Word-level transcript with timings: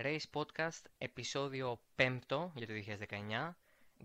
Race 0.00 0.24
Podcast, 0.32 0.82
επεισόδιο 0.98 1.80
5 1.96 2.50
για 2.54 2.66
το 2.66 2.72
2019. 3.08 3.56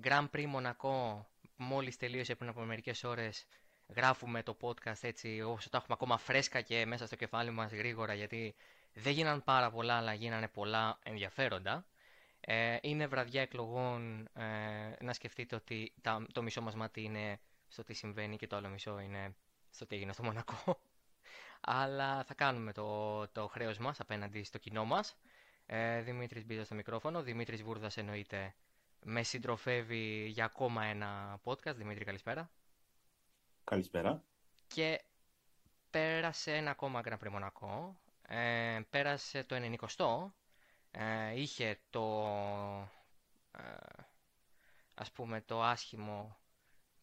Grand 0.03 0.29
Prix 0.35 0.45
Μονακό, 0.45 1.27
μόλις 1.55 1.97
τελείωσε 1.97 2.35
πριν 2.35 2.49
από 2.49 2.61
μερικές 2.61 3.03
ώρες, 3.03 3.45
γράφουμε 3.87 4.43
το 4.43 4.57
podcast 4.61 5.01
έτσι 5.01 5.41
όσο 5.41 5.69
τα 5.69 5.77
έχουμε 5.77 5.93
ακόμα 5.93 6.17
φρέσκα 6.17 6.61
και 6.61 6.85
μέσα 6.85 7.05
στο 7.05 7.15
κεφάλι 7.15 7.51
μας 7.51 7.71
γρήγορα 7.71 8.13
γιατί 8.13 8.55
δεν 8.93 9.13
γίναν 9.13 9.43
πάρα 9.43 9.71
πολλά 9.71 9.93
αλλά 9.97 10.13
γίνανε 10.13 10.47
πολλά 10.47 10.99
ενδιαφέροντα. 11.03 11.85
Ε, 12.39 12.77
είναι 12.81 13.07
βραδιά 13.07 13.41
εκλογών, 13.41 14.29
ε, 14.33 15.03
να 15.03 15.13
σκεφτείτε 15.13 15.55
ότι 15.55 15.93
τα, 16.01 16.25
το 16.31 16.41
μισό 16.41 16.61
μας 16.61 16.75
μάτι 16.75 17.01
είναι 17.01 17.39
στο 17.67 17.83
τι 17.83 17.93
συμβαίνει 17.93 18.37
και 18.37 18.47
το 18.47 18.55
άλλο 18.55 18.69
μισό 18.69 18.99
είναι 18.99 19.35
στο 19.69 19.85
τι 19.85 19.95
έγινε 19.95 20.13
στο 20.13 20.23
Μονακό. 20.23 20.79
Αλλά 21.61 22.23
θα 22.23 22.33
κάνουμε 22.33 22.71
το, 22.71 23.27
το 23.27 23.47
χρέος 23.47 23.77
μας 23.77 23.99
απέναντι 23.99 24.43
στο 24.43 24.57
κοινό 24.57 24.85
μας. 24.85 25.15
Ε, 25.65 26.01
Δημήτρης 26.01 26.45
Μπίζας 26.45 26.65
στο 26.65 26.75
μικρόφωνο, 26.75 27.21
Δημήτρης 27.21 27.63
Βούρδας 27.63 27.97
εννοείται 27.97 28.53
με 29.03 29.23
συντροφεύει 29.23 30.25
για 30.27 30.45
ακόμα 30.45 30.83
ένα 30.83 31.39
podcast. 31.43 31.75
Δημήτρη 31.75 32.05
καλησπέρα. 32.05 32.49
Καλησπέρα. 33.63 34.23
Και 34.67 35.01
πέρασε 35.89 36.55
ένα 36.55 36.71
ακόμα 36.71 37.01
Grand 37.05 37.17
Prix 37.17 37.29
Μονακό. 37.29 37.97
Ε, 38.27 38.79
πέρασε 38.89 39.43
το 39.43 39.55
90 39.55 40.31
ε, 40.91 41.39
είχε 41.39 41.79
το 41.89 42.27
ε, 43.51 44.03
ας 44.93 45.11
πούμε 45.11 45.41
το 45.41 45.63
άσχημο 45.63 46.37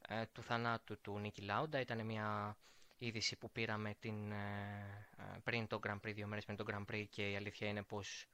ε, 0.08 0.26
του 0.26 0.42
θανάτου 0.42 1.00
του 1.00 1.18
Νίκη 1.18 1.40
Λάουντα 1.42 1.80
ήταν 1.80 2.06
μια 2.06 2.56
είδηση 2.98 3.36
που 3.36 3.50
πήραμε 3.50 3.94
την, 4.00 4.32
ε, 4.32 5.40
πριν 5.44 5.66
το 5.66 5.80
Grand 5.86 6.00
Prix, 6.00 6.14
δύο 6.14 6.26
μέρες 6.26 6.44
πριν 6.44 6.56
το 6.56 6.64
Grand 6.68 6.94
Prix 6.94 7.04
και 7.10 7.30
η 7.30 7.36
αλήθεια 7.36 7.68
είναι 7.68 7.82
πως 7.82 8.26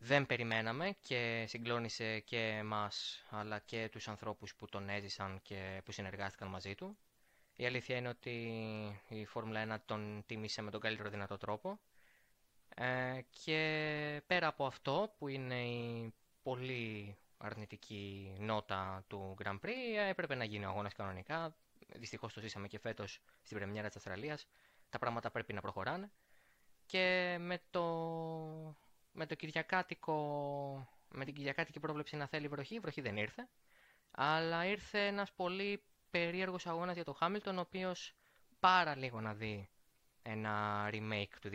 δεν 0.00 0.26
περιμέναμε 0.26 0.96
και 1.00 1.44
συγκλώνησε 1.48 2.18
και 2.20 2.38
εμάς 2.38 3.24
αλλά 3.30 3.58
και 3.58 3.88
τους 3.92 4.08
ανθρώπους 4.08 4.54
που 4.54 4.66
τον 4.66 4.88
έζησαν 4.88 5.40
και 5.42 5.80
που 5.84 5.92
συνεργάστηκαν 5.92 6.48
μαζί 6.48 6.74
του. 6.74 6.96
Η 7.56 7.66
αλήθεια 7.66 7.96
είναι 7.96 8.08
ότι 8.08 8.30
η 9.08 9.24
Φόρμουλα 9.24 9.76
1 9.76 9.80
τον 9.84 10.22
τίμησε 10.26 10.62
με 10.62 10.70
τον 10.70 10.80
καλύτερο 10.80 11.08
δυνατό 11.08 11.36
τρόπο 11.36 11.78
ε, 12.74 13.20
και 13.44 14.22
πέρα 14.26 14.46
από 14.46 14.66
αυτό 14.66 15.14
που 15.18 15.28
είναι 15.28 15.60
η 15.64 16.14
πολύ 16.42 17.16
αρνητική 17.38 18.32
νότα 18.38 19.04
του 19.08 19.34
Grand 19.42 19.58
Prix 19.64 19.68
έπρεπε 20.08 20.34
να 20.34 20.44
γίνει 20.44 20.64
ο 20.64 20.68
αγώνας 20.68 20.92
κανονικά. 20.94 21.54
Δυστυχώς 21.96 22.32
το 22.32 22.40
ζήσαμε 22.40 22.68
και 22.68 22.78
φέτος 22.78 23.20
στην 23.42 23.56
πρεμιέρα 23.56 23.86
της 23.86 23.96
Αυστραλίας. 23.96 24.46
Τα 24.90 24.98
πράγματα 24.98 25.30
πρέπει 25.30 25.52
να 25.52 25.60
προχωράνε. 25.60 26.10
Και 26.86 27.36
με 27.40 27.60
το, 27.70 27.82
με 29.16 29.26
το 29.26 29.34
Κυριακάτικο, 29.34 30.16
με 31.08 31.24
την 31.24 31.34
Κυριακάτικη 31.34 31.80
πρόβλεψη 31.80 32.16
να 32.16 32.26
θέλει 32.26 32.48
βροχή, 32.48 32.74
η 32.74 32.78
βροχή 32.80 33.00
δεν 33.00 33.16
ήρθε. 33.16 33.48
Αλλά 34.10 34.66
ήρθε 34.66 35.06
ένας 35.06 35.32
πολύ 35.32 35.82
περίεργος 36.10 36.66
αγώνας 36.66 36.94
για 36.94 37.04
το 37.04 37.12
Χάμιλτον, 37.12 37.58
ο 37.58 37.60
οποίος 37.60 38.14
πάρα 38.60 38.96
λίγο 38.96 39.20
να 39.20 39.34
δει 39.34 39.68
ένα 40.22 40.86
remake 40.92 41.34
του 41.40 41.48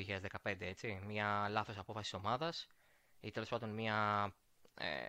2015, 0.44 0.66
έτσι. 0.66 1.02
Μια 1.06 1.48
λάθος 1.50 1.78
απόφαση 1.78 2.12
της 2.12 2.20
ομάδας 2.20 2.68
ή 3.20 3.32
τέλος 3.32 3.50
πάντων 3.50 3.70
μια 3.70 4.32
ε, 4.74 5.08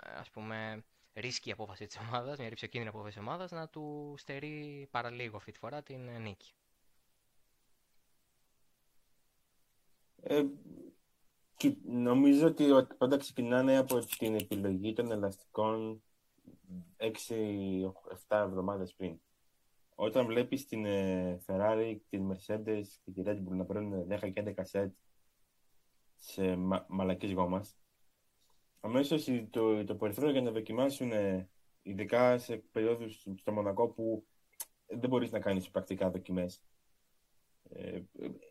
ας 0.00 0.30
πούμε 0.30 0.84
ρίσκη 1.14 1.52
απόφαση 1.52 1.86
της 1.86 1.96
ομάδας, 1.98 2.38
μια 2.38 2.48
ρηψοκίνδυνη 2.48 2.94
απόφαση 2.94 3.14
της 3.18 3.26
ομάδας 3.26 3.50
να 3.50 3.68
του 3.68 4.14
στερεί 4.18 4.88
παραλίγο 4.90 5.36
αυτή 5.36 5.52
τη 5.52 5.58
φορά 5.58 5.82
την 5.82 6.08
ε, 6.08 6.18
νίκη. 6.18 6.52
Ε, 10.22 10.42
νομίζω 11.86 12.46
ότι 12.46 12.64
πάντα 12.98 13.16
ξεκινάνε 13.16 13.76
από 13.76 13.98
την 13.98 14.34
επιλογή 14.34 14.92
των 14.92 15.10
ελαστικών 15.10 16.02
6-7 16.96 17.16
εβδομάδες 18.28 18.94
πριν. 18.94 19.20
Όταν 19.94 20.26
βλέπεις 20.26 20.66
την 20.66 20.84
ε, 20.84 21.38
Ferrari, 21.46 21.96
την 22.08 22.32
Mercedes 22.32 22.84
και 23.04 23.10
τη 23.10 23.22
Red 23.24 23.36
Bull 23.36 23.56
να 23.56 23.64
παίρνουν 23.64 24.06
10 24.10 24.32
και 24.32 24.54
11 24.56 24.60
σετ 24.62 24.94
σε 26.16 26.56
μα, 26.56 26.86
μαλακής 26.88 27.32
γόμας, 27.32 27.76
αμέσως 28.80 29.28
το, 29.50 29.84
το 29.84 29.94
περιθώριο 29.94 30.30
για 30.30 30.42
να 30.42 30.50
δοκιμάσουν, 30.50 31.12
ε, 31.12 31.48
ειδικά 31.82 32.38
σε 32.38 32.56
περίοδους 32.56 33.26
στο 33.36 33.52
Μονακό 33.52 33.88
που 33.88 34.26
δεν 34.86 35.08
μπορείς 35.08 35.30
να 35.30 35.40
κάνεις 35.40 35.70
πρακτικά 35.70 36.10
δοκιμές, 36.10 36.62
ε, 37.68 38.00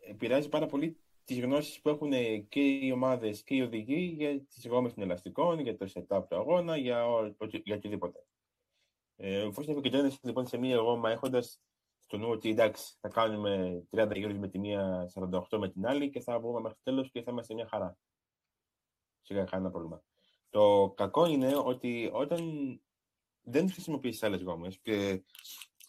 επηρεάζει 0.08 0.48
πάρα 0.48 0.66
πολύ 0.66 0.98
τις 1.28 1.40
γνώσεις 1.40 1.80
που 1.80 1.88
έχουν 1.88 2.10
και 2.48 2.60
οι 2.60 2.90
ομάδες 2.90 3.42
και 3.42 3.54
οι 3.54 3.60
οδηγοί 3.60 4.14
για 4.16 4.40
τις 4.40 4.66
γόμες 4.66 4.94
των 4.94 5.02
ελαστικών, 5.02 5.58
για 5.58 5.76
το 5.76 5.86
setup 5.94 6.22
του 6.28 6.36
αγώνα, 6.36 6.76
για, 6.76 7.06
για 7.64 7.74
οτιδήποτε. 7.74 8.26
Ε, 9.16 9.40
Εφόσον 9.40 9.72
επικεντρώνεσαι 9.72 10.18
λοιπόν 10.22 10.46
σε 10.46 10.56
μία 10.56 10.76
γόμα 10.76 11.10
έχοντας 11.10 11.60
στο 11.98 12.16
νου 12.16 12.28
ότι 12.28 12.50
εντάξει, 12.50 12.94
θα 13.00 13.08
κάνουμε 13.08 13.82
30 13.90 14.10
γύρους 14.14 14.38
με 14.38 14.48
τη 14.48 14.58
μία, 14.58 15.10
48 15.50 15.58
με 15.58 15.68
την 15.68 15.86
άλλη 15.86 16.10
και 16.10 16.20
θα 16.20 16.40
βγούμε 16.40 16.60
μέχρι 16.60 16.78
τέλος 16.82 17.10
και 17.10 17.22
θα 17.22 17.30
είμαστε 17.30 17.54
μια 17.54 17.66
χαρά. 17.66 17.98
Σιγά 19.22 19.44
κανένα 19.44 19.70
πρόβλημα. 19.70 20.02
Το 20.50 20.92
κακό 20.96 21.26
είναι 21.26 21.56
ότι 21.56 22.10
όταν 22.12 22.42
δεν 23.42 23.70
χρησιμοποιήσει 23.70 24.26
άλλες 24.26 24.42
γόμες 24.42 24.78
και 24.78 25.22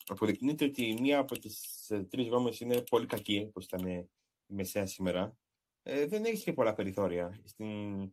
αποδεικνύεται 0.05 0.65
ότι 0.65 0.97
μία 1.01 1.19
από 1.19 1.39
τις 1.39 1.85
τρεις 2.09 2.27
γόμες 2.27 2.59
είναι 2.59 2.81
πολύ 2.81 3.05
κακή, 3.05 3.45
όπως 3.49 3.65
ήταν 3.65 4.09
η 4.49 4.53
μεσαία 4.53 4.85
σήμερα, 4.85 5.37
ε, 5.83 6.05
δεν 6.05 6.25
έχει 6.25 6.43
και 6.43 6.53
πολλά 6.53 6.73
περιθώρια. 6.73 7.41
Στην 7.43 8.11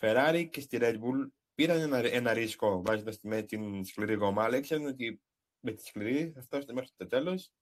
Ferrari 0.00 0.48
και 0.50 0.60
στη 0.60 0.78
Red 0.80 0.94
Bull 0.94 1.28
πήραν 1.54 1.80
ένα, 1.80 1.98
ένα 1.98 2.32
ρίσκο 2.32 2.82
βάζοντας 2.82 3.18
με 3.22 3.42
την 3.42 3.84
σκληρή 3.84 4.14
γόμα, 4.14 4.44
αλλά 4.44 4.56
ήξεραν 4.56 4.86
ότι 4.86 5.22
με 5.60 5.72
τη 5.72 5.86
σκληρή 5.86 6.30
θα 6.30 6.42
φτάσουν 6.42 6.74
μέχρι 6.74 6.90
το 6.96 7.06
τέλος 7.06 7.52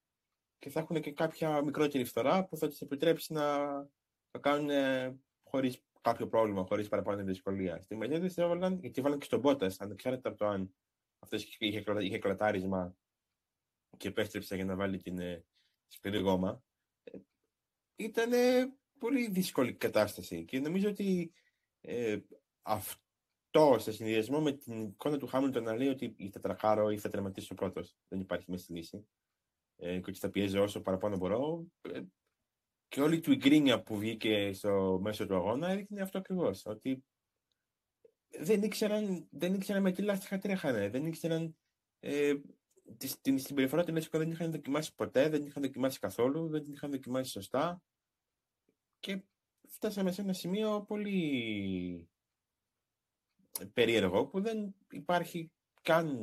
και 0.58 0.70
θα 0.70 0.80
έχουν 0.80 1.00
και 1.00 1.12
κάποια 1.12 1.62
μικρότερη 1.62 2.04
φθορά 2.04 2.44
που 2.44 2.56
θα 2.56 2.68
τους 2.68 2.80
επιτρέψει 2.80 3.32
να 3.32 3.66
το 4.30 4.40
κάνουν 4.40 4.70
χωρίς 5.42 5.82
κάποιο 6.00 6.28
πρόβλημα, 6.28 6.64
χωρίς 6.64 6.88
παραπάνω 6.88 7.22
δυσκολία. 7.22 7.80
Στη 7.82 7.98
Mercedes 8.00 8.36
έβαλαν, 8.36 8.78
γιατί 8.80 9.00
έβαλαν 9.00 9.18
και 9.18 9.24
στον 9.24 9.40
Μπότα, 9.40 9.72
ανεξάρτητα 9.78 10.28
από 10.28 10.38
το 10.38 10.46
αν 10.46 10.74
αυτός 11.18 11.44
είχε, 11.44 11.82
είχε 12.00 12.18
κλατάρισμα 12.18 12.96
και 13.96 14.08
επέστρεψε 14.08 14.54
για 14.56 14.64
να 14.64 14.74
βάλει 14.74 14.98
την 14.98 15.18
ε, 15.18 15.44
σκληρή 15.86 16.18
γόμα. 16.18 16.64
Ε, 17.96 18.04
Ήταν 18.04 18.30
πολύ 18.98 19.28
δύσκολη 19.28 19.72
κατάσταση 19.72 20.44
και 20.44 20.60
νομίζω 20.60 20.88
ότι 20.88 21.32
ε, 21.80 22.18
αυτό 22.62 23.00
αυτό 23.58 23.78
σε 23.78 23.92
συνδυασμό 23.92 24.40
με 24.40 24.52
την 24.52 24.82
εικόνα 24.82 25.18
του 25.18 25.26
Χάμιλτον 25.26 25.62
να 25.62 25.76
λέει 25.76 25.88
ότι 25.88 26.14
η 26.16 26.30
τετραχάρο 26.30 26.90
ή 26.90 26.98
θα 26.98 27.08
τερματίσει 27.08 27.52
ο 27.52 27.54
πρώτος. 27.54 27.96
Δεν 28.08 28.20
υπάρχει 28.20 28.50
μέση 28.50 28.72
λύση. 28.72 29.06
Ε, 29.76 29.98
και 30.00 30.10
ότι 30.10 30.18
θα 30.18 30.30
πιέζει 30.30 30.58
όσο 30.58 30.80
παραπάνω 30.80 31.16
μπορώ. 31.16 31.66
Ε, 31.80 32.00
και 32.88 33.00
όλη 33.00 33.20
του 33.20 33.32
η 33.32 33.36
γκρίνια 33.36 33.82
που 33.82 33.98
βγήκε 33.98 34.52
στο 34.52 34.98
μέσο 35.02 35.26
του 35.26 35.34
αγώνα 35.34 35.68
έδειχνε 35.68 36.00
αυτό 36.00 36.18
ακριβώς. 36.18 36.66
Ότι 36.66 37.04
δεν 38.28 38.62
ήξεραν, 38.62 39.28
δεν 39.30 39.54
ήξεραν 39.54 39.82
με 39.82 39.92
τι 39.92 40.02
λάστιχα 40.02 40.38
τρέχανε. 40.38 40.88
Δεν 40.88 41.06
ήξεραν. 41.06 41.56
Ε, 42.00 42.34
την 43.20 43.38
συμπεριφορά 43.38 43.84
του 43.84 43.92
Λέτσικο 43.92 44.18
δεν 44.18 44.30
είχαν 44.30 44.50
δοκιμάσει 44.50 44.94
ποτέ, 44.94 45.28
δεν 45.28 45.46
είχαν 45.46 45.62
δοκιμάσει 45.62 45.98
καθόλου, 45.98 46.48
δεν 46.48 46.62
την 46.62 46.72
είχαν 46.72 46.90
δοκιμάσει 46.90 47.30
σωστά. 47.30 47.82
Και 49.00 49.22
φτάσαμε 49.68 50.12
σε 50.12 50.20
ένα 50.20 50.32
σημείο 50.32 50.84
πολύ 50.88 52.08
περίεργο 53.72 54.26
που 54.26 54.40
δεν 54.40 54.74
υπάρχει 54.90 55.50
καν 55.82 56.18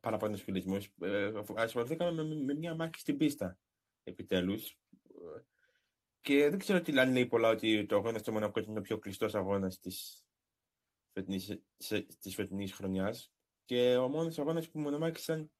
παραπάνω 0.00 0.36
φιλισμό. 0.36 0.76
Ε, 1.00 1.32
ασχοληθήκαμε 1.56 2.22
με, 2.22 2.34
με, 2.34 2.54
μια 2.54 2.74
μάχη 2.74 2.98
στην 3.00 3.16
πίστα 3.16 3.58
επιτέλους. 4.02 4.78
Και 6.20 6.48
δεν 6.48 6.58
ξέρω 6.58 6.80
τι 6.80 6.92
λένε 6.92 7.26
πολλά 7.26 7.48
ότι 7.48 7.86
το 7.86 7.96
αγώνας 7.96 8.20
στο 8.20 8.32
Μονακό 8.32 8.60
είναι 8.60 8.78
ο 8.78 8.82
πιο 8.82 8.98
κλειστός 8.98 9.34
αγώνας 9.34 9.78
της 9.78 10.24
φετινής 12.34 12.72
χρονιάς. 12.72 13.32
Και 13.64 13.96
ο 13.96 14.08
μόνος 14.08 14.38
αγώνας 14.38 14.68
που 14.68 14.78
μονομάχησαν 14.78 15.50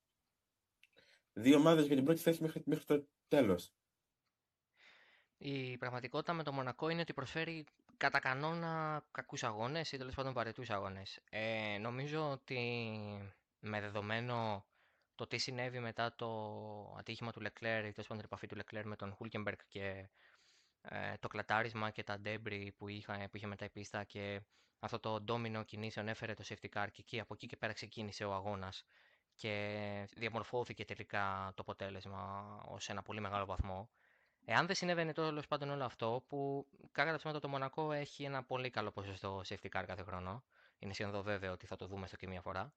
δύο 1.33 1.57
ομάδες 1.57 1.87
για 1.87 1.97
την 1.97 2.05
πρώτη 2.05 2.21
θέση 2.21 2.43
μέχρι, 2.43 2.63
μέχρι 2.67 2.85
το 2.85 3.07
τέλος. 3.29 3.73
Η 5.39 5.79
πραγματικότητα 5.79 6.33
με 6.33 6.43
το 6.43 6.53
Μονακό 6.53 6.89
είναι 6.89 7.01
ότι 7.01 7.13
προσφέρει 7.13 7.65
κατά 7.97 8.19
κανόνα 8.19 9.05
κακούς 9.11 9.43
αγώνες 9.43 9.93
ή 9.93 9.97
τέλος 9.97 10.15
πάντων 10.15 10.33
βαρετούς 10.33 10.63
αγώνες. 10.69 11.21
Ε, 11.31 11.79
νομίζω 11.81 12.31
ότι 12.31 12.91
με 13.59 13.81
δεδομένο 13.81 14.67
το 15.15 15.27
τι 15.27 15.39
συνέβη 15.39 15.79
μετά 15.79 16.15
το 16.15 16.29
ατύχημα 16.99 17.33
του 17.33 17.41
Λεκλέρ 17.41 17.79
ή 17.79 17.93
τέλος 17.93 18.07
πάντων 18.07 18.17
την 18.17 18.25
επαφή 18.25 18.47
του 18.47 18.57
Λεκλέρ 18.57 18.87
με 18.87 18.97
τον 18.97 19.13
Χούλκεμπεργκ 19.13 19.59
και 19.69 20.09
ε, 20.83 21.15
το 21.21 21.29
κλατάρισμα 21.29 21.91
και 21.91 22.03
τα 22.03 22.19
debris 22.21 22.75
που, 22.77 22.89
είχα, 22.89 23.29
που 23.31 23.37
είχε 23.37 23.47
μετά 23.47 23.65
η 23.65 23.69
πίστα 23.71 24.05
και 24.05 24.43
αυτό 24.79 24.99
το 24.99 25.21
ντόμινο 25.21 25.63
κινήσεων 25.63 26.09
έφερε 26.09 26.35
το 26.35 26.45
safety 26.49 26.69
car 26.75 26.87
και 26.93 27.01
εκεί, 27.01 27.21
από 27.21 27.35
εκεί 27.35 27.47
και 27.47 27.57
πέρα 27.57 27.73
ξεκίνησε 27.73 28.25
ο 28.25 28.33
αγώνας 28.33 28.85
και 29.35 30.09
διαμορφώθηκε 30.17 30.85
τελικά 30.85 31.53
το 31.55 31.63
αποτέλεσμα 31.63 32.45
ως 32.65 32.89
ένα 32.89 33.03
πολύ 33.03 33.21
μεγάλο 33.21 33.45
βαθμό. 33.45 33.91
Εάν 34.45 34.67
δεν 34.67 34.75
συνέβαινε 34.75 35.13
τέλος 35.13 35.47
πάντων 35.47 35.71
όλο 35.71 35.85
αυτό, 35.85 36.25
που 36.29 36.67
κατά 36.93 37.17
ψέματα 37.17 37.41
το 37.41 37.49
Μονακό 37.49 37.93
έχει 37.93 38.25
ένα 38.25 38.45
πολύ 38.45 38.71
καλό 38.71 38.91
ποσοστό 38.91 39.43
safety 39.49 39.69
car 39.73 39.85
κάθε 39.87 40.03
χρόνο, 40.03 40.45
είναι 40.79 40.93
σχεδόν 40.93 41.23
βέβαιο 41.23 41.53
ότι 41.53 41.67
θα 41.67 41.77
το 41.77 41.87
δούμε 41.87 42.07
στο 42.07 42.17
και 42.17 42.27
μία 42.27 42.41
φορά. 42.41 42.73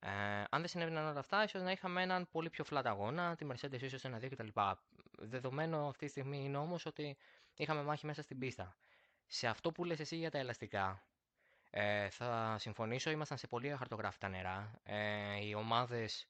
Ε, 0.00 0.08
αν 0.50 0.60
δεν 0.60 0.68
συνέβαιναν 0.68 1.06
όλα 1.06 1.18
αυτά, 1.18 1.44
ίσως 1.44 1.62
να 1.62 1.70
είχαμε 1.70 2.02
έναν 2.02 2.28
πολύ 2.30 2.50
πιο 2.50 2.64
flat 2.70 2.82
αγώνα, 2.84 3.36
τη 3.36 3.46
Mercedes 3.50 3.82
ίσως 3.82 4.04
ένα-δύο 4.04 4.28
κτλ. 4.28 4.48
Δεδομένο 5.18 5.88
αυτή 5.88 6.04
τη 6.04 6.10
στιγμή 6.10 6.44
είναι 6.44 6.56
όμως 6.56 6.86
ότι 6.86 7.16
είχαμε 7.56 7.82
μάχη 7.82 8.06
μέσα 8.06 8.22
στην 8.22 8.38
πίστα. 8.38 8.76
Σε 9.26 9.46
αυτό 9.46 9.72
που 9.72 9.84
λες 9.84 10.00
εσύ 10.00 10.16
για 10.16 10.30
τα 10.30 10.38
ελαστικά, 10.38 11.02
ε, 11.70 12.08
θα 12.10 12.56
συμφωνήσω, 12.58 13.10
ήμασταν 13.10 13.38
σε 13.38 13.46
πολύ 13.46 13.72
αχαρτογράφητα 13.72 14.28
νερά. 14.28 14.80
Ε, 14.82 15.44
οι 15.46 15.54
ομάδες 15.54 16.28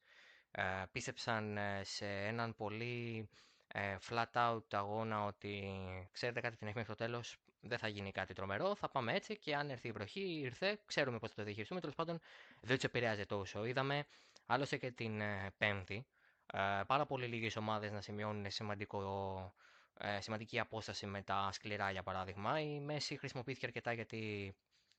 ε, 0.50 0.62
πίστεψαν 0.92 1.56
ε, 1.56 1.80
σε 1.84 2.06
έναν 2.06 2.54
πολύ 2.54 3.28
ε, 3.68 3.96
flat 4.08 4.32
out 4.32 4.62
αγώνα 4.70 5.24
ότι 5.24 5.64
ξέρετε 6.12 6.40
κάτι 6.40 6.56
την 6.56 6.66
έχει 6.66 6.76
μέχρι 6.76 6.94
το 6.94 7.04
τέλος, 7.04 7.36
δεν 7.60 7.78
θα 7.78 7.88
γίνει 7.88 8.12
κάτι 8.12 8.32
τρομερό, 8.34 8.74
θα 8.74 8.88
πάμε 8.88 9.12
έτσι 9.12 9.36
και 9.38 9.54
αν 9.56 9.70
έρθει 9.70 9.88
η 9.88 9.92
βροχή, 9.92 10.20
ήρθε, 10.20 10.78
ξέρουμε 10.86 11.18
πώς 11.18 11.28
θα 11.30 11.34
το 11.36 11.42
διαχειριστούμε, 11.42 11.80
τέλος 11.80 11.94
πάντων 11.94 12.20
δεν 12.60 12.74
τους 12.74 12.84
επηρεάζει 12.84 13.26
τόσο. 13.26 13.64
Είδαμε 13.64 14.06
άλλωστε 14.46 14.76
και 14.76 14.90
την 14.90 15.20
ε, 15.20 15.52
Πέμπτη, 15.58 16.06
ε, 16.52 16.80
πάρα 16.86 17.06
πολύ 17.06 17.26
λίγες 17.26 17.56
ομάδες 17.56 17.92
να 17.92 18.00
σημειώνουν 18.00 18.50
σημαντικό, 18.50 19.54
ε, 19.98 20.20
σημαντική 20.20 20.58
απόσταση 20.58 21.06
με 21.06 21.22
τα 21.22 21.48
σκληρά 21.52 21.90
για 21.90 22.02
παράδειγμα. 22.02 22.60
Η 22.60 22.80
Μέση 22.80 23.16
χρησιμοποιήθηκε 23.16 23.66
αρκετά 23.66 23.92
γιατί 23.92 24.54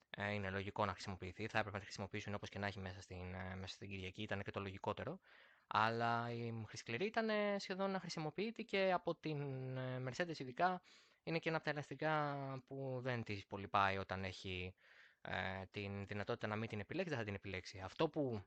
ε, 0.10 0.34
είναι 0.34 0.50
λογικό 0.50 0.86
να 0.86 0.92
χρησιμοποιηθεί. 0.92 1.48
Θα 1.48 1.58
έπρεπε 1.58 1.76
να 1.76 1.80
τη 1.80 1.86
χρησιμοποιήσουν 1.86 2.34
όπως 2.34 2.50
και 2.50 2.60
να 2.60 2.68
έχει 2.68 2.80
μέσα 2.80 3.02
στην, 3.02 3.34
ε, 3.34 3.56
μέσα 3.56 3.74
στην 3.74 3.90
Κυριακή, 3.90 4.22
ήταν 4.22 4.44
και 4.44 4.52
το 4.52 4.60
λογικότερο. 4.60 5.20
Αλλά 5.68 6.32
η 6.32 6.64
χρυσκληρή 6.68 7.06
ήταν 7.06 7.30
σχεδόν 7.58 7.92
να 7.92 8.00
χρησιμοποιείται 8.00 8.62
και 8.62 8.92
από 8.94 9.16
την 9.16 9.78
ε, 9.78 10.04
Mercedes 10.06 10.40
ειδικά 10.40 10.82
είναι 11.24 11.40
και 11.40 11.50
ένα 11.50 11.58
από 11.58 11.66
τα 11.66 11.72
ελαστικά 11.72 12.36
που 12.68 13.00
δεν 13.02 13.24
τη 13.24 13.44
πολύ 13.48 13.68
πάει 13.68 13.98
όταν 13.98 14.24
έχει 14.24 14.76
ε, 15.22 15.66
την 15.72 16.06
δυνατότητα 16.06 16.48
να 16.48 16.56
μην 16.56 16.70
την 16.70 16.80
επιλέξει, 16.80 17.10
δεν 17.10 17.20
θα 17.20 17.26
την 17.26 17.34
επιλέξει. 17.34 17.80
Αυτό 17.80 18.10
που 18.10 18.46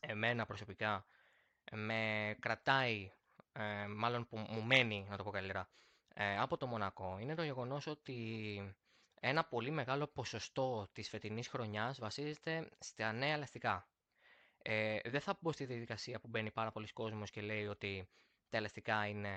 εμένα 0.00 0.46
προσωπικά 0.46 1.06
με 1.72 2.34
κρατάει, 2.40 3.12
ε, 3.58 3.86
μάλλον 3.86 4.26
που 4.26 4.36
μου 4.38 4.62
μένει, 4.62 5.06
να 5.08 5.16
το 5.16 5.22
πω 5.24 5.30
καλύτερα, 5.30 5.68
ε, 6.14 6.38
από 6.38 6.56
το 6.56 6.66
Μονακό, 6.66 7.18
είναι 7.20 7.34
το 7.34 7.42
γεγονός 7.42 7.86
ότι 7.86 8.76
ένα 9.20 9.44
πολύ 9.44 9.70
μεγάλο 9.70 10.06
ποσοστό 10.06 10.88
της 10.92 11.08
φετινής 11.08 11.48
χρονιάς 11.48 11.98
βασίζεται 11.98 12.68
στα 12.78 13.12
νέα 13.12 13.32
ελαστικά. 13.32 13.88
Ε, 14.62 14.98
δεν 15.04 15.20
θα 15.20 15.38
μπω 15.40 15.52
στη 15.52 15.64
διαδικασία 15.64 16.20
που 16.20 16.28
μπαίνει 16.28 16.50
πάρα 16.50 16.70
πολλοί 16.72 16.86
κόσμος 16.92 17.30
και 17.30 17.40
λέει 17.40 17.66
ότι 17.66 18.08
τα 18.48 18.56
ελαστικά 18.56 19.06
είναι 19.06 19.30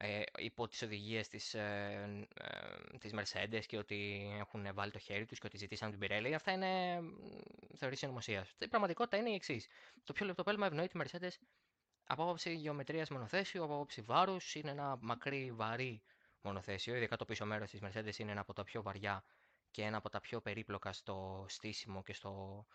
ε, 0.00 0.22
υπό 0.38 0.68
τις 0.68 0.82
οδηγίες 0.82 1.28
της, 1.28 1.54
ε, 1.54 2.26
ε, 2.34 2.98
της 2.98 3.12
Mercedes 3.14 3.62
και 3.66 3.78
ότι 3.78 4.28
έχουν 4.38 4.74
βάλει 4.74 4.90
το 4.92 4.98
χέρι 4.98 5.26
τους 5.26 5.38
και 5.38 5.46
ότι 5.46 5.56
ζητήσαν 5.56 5.90
την 5.90 6.00
Pirelli. 6.02 6.32
Αυτά 6.34 6.52
είναι 6.52 7.00
θεωρίες 7.76 7.98
συνωμοσίας. 7.98 8.54
Η 8.58 8.68
πραγματικότητα 8.68 9.16
είναι 9.16 9.30
η 9.30 9.34
εξής. 9.34 9.66
Το 10.04 10.12
πιο 10.12 10.26
λεπτό 10.26 10.42
πέλμα 10.42 10.66
ευνοεί 10.66 10.86
τη 10.86 10.98
Mercedes 11.02 11.32
από 12.10 12.22
άποψη 12.22 12.54
γεωμετρίας 12.54 13.10
μονοθέσιου, 13.10 13.64
από 13.64 13.74
άποψη 13.74 14.00
βάρους, 14.00 14.54
είναι 14.54 14.70
ένα 14.70 14.98
μακρύ, 15.00 15.52
βαρύ 15.52 16.02
μονοθέσιο. 16.40 16.96
Ειδικά 16.96 17.16
το 17.16 17.24
πίσω 17.24 17.46
μέρος 17.46 17.70
της 17.70 17.80
Mercedes 17.82 18.18
είναι 18.18 18.30
ένα 18.30 18.40
από 18.40 18.52
τα 18.52 18.64
πιο 18.64 18.82
βαριά 18.82 19.24
και 19.70 19.82
ένα 19.82 19.96
από 19.96 20.08
τα 20.08 20.20
πιο 20.20 20.40
περίπλοκα 20.40 20.92
στο 20.92 21.44
στήσιμο 21.48 22.02
και 22.02 22.12
στο 22.12 22.66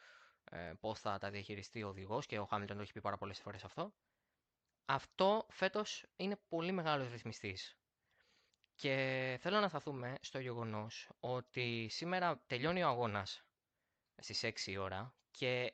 ε, 0.44 0.74
πώς 0.80 1.00
θα 1.00 1.18
τα 1.18 1.30
διαχειριστεί 1.30 1.84
ο 1.84 1.88
οδηγός 1.88 2.26
και 2.26 2.40
ο 2.40 2.46
Χάμιλτον 2.46 2.76
το 2.76 2.82
έχει 2.82 2.92
πει 2.92 3.02
πάρα 3.02 3.18
πολλές 3.18 3.40
φορές 3.40 3.64
αυτό. 3.64 3.94
Αυτό 4.86 5.46
φέτος 5.50 6.06
είναι 6.16 6.40
πολύ 6.48 6.72
μεγάλος 6.72 7.12
ρυθμιστής. 7.12 7.78
Και 8.76 9.38
θέλω 9.42 9.60
να 9.60 9.68
σταθούμε 9.68 10.16
στο 10.22 10.40
γεγονός 10.40 11.10
ότι 11.20 11.88
σήμερα 11.90 12.44
τελειώνει 12.48 12.84
ο 12.84 12.88
αγώνας 12.88 13.44
στις 14.18 14.44
6 14.44 14.66
η 14.66 14.78
ώρα 14.78 15.16
και 15.32 15.74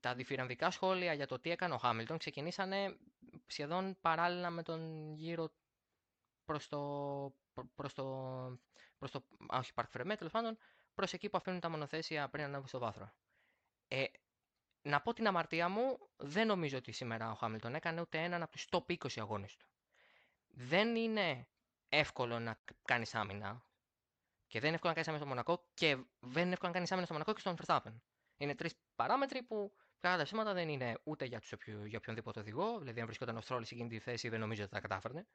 τα 0.00 0.14
διφυραμβικά 0.14 0.70
σχόλια 0.70 1.12
για 1.12 1.26
το 1.26 1.38
τι 1.38 1.50
έκανε 1.50 1.74
ο 1.74 1.78
Χάμιλτον 1.78 2.18
ξεκινήσανε 2.18 2.96
σχεδόν 3.46 3.96
παράλληλα 4.00 4.50
με 4.50 4.62
τον 4.62 5.12
γύρο 5.14 5.52
προς 6.44 6.68
το, 6.68 6.80
προς 7.74 7.94
το, 7.94 8.04
προς 8.98 9.10
το, 9.10 9.24
όχι 9.48 9.72
Park 9.74 10.00
Fermé, 10.00 10.14
τέλος 10.16 10.32
πάντων, 10.32 10.58
προς 10.94 11.12
εκεί 11.12 11.28
που 11.28 11.36
αφήνουν 11.36 11.60
τα 11.60 11.68
μονοθέσια 11.68 12.28
πριν 12.28 12.44
ανέβουν 12.44 12.66
στο 12.66 12.78
βάθρο. 12.78 13.12
Ε, 13.88 14.04
να 14.82 15.00
πω 15.00 15.12
την 15.12 15.26
αμαρτία 15.26 15.68
μου, 15.68 16.10
δεν 16.16 16.46
νομίζω 16.46 16.76
ότι 16.76 16.92
σήμερα 16.92 17.30
ο 17.30 17.34
Χάμιλτον 17.34 17.74
έκανε 17.74 18.00
ούτε 18.00 18.18
έναν 18.18 18.42
από 18.42 18.52
τους 18.52 18.66
top 18.70 18.84
20 18.86 18.96
αγώνες 19.16 19.56
του. 19.56 19.66
Δεν 20.48 20.96
είναι 20.96 21.48
εύκολο 21.88 22.38
να 22.38 22.60
κάνεις 22.84 23.14
άμυνα 23.14 23.66
και 24.46 24.58
δεν 24.58 24.66
είναι 24.66 24.74
εύκολο 24.74 24.94
να 24.96 25.02
κάνεις 25.02 25.08
άμυνα 25.08 25.24
στο 25.24 25.26
Μονακό 25.26 25.68
και 25.74 25.96
δεν 26.20 26.42
είναι 26.42 26.52
εύκολο 26.52 26.70
να 26.70 26.76
κάνεις 26.76 26.90
άμυνα 26.90 27.06
στο 27.06 27.14
Μονακό 27.14 27.32
και 27.32 27.40
στον 27.40 27.56
Verstappen. 27.58 28.00
Είναι 28.36 28.54
τρεις 28.54 28.74
παράμετροι 28.96 29.42
που 29.42 29.72
κατά 30.00 30.16
τα 30.16 30.22
ψέματα 30.22 30.52
δεν 30.52 30.68
είναι 30.68 30.98
ούτε 31.04 31.24
για, 31.24 31.40
τους, 31.40 31.52
για 31.86 31.98
οποιονδήποτε 31.98 32.40
οδηγό. 32.40 32.78
Δηλαδή, 32.78 33.00
αν 33.00 33.06
βρισκόταν 33.06 33.36
ο 33.36 33.40
Στρόλη 33.40 33.64
σε 33.64 33.74
εκείνη 33.74 33.88
τη 33.88 33.98
θέση, 33.98 34.28
δεν 34.28 34.40
νομίζω 34.40 34.62
ότι 34.62 34.72
θα 34.72 34.80
κατάφερνε 34.80 35.26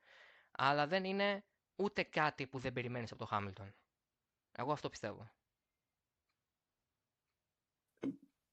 αλλά 0.52 0.88
δεν 0.88 1.04
είναι 1.04 1.44
ούτε 1.76 2.04
κάτι 2.04 2.48
που 2.48 2.60
δεν 2.60 2.74
περιμένεις 2.74 3.12
από 3.12 3.20
το 3.20 3.26
Χάμιλτον. 3.26 3.76
Εγώ 4.52 4.72
αυτό 4.72 4.90
πιστεύω. 4.90 5.32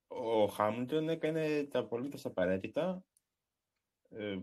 Ο 0.06 0.46
Χάμιλτον 0.46 1.08
έκανε 1.08 1.64
τα 1.64 1.78
απολύτως 1.78 2.24
απαραίτητα 2.24 3.04
ε, 4.08 4.38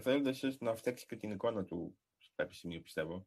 θέλοντας 0.00 0.58
να 0.58 0.74
φτιάξει 0.74 1.06
και 1.06 1.16
την 1.16 1.30
εικόνα 1.30 1.64
του 1.64 1.98
σε 2.16 2.32
κάποιο 2.34 2.54
σημείο 2.54 2.80
πιστεύω. 2.80 3.26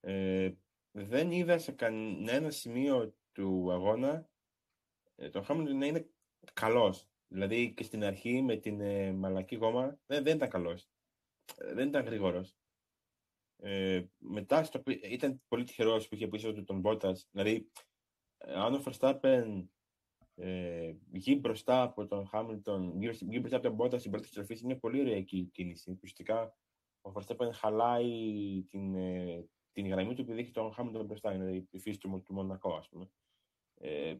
Ε, 0.00 0.52
δεν 0.90 1.30
είδα 1.30 1.58
σε 1.58 1.72
κανένα 1.72 2.50
σημείο 2.50 3.14
του 3.32 3.72
αγώνα 3.72 4.12
ε, 4.12 4.30
τον 5.28 5.44
Χάμιλτον 5.44 5.78
να 5.78 5.86
είναι 5.86 6.10
καλός. 6.52 7.08
Δηλαδή 7.28 7.74
και 7.74 7.82
στην 7.82 8.04
αρχή 8.04 8.42
με 8.42 8.56
την 8.56 8.80
ε, 8.80 9.12
μαλακή 9.12 9.56
γόμα 9.56 9.98
δεν, 10.06 10.22
δεν 10.22 10.36
ήταν 10.36 10.48
καλός. 10.48 10.88
Ε, 11.56 11.74
δεν 11.74 11.88
ήταν 11.88 12.04
γρήγορος. 12.04 12.54
Ε, 13.56 14.04
μετά 14.18 14.64
στο, 14.64 14.82
ήταν 14.86 15.42
πολύ 15.48 15.64
τυχερός 15.64 16.08
που 16.08 16.14
είχε 16.14 16.28
πίσω 16.28 16.52
του 16.52 16.64
τον 16.64 16.80
Μπότα. 16.80 17.16
Δηλαδή, 17.30 17.70
αν 18.38 18.74
ο 18.74 18.82
Verstappen 18.84 19.66
ε, 20.34 20.92
βγει 21.10 21.38
μπροστά 21.40 21.82
από 21.82 22.06
τον 22.06 22.26
Χάμιλτον, 22.26 22.92
βγει 22.98 23.38
μπροστά 23.38 23.56
από 23.56 23.66
τον 23.66 23.74
Μπότα 23.74 23.98
στην 23.98 24.10
πρώτη 24.10 24.26
στροφή, 24.26 24.58
είναι 24.62 24.76
πολύ 24.76 25.00
ωραία 25.00 25.22
κίνηση. 25.22 25.90
Ουσιαστικά 25.90 26.56
ο 27.00 27.12
Verstappen 27.14 27.50
χαλάει 27.52 28.62
την, 28.68 28.94
ε, 28.94 29.48
την 29.72 29.88
γραμμή 29.88 30.14
του 30.14 30.20
επειδή 30.20 30.40
έχει 30.40 30.50
τον 30.50 30.72
Χάμιλτον 30.72 31.04
μπροστά, 31.04 31.30
δηλαδή 31.30 31.68
η 31.70 31.78
φύση 31.78 31.98
του, 31.98 32.22
του 32.24 32.34
Μονακό, 32.34 32.74
ας 32.74 32.88
πούμε. 32.88 33.10
Ε, 33.74 34.16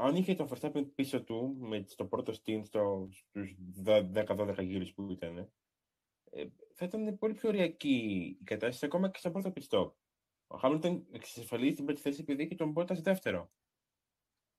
αν 0.00 0.16
είχε 0.16 0.34
τον 0.34 0.48
Verstappen 0.50 0.86
πίσω 0.94 1.22
του, 1.22 1.56
με, 1.58 1.84
στο 1.86 2.04
πρώτο 2.04 2.32
στυλ, 2.32 2.64
στο, 2.64 3.08
στους 3.10 3.56
10-12 3.84 4.62
γύρους 4.62 4.92
που 4.92 5.10
ήταν, 5.10 5.52
ε, 6.30 6.46
θα 6.74 6.84
ήταν 6.84 7.18
πολύ 7.18 7.34
πιο 7.34 7.48
ωριακή 7.48 7.96
η 8.40 8.44
κατάσταση 8.44 8.84
ακόμα 8.84 9.10
και 9.10 9.18
στο 9.18 9.30
πρώτο 9.30 9.50
πιστό. 9.50 9.96
Ο 10.46 10.56
Χάμιλτον 10.56 11.06
εξασφαλίζει 11.12 11.74
την 11.74 11.84
πρώτη 11.84 12.00
θέση 12.00 12.20
επειδή 12.20 12.42
έχει 12.42 12.54
τον 12.54 12.70
Μπότα 12.70 12.94
δεύτερο. 12.94 13.50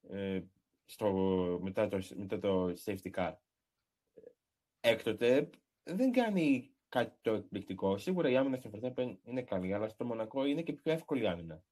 Ε, 0.10 0.42
στο, 0.86 1.10
μετά, 1.62 1.88
το, 1.88 2.00
μετά 2.16 2.40
το 2.40 2.74
safety 2.86 3.12
car. 3.14 3.34
Έκτοτε 4.80 5.50
δεν 5.84 6.12
κάνει 6.12 6.72
κάτι 6.90 7.18
το 7.22 7.34
εκπληκτικό. 7.34 7.98
Σίγουρα 7.98 8.30
η 8.30 8.38
άμυνα 8.38 8.58
στο 8.58 8.70
Verstappen 8.74 9.18
είναι 9.24 9.42
καλή, 9.42 9.74
αλλά 9.74 9.90
στο 9.90 10.06
Μονακό 10.06 10.46
είναι 10.46 10.62
και 10.62 10.74
πιο 10.74 10.92
εύκολη 10.92 11.28
άμυνα. 11.28 11.64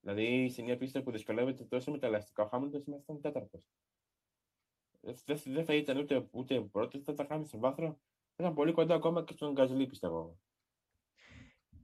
Δηλαδή 0.00 0.48
σε 0.50 0.62
μια 0.62 0.76
πίστα 0.76 1.02
που 1.02 1.10
δυσκολεύεται 1.10 1.64
τόσο 1.64 1.90
με 1.90 1.98
τα 1.98 2.06
ελαστικά, 2.06 2.42
ο 2.42 2.46
Χάμιλτον 2.46 2.82
σήμερα 2.82 3.02
ήταν 3.02 3.20
τέταρτος. 3.20 3.68
Δεν 5.44 5.64
θα 5.64 5.74
ήταν 5.74 5.98
ούτε, 5.98 6.28
ούτε 6.30 6.60
πρώτος, 6.60 7.02
θα 7.02 7.14
τα 7.14 7.24
κάνει 7.24 7.46
στο 7.46 7.58
βάθρο 7.58 7.98
ήταν 8.40 8.54
πολύ 8.54 8.72
κοντά 8.72 8.94
ακόμα 8.94 9.24
και 9.24 9.32
στον 9.32 9.52
Γκαζλί, 9.52 9.86
πιστεύω. 9.86 10.38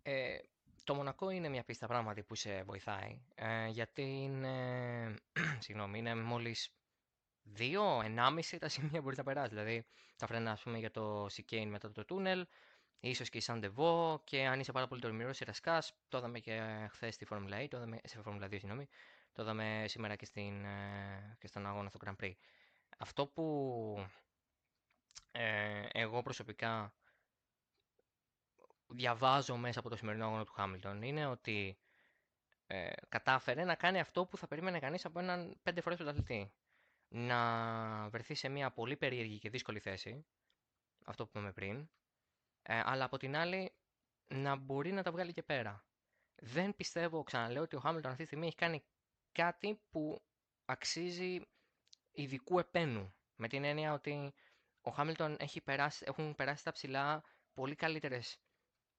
Ε, 0.03 0.39
το 0.85 0.95
Μονακό 0.95 1.31
είναι 1.31 1.49
μια 1.49 1.65
πίστα 1.65 1.87
πράγματι 1.87 2.23
που 2.23 2.35
σε 2.35 2.63
βοηθάει. 2.63 3.21
Ε, 3.35 3.67
γιατί 3.67 4.03
είναι, 4.03 4.55
συγγνώμη, 5.65 5.99
είναι 5.99 6.15
μόλις 6.15 6.75
δύο, 7.43 8.01
ενάμιση 8.05 8.59
τα 8.59 8.69
σημεία 8.75 8.91
που 8.93 9.01
μπορείς 9.01 9.19
να 9.19 9.25
περάσεις. 9.25 9.51
Δηλαδή, 9.51 9.87
τα 10.17 10.27
φρένα, 10.27 10.51
ας 10.51 10.63
πούμε, 10.63 10.79
για 10.79 10.91
το 10.91 11.27
Σικέιν 11.29 11.69
μετά 11.69 11.93
το 11.93 12.05
τούνελ, 12.05 12.47
ίσως 13.09 13.31
και 13.31 13.39
η 13.39 13.41
Σαντεβό 13.41 14.21
και 14.25 14.47
αν 14.47 14.61
είσαι 14.61 14.73
πάρα 14.73 14.87
πολύ 14.87 15.01
τολμηρός, 15.01 15.41
η 15.41 15.45
Ρασκάς. 15.45 15.95
Το 16.09 16.19
είδαμε 16.19 16.39
και 16.39 16.87
χθες 16.91 17.15
στη 17.15 17.25
Φόρμουλα 17.25 17.59
1, 17.61 17.69
το 17.69 17.77
είδαμε, 17.77 18.01
σε 18.05 18.21
Φόρμουλα 18.23 18.47
2, 18.47 18.51
συγγνώμη. 18.51 18.89
Το 19.33 19.43
είδαμε 19.43 19.85
σήμερα 19.89 20.17
και, 20.17 20.25
στην, 20.25 20.65
ε, 20.65 21.37
και 21.41 21.47
στον 21.47 21.67
αγώνα 21.67 21.89
στο 21.89 21.99
Grand 22.05 22.25
Prix. 22.25 22.33
Αυτό 22.99 23.27
που 23.27 24.07
ε, 25.31 25.87
εγώ 25.93 26.23
προσωπικά 26.23 26.95
διαβάζω 28.89 29.57
μέσα 29.57 29.79
από 29.79 29.89
το 29.89 29.97
σημερινό 29.97 30.27
αγώνα 30.27 30.45
του 30.45 30.53
Χάμιλτον 30.53 31.03
είναι 31.03 31.27
ότι 31.27 31.79
ε, 32.67 32.91
κατάφερε 33.09 33.65
να 33.65 33.75
κάνει 33.75 34.01
αυτό 34.01 34.27
που 34.27 34.37
θα 34.37 34.47
περίμενε 34.47 34.79
κανείς 34.79 35.05
από 35.05 35.19
έναν 35.19 35.57
πέντε 35.63 35.81
φορές 35.81 35.99
πρωταθλητή. 35.99 36.53
Να 37.09 38.09
βρεθεί 38.09 38.35
σε 38.35 38.49
μια 38.49 38.71
πολύ 38.71 38.97
περίεργη 38.97 39.39
και 39.39 39.51
δύσκολη 39.51 39.79
θέση, 39.79 40.27
αυτό 41.05 41.25
που 41.25 41.31
είπαμε 41.35 41.53
πριν, 41.53 41.89
Ε, 42.69 42.83
αλλά 42.85 43.05
από 43.05 43.17
την 43.17 43.37
άλλη 43.37 43.73
να 44.29 44.57
μπορεί 44.57 44.93
να 44.93 45.03
τα 45.03 45.11
βγάλει 45.11 45.33
και 45.33 45.43
πέρα. 45.43 45.85
Δεν 46.35 46.77
πιστεύω, 46.77 47.23
ξαναλέω, 47.23 47.63
ότι 47.63 47.77
ο 47.77 47.79
Χάμιλτον 47.81 48.11
αυτή 48.11 48.23
τη 48.23 48.29
στιγμή 48.29 48.47
έχει 48.47 48.57
κάνει 48.57 48.85
κάτι 49.33 49.81
που 49.91 50.23
αξίζει 50.65 51.41
ειδικού 52.13 52.59
επένου. 52.59 53.15
Με 53.37 53.49
την 53.49 53.65
έννοια 53.65 53.93
ότι 53.93 54.35
ο 54.81 54.91
Χάμιλτον 54.91 55.37
έχει 55.39 55.61
περάσει, 55.61 56.05
έχουν 56.09 56.35
περάσει 56.35 56.65
τα 56.65 56.73
ψηλά 56.73 57.23
πολύ 57.55 57.75
καλύτερες 57.75 58.39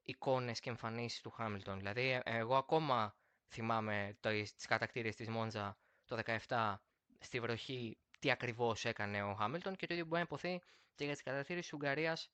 εικόνες 0.03 0.59
και 0.59 0.69
εμφανίσεις 0.69 1.21
του 1.21 1.29
Χάμιλτον. 1.29 1.77
Δηλαδή, 1.77 2.09
ε, 2.09 2.21
εγώ 2.23 2.55
ακόμα 2.55 3.15
θυμάμαι 3.47 4.17
τις 4.21 4.65
κατακτήρε 4.67 5.09
της 5.09 5.27
Μόντζα 5.27 5.77
το 6.05 6.15
17 6.47 6.75
στη 7.19 7.39
βροχή 7.39 7.97
τι 8.19 8.31
ακριβώς 8.31 8.85
έκανε 8.85 9.23
ο 9.23 9.33
Χάμιλτον 9.33 9.75
και 9.75 9.87
το 9.87 9.93
ίδιο 9.93 10.05
μπορεί 10.05 10.17
να 10.21 10.25
υποθεί 10.27 10.61
και 10.95 11.03
για 11.03 11.13
τις 11.13 11.23
κατακτήρε 11.23 11.59
της 11.59 11.73
Ουγγαρίας 11.73 12.31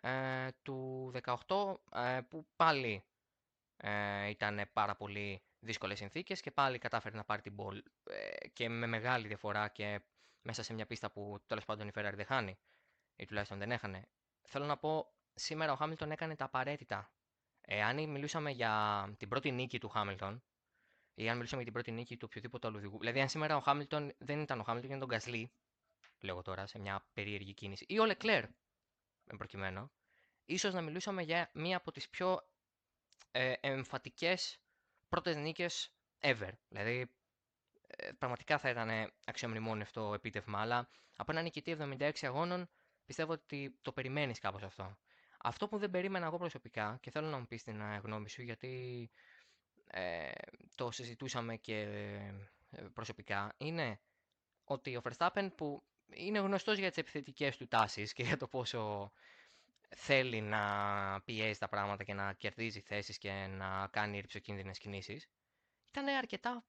ε, 0.00 0.48
του 0.62 1.10
18 1.46 1.74
ε, 1.92 2.20
που 2.28 2.46
πάλι 2.56 3.04
ε, 3.76 4.28
ήταν 4.28 4.60
πάρα 4.72 4.96
πολύ 4.96 5.42
δύσκολες 5.60 5.98
συνθήκες 5.98 6.40
και 6.40 6.50
πάλι 6.50 6.78
κατάφερε 6.78 7.16
να 7.16 7.24
πάρει 7.24 7.42
την 7.42 7.52
μπολ 7.52 7.82
ε, 8.04 8.48
και 8.48 8.68
με 8.68 8.86
μεγάλη 8.86 9.26
διαφορά 9.26 9.68
και 9.68 10.00
μέσα 10.42 10.62
σε 10.62 10.74
μια 10.74 10.86
πίστα 10.86 11.10
που 11.10 11.38
τέλος 11.46 11.64
πάντων 11.64 11.88
η 11.88 11.90
Ferrari 11.94 12.14
δεν 12.14 12.26
χάνει 12.26 12.58
ή 13.16 13.24
τουλάχιστον 13.24 13.58
δεν 13.58 13.70
έχανε. 13.70 14.08
Θέλω 14.42 14.64
να 14.64 14.76
πω, 14.76 15.14
σήμερα 15.34 15.72
ο 15.72 15.76
Χάμιλτον 15.76 16.10
έκανε 16.10 16.36
τα 16.36 16.44
απαραίτητα. 16.44 17.12
Εάν 17.60 18.08
μιλούσαμε 18.08 18.50
για 18.50 19.14
την 19.18 19.28
πρώτη 19.28 19.50
νίκη 19.50 19.78
του 19.78 19.88
Χάμιλτον 19.88 20.42
ή 21.14 21.28
αν 21.28 21.36
μιλούσαμε 21.36 21.62
για 21.62 21.72
την 21.72 21.82
πρώτη 21.82 21.90
νίκη 21.98 22.16
του 22.16 22.26
οποιοδήποτε 22.30 22.66
άλλου 22.66 22.76
οδηγού, 22.78 22.98
δηλαδή 22.98 23.20
αν 23.20 23.28
σήμερα 23.28 23.56
ο 23.56 23.60
Χάμιλτον 23.60 24.12
δεν 24.18 24.40
ήταν 24.40 24.60
ο 24.60 24.62
Χάμιλτον, 24.62 24.90
ήταν 24.90 25.00
τον 25.00 25.08
Γκασλί, 25.08 25.52
λέγω 26.20 26.42
τώρα 26.42 26.66
σε 26.66 26.78
μια 26.78 27.06
περίεργη 27.12 27.54
κίνηση, 27.54 27.84
ή 27.88 27.98
ο 27.98 28.04
Λεκλέρ, 28.04 28.44
προκειμένου, 29.36 29.90
ίσως 30.44 30.74
να 30.74 30.80
μιλούσαμε 30.80 31.22
για 31.22 31.50
μία 31.54 31.76
από 31.76 31.92
τις 31.92 32.08
πιο 32.08 32.40
ε, 33.30 33.52
εμφατικές 33.60 34.58
πρώτες 35.08 35.36
νίκες 35.36 35.92
ever. 36.20 36.50
Δηλαδή, 36.68 37.10
ε, 37.86 38.12
πραγματικά 38.12 38.58
θα 38.58 38.70
ήταν 38.70 39.12
αξιομνημόνευτο 39.24 40.14
επίτευγμα, 40.14 40.60
αλλά 40.60 40.88
από 41.16 41.32
ένα 41.32 41.42
νικητή 41.42 41.76
76 41.80 42.10
αγώνων 42.22 42.68
πιστεύω 43.04 43.32
ότι 43.32 43.78
το 43.82 43.92
περιμένεις 43.92 44.38
κάπως 44.38 44.62
αυτό. 44.62 44.96
Αυτό 45.42 45.68
που 45.68 45.78
δεν 45.78 45.90
περίμενα 45.90 46.26
εγώ 46.26 46.38
προσωπικά, 46.38 46.98
και 47.02 47.10
θέλω 47.10 47.28
να 47.28 47.38
μου 47.38 47.46
πεις 47.46 47.62
την 47.62 47.80
ε, 47.80 48.00
γνώμη 48.04 48.28
σου, 48.28 48.42
γιατί 48.42 49.10
ε, 49.86 50.30
το 50.74 50.90
συζητούσαμε 50.90 51.56
και 51.56 51.80
ε, 52.70 52.82
προσωπικά, 52.94 53.54
είναι 53.56 54.00
ότι 54.64 54.96
ο 54.96 55.02
Verstappen 55.04 55.48
που 55.56 55.82
είναι 56.14 56.38
γνωστός 56.38 56.78
για 56.78 56.88
τις 56.88 56.96
επιθετικές 56.98 57.56
του 57.56 57.68
τάσεις 57.68 58.12
και 58.12 58.22
για 58.22 58.36
το 58.36 58.46
πόσο 58.48 59.12
θέλει 59.96 60.40
να 60.40 60.60
πιέζει 61.24 61.58
τα 61.58 61.68
πράγματα 61.68 62.04
και 62.04 62.14
να 62.14 62.32
κερδίζει 62.32 62.80
θέσεις 62.80 63.18
και 63.18 63.30
να 63.32 63.88
κάνει 63.92 64.20
ρηψοκίνδυνες 64.20 64.78
κινήσεις, 64.78 65.28
ήταν 65.90 66.06
αρκετά, 66.08 66.64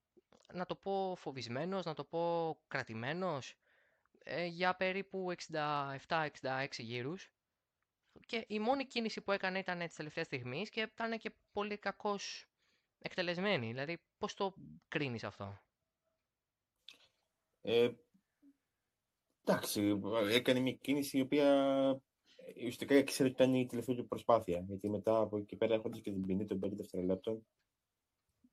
να 0.54 0.66
το 0.66 0.76
πω, 0.76 1.16
φοβισμένος, 1.18 1.86
να 1.86 1.94
το 1.94 2.04
πω 2.04 2.58
κρατημένος, 2.68 3.56
ε, 4.24 4.46
για 4.46 4.76
περίπου 4.76 5.32
67-66 5.32 6.84
γύρους. 6.84 7.32
Και 8.26 8.46
η 8.48 8.60
μόνη 8.60 8.86
κίνηση 8.86 9.22
που 9.22 9.32
έκανε 9.32 9.60
ήταν 9.60 9.80
τη 9.80 9.96
τελευταία 9.96 10.24
στιγμής 10.24 10.70
και 10.70 10.82
ήταν 10.82 11.18
και 11.20 11.32
πολύ 11.52 11.78
κακός 11.78 12.46
εκτελεσμένη. 13.00 13.68
Δηλαδή, 13.68 14.02
πώς 14.18 14.34
το 14.34 14.54
κρίνεις 14.88 15.24
αυτό; 15.24 15.62
Ε, 17.62 17.90
εντάξει, 19.44 20.00
έκανε 20.32 20.60
μια 20.60 20.74
κίνηση 20.74 21.18
η 21.18 21.22
οποία 21.22 22.02
ουσιαστικά 22.56 22.96
ήξερε 22.96 23.30
ότι 23.30 23.44
ήταν 23.44 23.54
η 23.54 23.66
τελευταία 23.66 23.96
του 23.96 24.08
προσπάθεια. 24.08 24.64
Γιατί 24.68 24.90
μετά 24.90 25.18
από 25.18 25.38
εκεί 25.38 25.56
πέρα 25.56 25.74
έχοντας 25.74 26.02
και 26.02 26.12
την 26.12 26.26
ποινή 26.26 26.46
των 26.46 26.60
5 26.64 26.70
δευτερολέπτων 26.72 27.46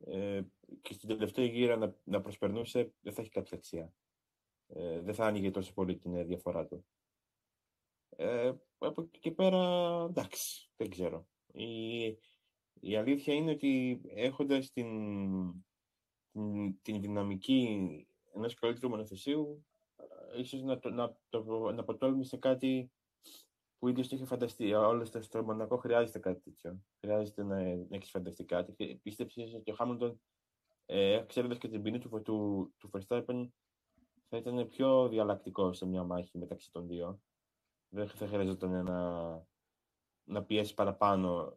ε, 0.05 0.41
και 0.83 0.93
στην 0.93 1.09
τελευταία 1.09 1.45
γύρα 1.45 1.77
να, 1.77 1.95
να 2.05 2.21
προσπερνούσε, 2.21 2.93
δεν 3.01 3.13
θα 3.13 3.21
έχει 3.21 3.31
κάποια 3.31 3.57
αξία. 3.57 3.93
Ε, 4.67 5.01
δεν 5.01 5.15
θα 5.15 5.27
άνοιγε 5.27 5.51
τόσο 5.51 5.73
πολύ 5.73 5.97
την 5.97 6.27
διαφορά 6.27 6.67
του. 6.67 6.87
Ε, 8.17 8.53
από 8.79 9.03
εκεί 9.03 9.19
και 9.19 9.31
πέρα, 9.31 10.03
εντάξει, 10.09 10.71
δεν 10.77 10.91
ξέρω. 10.91 11.29
Η, 11.53 12.07
η 12.81 12.97
αλήθεια 12.97 13.35
είναι 13.35 13.51
ότι 13.51 14.01
έχοντας 14.15 14.73
την, 14.73 14.89
την, 16.33 16.79
την 16.83 17.01
δυναμική 17.01 18.07
ενός 18.35 18.55
καλύτερου 18.55 18.89
μονοθεσίου, 18.89 19.67
ίσως 20.37 20.63
να, 20.63 20.79
να, 20.83 21.17
να, 21.31 21.73
να 21.73 21.81
αποτόλμησε 21.81 22.37
κάτι 22.37 22.91
που 23.79 23.89
ίδιος 23.89 24.09
το 24.09 24.17
είχε 24.17 24.25
φανταστεί. 24.25 24.75
Όλο 24.75 25.09
το 25.11 25.23
στο 25.23 25.43
Μονακό 25.43 25.77
χρειάζεται 25.77 26.19
κάτι 26.19 26.41
τέτοιο. 26.41 26.83
Χρειάζεται 27.01 27.43
να, 27.43 27.57
να 27.63 27.97
έχεις 27.97 28.11
φανταστεί 28.11 28.45
κάτι. 28.45 29.01
Πίστεψες 29.03 29.55
ότι 29.55 29.71
ο 29.71 29.75
Χάμιλτον, 29.75 30.21
ε, 30.87 31.25
ξέροντας 31.27 31.59
και 31.59 31.69
την 31.69 31.83
ποινή 31.83 31.99
του, 31.99 32.23
του, 32.23 32.73
του 32.79 32.91
Verstappen, 32.93 33.49
θα 34.29 34.37
ήταν 34.37 34.69
πιο 34.69 35.09
διαλλακτικό 35.09 35.73
σε 35.73 35.87
μια 35.87 36.03
μάχη 36.03 36.39
μεταξύ 36.39 36.73
των 36.73 36.87
δύο. 36.87 37.21
Δεν 37.89 38.09
θα 38.09 38.27
χρειαζόταν 38.27 38.85
να, 38.85 39.23
να 40.25 40.45
πιέσει 40.45 40.75
παραπάνω, 40.75 41.57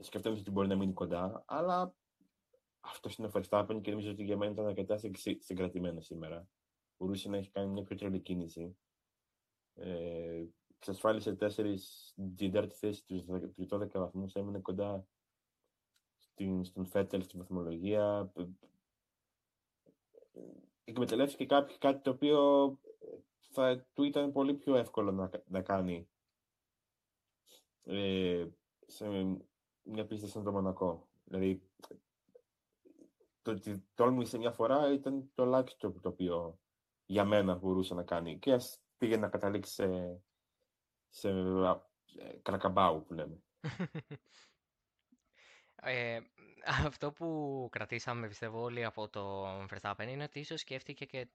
σκεφτόμενος 0.00 0.42
ότι 0.42 0.50
μπορεί 0.50 0.68
να 0.68 0.76
μείνει 0.76 0.92
κοντά. 0.92 1.44
Αλλά 1.46 1.94
αυτός 2.80 3.16
είναι 3.16 3.26
ο 3.26 3.30
Verstappen 3.34 3.78
και 3.82 3.90
νομίζω 3.90 4.10
ότι 4.10 4.22
για 4.22 4.36
μένα 4.36 4.52
ήταν 4.52 4.66
αρκετά 4.66 4.98
συγκρατημένο 5.38 6.00
σήμερα. 6.00 6.48
Μπορούσε 7.02 7.28
να 7.28 7.36
έχει 7.36 7.50
κάνει 7.50 7.72
μια 7.72 7.82
πιο 7.82 7.96
τρελή 7.96 8.20
κίνηση. 8.20 8.76
Ε, 9.74 10.44
εξασφάλισε 10.76 11.34
τέσσερις 11.34 12.12
την 12.14 12.36
τέταρτη 12.36 12.74
θέση 12.74 13.04
τους 13.06 13.24
12 13.70 13.90
βαθμούς, 13.92 14.34
έμεινε 14.34 14.58
κοντά 14.58 15.06
στην, 16.16 16.64
στον 16.64 16.86
Φέτελ 16.86 17.22
στη 17.22 17.38
βαθμολογία. 17.38 18.32
Εκμεταλλεύτηκε 20.84 21.46
κάτι, 21.46 21.78
κάτι 21.78 22.02
το 22.02 22.10
οποίο 22.10 22.78
θα 23.38 23.86
του 23.92 24.02
ήταν 24.02 24.32
πολύ 24.32 24.54
πιο 24.54 24.76
εύκολο 24.76 25.12
να, 25.12 25.30
να 25.46 25.62
κάνει 25.62 26.08
ε, 27.82 28.46
σε 28.86 29.08
μια 29.82 30.06
πίστα 30.06 30.26
σαν 30.26 30.44
το 30.44 30.52
Μονακό. 30.52 31.08
Δηλαδή, 31.24 31.62
το 33.42 33.50
ότι 33.50 33.84
τόλμησε 33.94 34.38
μια 34.38 34.52
φορά 34.52 34.92
ήταν 34.92 35.30
το 35.34 35.42
ελάχιστο 35.42 35.92
το 35.92 36.08
οποίο 36.08 36.60
για 37.12 37.24
μένα 37.24 37.54
μπορούσε 37.54 37.94
να 37.94 38.02
κάνει. 38.02 38.38
Και 38.38 38.52
ας 38.52 38.80
πήγε 38.98 39.16
να 39.16 39.28
καταλήξει 39.28 39.72
σε 39.72 40.20
σε 41.08 41.28
ε, 41.28 42.38
κρακαμπάου 42.42 43.04
που 43.04 43.14
λέμε. 43.14 43.42
Ε, 45.84 46.20
αυτό 46.66 47.12
που 47.12 47.68
κρατήσαμε 47.72 48.28
πιστεύω 48.28 48.60
όλοι 48.60 48.84
από 48.84 49.08
το 49.08 49.46
Verstappen 49.64 50.06
είναι 50.08 50.22
ότι 50.22 50.38
ίσως 50.38 50.60
σκέφτηκε 50.60 51.04
και 51.04 51.28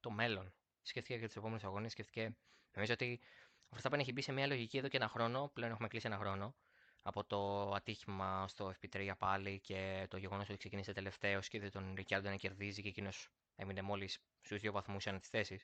το 0.00 0.10
μέλλον. 0.10 0.52
Σκέφτηκε 0.82 1.18
και 1.18 1.26
τους 1.26 1.36
επόμενους 1.36 1.64
αγώνες. 1.64 1.92
Σκέφτηκε. 1.92 2.36
Νομίζω 2.74 2.92
ότι 2.92 3.20
ο 3.68 3.76
Verstappen 3.76 3.98
έχει 3.98 4.12
μπει 4.12 4.22
σε 4.22 4.32
μια 4.32 4.46
λογική 4.46 4.78
εδώ 4.78 4.88
και 4.88 4.96
ένα 4.96 5.08
χρόνο. 5.08 5.50
Πλέον 5.54 5.70
έχουμε 5.70 5.88
κλείσει 5.88 6.06
ένα 6.06 6.16
χρόνο. 6.16 6.54
Από 7.02 7.24
το 7.24 7.70
ατύχημα 7.74 8.48
στο 8.48 8.74
FP3 8.80 9.12
πάλι 9.18 9.60
και 9.60 10.06
το 10.10 10.16
γεγονός 10.16 10.48
ότι 10.48 10.58
ξεκίνησε 10.58 10.92
τελευταίο 10.92 11.40
και 11.40 11.56
είδε 11.56 11.68
τον 11.68 11.94
Ρικιάρντο 11.94 12.28
να 12.28 12.36
κερδίζει 12.36 12.82
και 12.82 12.88
εκείνος 12.88 13.30
έμεινε 13.56 13.82
μόλις 13.82 14.18
στους 14.42 14.60
δύο 14.60 14.72
βαθμούς 14.72 15.06
ανά 15.06 15.18
τι 15.18 15.28
θέσει 15.28 15.60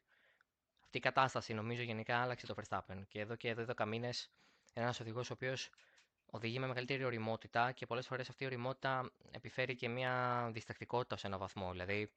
αυτή 0.88 1.00
η 1.00 1.02
κατάσταση 1.02 1.54
νομίζω 1.54 1.82
γενικά 1.82 2.18
άλλαξε 2.18 2.47
το 2.47 2.54
Verstappen. 2.56 3.02
Και 3.08 3.20
εδώ 3.20 3.37
και 3.37 3.49
εδώ 3.49 3.64
12 3.76 3.87
μήνες 3.87 4.30
ένας 4.73 5.00
οδηγός 5.00 5.30
ο 5.30 5.32
οποίος 5.32 5.70
οδηγεί 6.26 6.58
με 6.58 6.66
μεγαλύτερη 6.66 7.04
οριμότητα 7.04 7.73
και 7.73 7.87
πολλές 7.87 8.06
φορές 8.06 8.28
αυτή 8.28 8.42
η 8.42 8.47
οριμότητα 8.47 9.11
επιφέρει 9.30 9.75
και 9.75 9.88
μια 9.88 10.49
διστακτικότητα 10.52 11.16
σε 11.16 11.26
ένα 11.26 11.38
βαθμό. 11.38 11.70
Δηλαδή, 11.70 12.12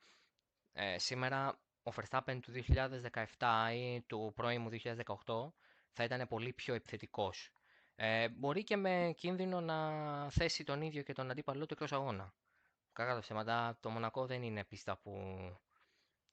ε, 0.74 0.98
σήμερα 0.98 1.60
ο 1.84 1.92
Verstappen 1.96 2.40
του 2.42 2.52
2017 2.52 3.72
ή 3.74 4.02
του 4.02 4.32
πρώιμου 4.36 4.70
2018 4.70 5.54
θα 5.92 6.04
ήταν 6.04 6.28
πολύ 6.28 6.54
πιο 6.54 6.74
επιθετικός. 6.74 7.52
Ε, 7.96 8.30
μπορεί 8.30 8.64
και 8.64 8.76
με 8.78 9.14
κίνδυνο 9.18 9.62
να 9.62 10.30
θέσει 10.30 10.64
τον 10.64 10.82
ίδιο 10.82 11.02
και 11.02 11.14
τον 11.14 11.32
αντίπαλό 11.32 11.66
του 11.66 11.74
εκτός 11.74 11.92
αγώνα. 11.92 12.34
Κακά 12.94 13.14
τα 13.14 13.20
ψέματα, 13.20 13.78
το 13.80 13.90
Μονακό 13.90 14.26
δεν 14.26 14.44
είναι 14.44 14.64
πίστα 14.64 14.98
που 14.98 15.12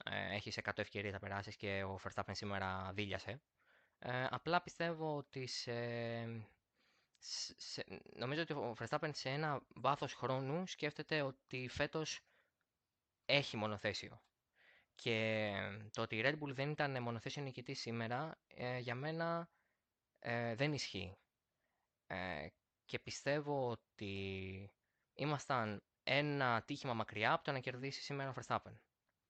ε, 0.05 0.35
έχεις 0.35 0.59
100 0.63 0.71
ευκαιρίες 0.79 1.13
να 1.13 1.19
περάσεις 1.19 1.57
και 1.57 1.83
ο 1.85 1.99
Verstappen 2.03 2.31
σήμερα 2.33 2.91
δίλιασε. 2.95 3.41
Ε, 3.99 4.27
απλά 4.31 4.63
πιστεύω 4.63 5.17
ότι 5.17 5.47
σε, 5.47 5.75
σε, 7.57 7.85
νομίζω 8.15 8.43
ότι 8.43 8.53
ο 8.53 8.75
Verstappen 8.79 9.11
σε 9.13 9.29
ένα 9.29 9.63
βάθος 9.75 10.15
χρόνου 10.15 10.67
σκέφτεται 10.67 11.23
ότι 11.23 11.69
φέτος 11.69 12.21
έχει 13.25 13.57
μονοθέσιο. 13.57 14.23
Και 14.95 15.53
το 15.93 16.03
ότι 16.03 16.17
η 16.17 16.23
Red 16.25 16.39
Bull 16.39 16.53
δεν 16.55 16.71
ήταν 16.71 17.03
μονοθέσιο 17.03 17.43
νικητή 17.43 17.75
σήμερα 17.75 18.39
ε, 18.47 18.79
για 18.79 18.95
μένα 18.95 19.51
ε, 20.19 20.55
δεν 20.55 20.73
ισχύει. 20.73 21.19
Ε, 22.07 22.47
και 22.85 22.99
πιστεύω 22.99 23.69
ότι 23.71 24.73
ήμασταν 25.15 25.83
ένα 26.03 26.63
τύχημα 26.63 26.95
μακριά 26.95 27.33
από 27.33 27.45
το 27.45 27.53
να 27.53 27.59
κερδίσει 27.59 28.03
σήμερα 28.03 28.31
ο 28.31 28.33
Verstappen. 28.37 28.73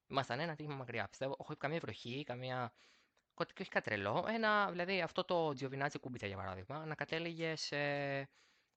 Ήμασταν 0.09 0.41
ένα 0.41 0.55
τύχημα 0.55 0.75
μακριά. 0.75 1.09
Πιστεύω, 1.09 1.35
όχι 1.39 1.57
καμία 1.57 1.79
βροχή, 1.79 2.23
καμία 2.25 2.73
και 3.45 3.63
όχι 3.63 3.71
κάτι 3.71 3.85
τρελό. 3.85 4.25
Ένα, 4.29 4.71
δηλαδή 4.71 5.01
αυτό 5.01 5.25
το 5.25 5.49
Giovinazzi 5.49 6.01
Κουμπίτσα 6.01 6.27
για 6.27 6.37
παράδειγμα, 6.37 6.87
να 6.87 6.95
κατέληγε 6.95 7.57
σε 7.57 7.77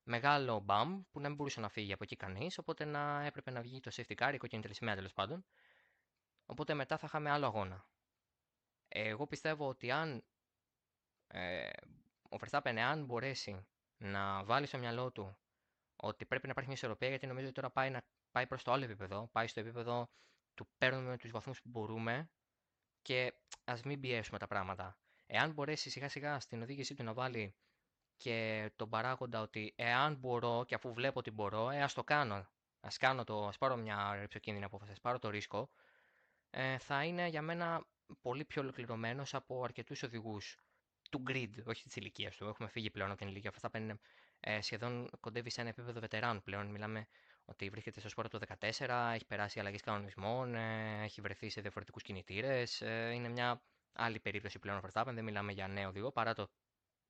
μεγάλο 0.04 0.60
μπαμ 0.60 1.02
που 1.12 1.20
να 1.20 1.28
μην 1.28 1.38
μπορούσε 1.38 1.60
να 1.60 1.70
φύγει 1.70 1.94
από 1.94 2.04
εκεί 2.04 2.16
κανείς, 2.16 2.58
οπότε 2.58 2.86
να 2.86 3.26
έπρεπε 3.26 3.52
να 3.52 3.62
βγει 3.62 3.80
το 3.80 3.92
safety 3.94 4.16
car, 4.16 4.32
η 4.34 4.38
κόκκινη 4.38 4.62
τελεσμία 4.62 4.96
τέλος 4.96 5.14
πάντων. 5.14 5.46
Οπότε 6.46 6.74
μετά 6.74 6.98
θα 6.98 7.06
είχαμε 7.08 7.30
άλλο 7.30 7.46
αγώνα. 7.46 7.86
Εγώ 8.88 9.28
πιστεύω 9.28 9.68
ότι 9.68 9.92
αν 9.92 10.24
ε, 11.28 11.70
ο 12.30 12.38
Verstappen, 12.40 12.76
αν 12.78 13.06
μπορέσει 13.06 13.66
να 13.98 14.44
βάλει 14.44 14.66
στο 14.66 14.78
μυαλό 14.78 15.12
του 15.12 15.38
ότι 15.96 16.26
πρέπει 16.26 16.46
να 16.46 16.52
υπάρχει 16.52 16.70
μια 16.70 16.78
ισορροπία, 16.78 17.10
γιατί 17.10 17.28
νομίζω 17.28 17.46
ότι 17.46 17.56
τώρα 17.56 17.70
πάει, 17.70 17.90
να, 17.90 18.02
πάει 18.32 18.48
προς 18.48 18.64
το 18.64 18.72
άλλο 18.72 18.84
επίπεδο, 18.84 19.30
πάει 19.32 19.48
στο 19.48 19.60
επίπεδο 19.60 20.10
του 20.54 20.68
παίρνουμε 20.78 21.18
τους 21.18 21.32
βαθμούς 21.32 21.62
που 21.62 21.70
μπορούμε 21.70 22.30
και 23.02 23.34
ας 23.64 23.82
μην 23.82 24.00
πιέσουμε 24.00 24.38
τα 24.40 24.48
πράγματα. 24.48 24.98
Εάν 25.26 25.52
μπορέσει 25.52 25.90
σιγά 25.90 26.10
σιγά 26.10 26.40
στην 26.40 26.62
οδήγησή 26.62 26.96
του 26.96 27.04
να 27.04 27.14
βάλει 27.14 27.56
και 28.18 28.72
τον 28.76 28.90
παράγοντα 28.90 29.42
ότι 29.42 29.74
εάν 29.76 30.16
μπορώ 30.16 30.64
και 30.68 30.76
αφού 30.76 30.94
βλέπω 30.94 31.20
ότι 31.20 31.32
μπορώ, 31.32 31.70
ε, 31.70 31.82
ας 31.82 31.94
το 31.94 32.04
κάνω. 32.04 32.48
Ας, 32.80 32.98
κάνω 32.98 33.24
το, 33.24 33.48
ας 33.48 33.58
πάρω 33.58 33.76
μια 33.76 34.16
ρεψοκίνδυνη 34.16 34.66
απόφαση, 34.66 34.92
ας 34.92 35.00
πάρω 35.00 35.20
το 35.20 35.30
ρίσκο. 35.30 35.70
Ε, 36.50 36.78
θα 36.78 37.04
είναι 37.04 37.28
για 37.28 37.42
μένα 37.42 37.86
πολύ 38.22 38.46
πιο 38.46 38.62
ολοκληρωμένος 38.62 39.34
από 39.34 39.64
αρκετούς 39.64 40.04
οδηγούς 40.04 40.58
του 41.12 41.24
grid, 41.28 41.50
όχι 41.66 41.84
της 41.84 41.96
ηλικίας 41.96 42.36
του. 42.36 42.46
Έχουμε 42.46 42.70
φύγει 42.70 42.90
πλέον 42.90 43.10
από 43.10 43.20
την 43.20 43.28
ηλικία. 43.28 43.52
Αυτά 43.56 43.80
είναι 43.80 44.00
ε, 44.40 44.62
σχεδόν 44.62 45.10
κοντεύει 45.20 45.50
σε 45.50 45.62
ένα 45.62 45.70
επίπεδο 45.70 46.00
βετεράνου 46.00 46.42
πλέον. 46.42 46.68
Μιλάμε 46.68 47.08
ότι 47.46 47.70
βρίσκεται 47.70 48.00
στο 48.00 48.10
σπόρο 48.10 48.28
του 48.28 48.40
14, 48.60 49.12
έχει 49.14 49.26
περάσει 49.26 49.60
αλλαγές 49.60 49.82
κανονισμών, 49.82 50.56
ε, 50.56 51.04
έχει 51.04 51.22
βρεθεί 51.22 51.50
σε 51.50 51.62
διαφορετικούς 51.62 52.04
κινητήρες. 52.04 52.82
Ε, 52.82 53.12
είναι 53.14 53.30
μια 53.30 53.62
άλλη 53.94 54.20
περίπτωση 54.20 54.60
πλέον 54.60 54.78
ο 54.78 54.82
Verstappen. 54.88 55.12
Δεν 55.14 55.24
μιλάμε 55.24 55.52
για 55.52 55.68
νέο 55.68 55.90
οδηγό 55.90 56.12
παρά 56.12 56.34
το 56.34 56.50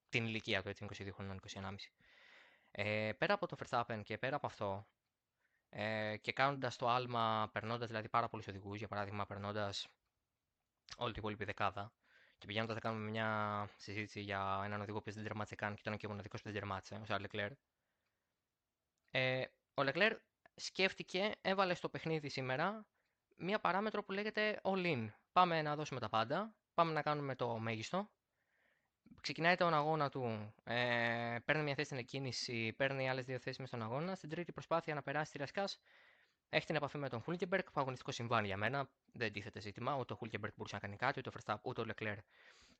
την 0.10 0.26
ηλικία 0.26 0.62
του, 0.62 0.70
έτσι, 0.70 0.86
22 1.00 1.12
χρονών, 1.14 1.40
21,5. 1.54 1.92
Ε, 2.72 3.12
πέρα 3.18 3.34
από 3.34 3.48
το 3.48 3.58
Verstappen 3.60 4.02
και 4.04 4.18
πέρα 4.18 4.36
από 4.36 4.48
αυτό, 4.48 4.88
ε, 5.70 6.18
και 6.18 6.32
κάνοντας 6.32 6.76
το 6.76 6.90
άλμα, 6.90 7.50
περνώντας 7.54 7.88
δηλαδή 7.88 8.10
πάρα 8.10 8.30
πολλούς 8.30 8.48
οδηγούς, 8.48 8.78
για 8.78 8.88
παράδειγμα, 8.88 9.26
περνώντας 9.26 9.88
όλη 10.98 11.12
την 11.12 11.22
υπόλοιπη 11.22 11.44
δεκάδα, 11.46 11.94
και 12.38 12.46
πηγαίνοντας 12.48 12.76
να 12.76 12.82
κάνουμε 12.82 13.10
μια 13.10 13.70
συζήτηση 13.78 14.20
για 14.22 14.62
έναν 14.64 14.82
οδηγό 14.82 15.02
που 15.02 15.12
δεν 15.12 15.24
τερμάτισε 15.24 15.56
καν 15.56 15.74
και 15.76 15.82
ήταν 15.82 15.98
και 15.98 16.06
ο 16.06 16.10
μοναδικός 16.10 16.42
που 16.42 16.52
δεν 16.52 16.60
τερμάτισε, 16.60 16.96
ο 16.96 17.06
Σαρλ 17.06 17.22
Λεκλέρ. 17.22 17.52
Ε, 19.12 19.44
ο 19.74 19.84
Λεκλέρ 19.84 20.18
σκέφτηκε, 20.56 21.32
έβαλε 21.42 21.74
στο 21.74 21.90
παιχνίδι 21.90 22.30
σήμερα 22.30 22.86
μία 23.38 23.60
παράμετρο 23.60 24.04
που 24.04 24.12
λέγεται 24.12 24.60
all 24.63 24.86
in. 24.86 25.08
Πάμε 25.32 25.62
να 25.62 25.75
δώσουμε 25.75 26.00
τα 26.00 26.10
πάντα, 26.10 26.56
πάμε 26.74 26.92
να 26.94 27.01
κάνουμε 27.01 27.36
το 27.36 27.58
μέγιστο 27.58 28.10
ξεκινάει 29.22 29.56
τον 29.56 29.74
αγώνα 29.74 30.10
του, 30.10 30.54
ε, 30.63 31.38
παίρνει 31.46 31.63
μια 31.63 31.74
θέση 31.74 31.86
στην 31.86 31.98
εκκίνηση, 31.98 32.74
παίρνει 32.74 33.10
άλλες 33.10 33.25
δύο 33.25 33.40
θέσεις 33.40 33.58
μέσα 33.60 33.75
στον 33.75 33.88
αγώνα. 33.88 34.16
Στην 34.16 34.30
τρίτη 34.30 34.51
προσπάθεια 34.51 34.94
να 34.94 35.01
περάσει 35.01 35.32
τη 35.32 35.38
Ρασκάς, 35.38 35.80
έχει 36.50 36.66
την 36.66 36.75
επαφή 36.75 36.98
με 36.98 37.10
τον 37.10 37.22
Χούλκεμπεργκ, 37.22 37.63
που 37.63 37.80
αγωνιστικό 37.80 38.12
συμβάν 38.12 38.46
για 38.46 38.58
μένα. 38.58 38.90
Δεν 39.13 39.32
τίθεται 39.32 39.60
ζήτημα. 39.60 39.96
Ούτε 39.98 40.13
ο 40.13 40.16
Χούλκεμπεργκ 40.16 40.54
μπορούσε 40.56 40.75
να 40.75 40.82
κάνει 40.82 40.96
κάτι, 40.96 41.20
ούτε 41.20 41.30
ο 41.30 41.32
Φερστάπ, 41.32 41.66
ούτε 41.68 41.82
ο 41.82 41.86
Λεκλέρ 41.86 42.18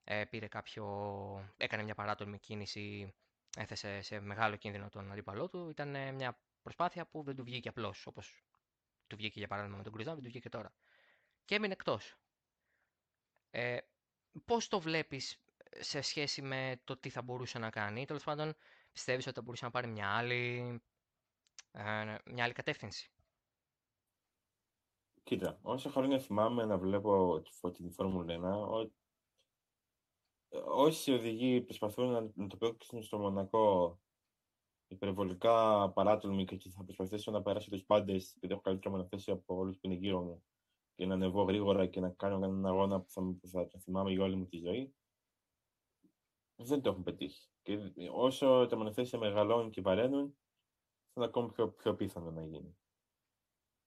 ε, 0.04 0.24
πήρε 0.26 0.48
κάποιο. 0.48 0.86
έκανε 1.58 1.84
μια 1.84 1.96
παράτολμη 1.96 2.40
κίνηση, 2.40 3.14
έθεσε 3.58 4.02
σε 4.02 4.20
μεγάλο 4.20 4.56
κίνδυνο 4.56 4.90
τον 4.90 5.12
αντίπαλό 5.12 5.50
του. 5.50 5.70
Ήταν 5.70 6.14
μια 6.16 6.38
προσπάθεια 6.62 7.06
που 7.08 7.24
δεν 7.24 7.36
του 7.36 7.44
βγήκε 7.44 7.70
απλώς, 7.70 8.08
όπως 8.08 8.44
του 9.08 9.16
βγήκε 9.16 9.40
για 9.40 9.48
παράδειγμα 9.48 9.78
με 9.78 9.84
τον 9.84 9.94
Κρουζάν, 9.94 10.14
δεν 10.14 10.24
του 10.24 10.30
βγήκε 10.30 10.50
τώρα. 10.50 10.74
Και 11.46 11.56
έμεινε 11.56 11.74
εκτός. 11.74 12.16
Ε, 13.50 13.78
Πώς 14.46 14.68
το 14.68 14.80
βλέπεις 14.80 15.42
σε 15.80 16.02
σχέση 16.02 16.42
με 16.42 16.82
το 16.84 16.98
τι 16.98 17.10
θα 17.10 17.22
μπορούσε 17.22 17.60
να 17.60 17.70
κάνει; 17.70 18.06
Τέλος 18.06 18.24
πάντων, 18.24 18.54
πιστεύεις 18.92 19.26
ότι 19.28 19.36
θα 19.36 19.42
μπορούσε 19.42 19.66
να 19.66 19.72
πάρει 19.72 19.88
μια 19.88 20.10
άλλη, 20.10 20.82
ε, 21.72 22.16
μια 22.26 22.44
άλλη 22.44 22.54
κατεύθυνση; 22.54 23.12
Κοίτα, 25.24 25.60
όσα 25.62 25.90
χρόνια 25.90 26.20
θυμάμαι 26.20 26.66
να 26.66 26.78
βλέπω 26.78 27.42
τη 27.74 27.90
Φόρμουλα 27.90 28.34
1, 28.34 28.92
όσοι 30.66 31.12
οδηγοί 31.12 31.62
προσπαθούν 31.62 32.32
να, 32.36 32.48
το 32.48 32.58
παίξουν 32.58 33.04
στο 33.04 33.18
Μονακό 33.18 34.00
υπερβολικά 35.02 35.90
παράτολμοι 35.90 36.46
και 36.46 36.70
θα 36.70 36.84
προσπαθήσω 36.84 37.32
να 37.32 37.42
περάσω 37.42 37.70
του 37.70 37.86
πάντες, 37.86 38.36
γιατί 38.40 38.54
έχω 38.54 38.62
καλύτερη 38.62 38.94
μονοθέση 38.94 39.32
από 39.32 39.56
όλους 39.56 39.78
που 39.78 39.88
είναι 39.88 39.96
γύρω 39.96 40.22
μου, 40.22 40.44
και 40.96 41.06
να 41.06 41.14
ανεβώ 41.14 41.44
γρήγορα 41.44 41.86
και 41.86 42.00
να 42.00 42.10
κάνω 42.10 42.36
έναν 42.36 42.66
αγώνα 42.66 43.02
που 43.02 43.10
θα, 43.10 43.22
που 43.22 43.48
θα 43.48 43.68
το 43.68 43.80
θυμάμαι 43.80 44.12
για 44.12 44.24
όλη 44.24 44.36
μου 44.36 44.46
τη 44.46 44.58
ζωή 44.58 44.94
δεν 46.64 46.82
το 46.82 46.90
έχουν 46.90 47.04
πετύχει. 47.04 47.50
Και 47.62 47.80
όσο 48.12 48.66
τα 48.70 48.78
μονοθέσια 48.78 49.20
μεγαλώνουν 49.20 49.70
και 49.72 49.82
βαραίνουν, 49.82 50.38
θα 51.08 51.14
είναι 51.16 51.26
ακόμη 51.26 51.52
πιο, 51.52 51.72
πιο 51.72 51.96
πιθανό 51.96 52.32
να 52.32 52.46
γίνει. 52.46 52.78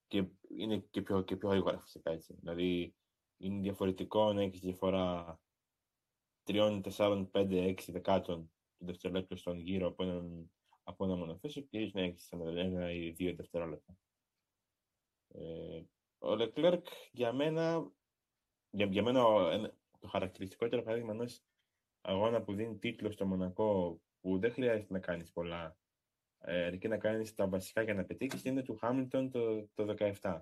Και 0.07 0.25
είναι 0.49 0.79
και 0.79 1.03
πιο, 1.03 1.23
και 1.23 1.37
πιο 1.37 1.49
γρήγορα 1.49 1.79
φυσικά 1.79 2.11
έτσι. 2.11 2.35
Δηλαδή, 2.35 2.95
είναι 3.37 3.61
διαφορετικό 3.61 4.33
να 4.33 4.43
έχεις 4.43 4.61
διαφορά 4.61 5.41
3, 6.45 6.81
4, 6.97 7.27
5, 7.33 7.75
6 7.77 7.93
δεκάτων 7.93 8.53
του 8.79 8.85
δευτερόλεπτου 8.85 9.37
στον 9.37 9.59
γύρο 9.59 9.87
από, 9.87 10.03
έναν, 10.03 10.51
από 10.85 11.05
ένα 11.05 11.17
μονοθέσιο 11.17 11.63
και 11.63 11.91
να 11.93 12.01
έχεις 12.01 12.33
ένα 12.33 12.93
ή 12.93 13.11
δύο 13.11 13.35
δευτερόλεπτα. 13.35 13.97
Ε, 15.29 15.83
ο 16.19 16.29
Leclerc 16.39 16.83
για 17.13 17.33
μένα, 17.33 17.93
για, 18.71 18.87
για 18.87 19.03
μένα 19.03 19.23
το 20.01 20.09
χαρακτηριστικότερο 20.09 20.83
παράδειγμα 20.83 21.13
ενός 21.13 21.43
αγώνα 22.01 22.43
που 22.43 22.55
δίνει 22.55 22.79
τίτλο 22.79 23.11
στο 23.11 23.27
Μονακό 23.27 24.01
που 24.21 24.39
δεν 24.39 24.53
χρειάζεται 24.53 24.93
να 24.93 24.99
κάνεις 24.99 25.33
πολλά 25.33 25.77
ε, 26.47 26.65
αρκεί 26.65 26.89
να 26.89 26.99
κάνεις 26.99 27.35
τα 27.35 27.49
βασικά 27.49 27.83
για 27.83 27.95
να 27.95 28.05
πετύχεις 28.05 28.45
είναι 28.45 28.63
του 28.63 28.77
Χάμιλτον 28.77 29.31
το, 29.31 29.69
το 29.75 29.95
17 30.21 30.41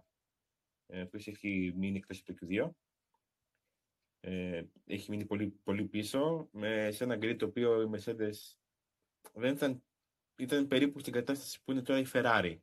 ε, 0.86 1.04
που 1.04 1.16
έχει 1.16 1.72
μείνει 1.76 1.96
εκτός 1.96 2.22
του 2.22 2.34
Q2 2.40 2.70
ε, 4.20 4.62
έχει 4.86 5.10
μείνει 5.10 5.24
πολύ, 5.24 5.50
πολύ 5.50 5.84
πίσω 5.84 6.48
με, 6.52 6.90
σε 6.90 7.04
ένα 7.04 7.16
γκριτ 7.16 7.38
το 7.38 7.46
οποίο 7.46 7.82
οι 7.82 7.90
Mercedes 7.94 8.56
δεν 9.32 9.54
ήταν, 9.54 9.82
ήταν 10.36 10.66
περίπου 10.66 10.98
στην 10.98 11.12
κατάσταση 11.12 11.62
που 11.64 11.72
είναι 11.72 11.82
τώρα 11.82 12.00
η 12.00 12.06
Ferrari 12.12 12.56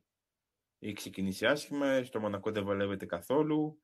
έχει 0.78 0.94
ξεκινήσει 0.94 1.46
άσχημα, 1.46 2.02
στο 2.02 2.20
Μονακό 2.20 2.50
δεν 2.50 2.64
βολεύεται 2.64 3.06
καθόλου 3.06 3.82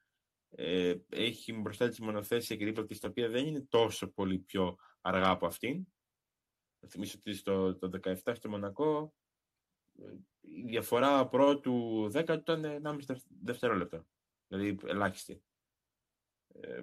ε, 0.51 0.95
έχει 1.09 1.53
μπροστά 1.53 1.89
της 1.89 2.01
μονοθέσια 2.01 2.57
και 2.57 2.65
δίπλα 2.65 2.85
τη 2.85 2.99
τα 2.99 3.09
οποία 3.09 3.29
δεν 3.29 3.47
είναι 3.47 3.67
τόσο 3.69 4.09
πολύ 4.09 4.39
πιο 4.39 4.77
αργά 5.01 5.31
από 5.31 5.47
αυτήν. 5.47 5.87
Θα 6.81 6.89
θυμίσω 6.89 7.17
ότι 7.19 7.35
στο 7.35 7.77
το 7.77 7.91
17 8.03 8.15
στο 8.35 8.49
Μονακό 8.49 9.15
η 10.41 10.63
διαφορά 10.63 11.29
πρώτου 11.29 12.05
10 12.15 12.29
ήταν 12.29 12.83
1,5 12.85 13.17
δευτερόλεπτο. 13.43 14.07
Δηλαδή 14.49 14.79
ελάχιστη. 14.85 15.43
Ε, 16.61 16.83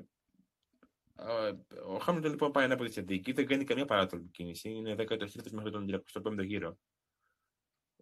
ο 1.85 1.97
Χάμιλτον 1.97 2.31
λοιπόν 2.31 2.51
πάει 2.51 2.63
ένα 2.65 2.73
από 2.73 2.83
τη 2.83 2.91
στρατηγική, 2.91 3.31
δεν 3.31 3.47
κάνει 3.47 3.63
καμία 3.63 3.85
παράτολμη 3.85 4.27
κίνηση. 4.27 4.69
Είναι 4.69 4.95
13 4.97 5.51
μέχρι 5.51 5.71
τον 5.71 6.01
35ο 6.13 6.45
γύρο. 6.45 6.77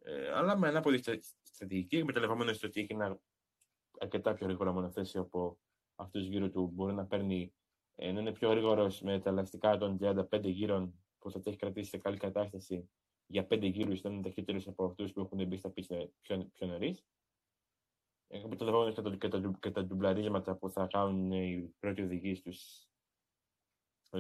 Ε, 0.04 0.32
αλλά 0.32 0.58
με 0.58 0.68
ένα 0.68 0.82
τη 0.82 1.20
στρατηγική, 1.42 1.98
εκμεταλλευόμενο 1.98 2.54
στο 2.54 2.68
ότι 2.68 2.80
έχει 2.80 2.94
ένα 2.94 3.20
αρκετά 4.00 4.34
πιο 4.34 4.46
γρήγορα 4.46 4.72
μονοθέσιο 4.72 5.22
από 5.22 5.60
αυτούς 5.96 6.26
γύρω 6.26 6.50
του, 6.50 6.68
μπορεί 6.74 6.94
να 6.94 7.06
παίρνει 7.06 7.54
ε, 7.96 8.12
να 8.12 8.20
είναι 8.20 8.32
πιο 8.32 8.50
γρήγορος 8.50 9.02
με 9.02 9.20
τα 9.20 9.30
ελαστικά 9.30 9.78
των 9.78 9.98
35 10.02 10.44
γύρων 10.44 11.04
που 11.20 11.32
θα 11.32 11.40
τα 11.40 11.50
έχει 11.50 11.60
κρατήσει 11.60 11.90
σε 11.90 11.98
καλή 11.98 12.18
κατάσταση 12.18 12.90
για 13.26 13.48
5 13.50 13.62
γύρους, 13.62 14.02
να 14.02 14.10
είναι 14.10 14.22
ταχύτερος 14.22 14.68
από 14.68 14.86
αυτούς 14.86 15.12
που 15.12 15.20
έχουν 15.20 15.48
μπει 15.48 15.58
στα 15.58 15.70
πίστα 15.70 16.10
πιο, 16.22 16.50
πιο 16.54 16.68
νωρίς. 16.68 17.04
Εκμεταλλευόμενος 18.28 18.96
και, 18.96 19.18
και, 19.18 19.28
τα, 19.28 19.58
και 19.60 19.72
τα 19.72 19.86
ντουμπλαρίσματα 19.86 20.56
που 20.56 20.70
θα 20.70 20.88
κάνουν 20.88 21.32
οι 21.32 21.76
πρώτοι 21.80 22.02
οδηγοί 22.02 22.36
στους 22.36 22.86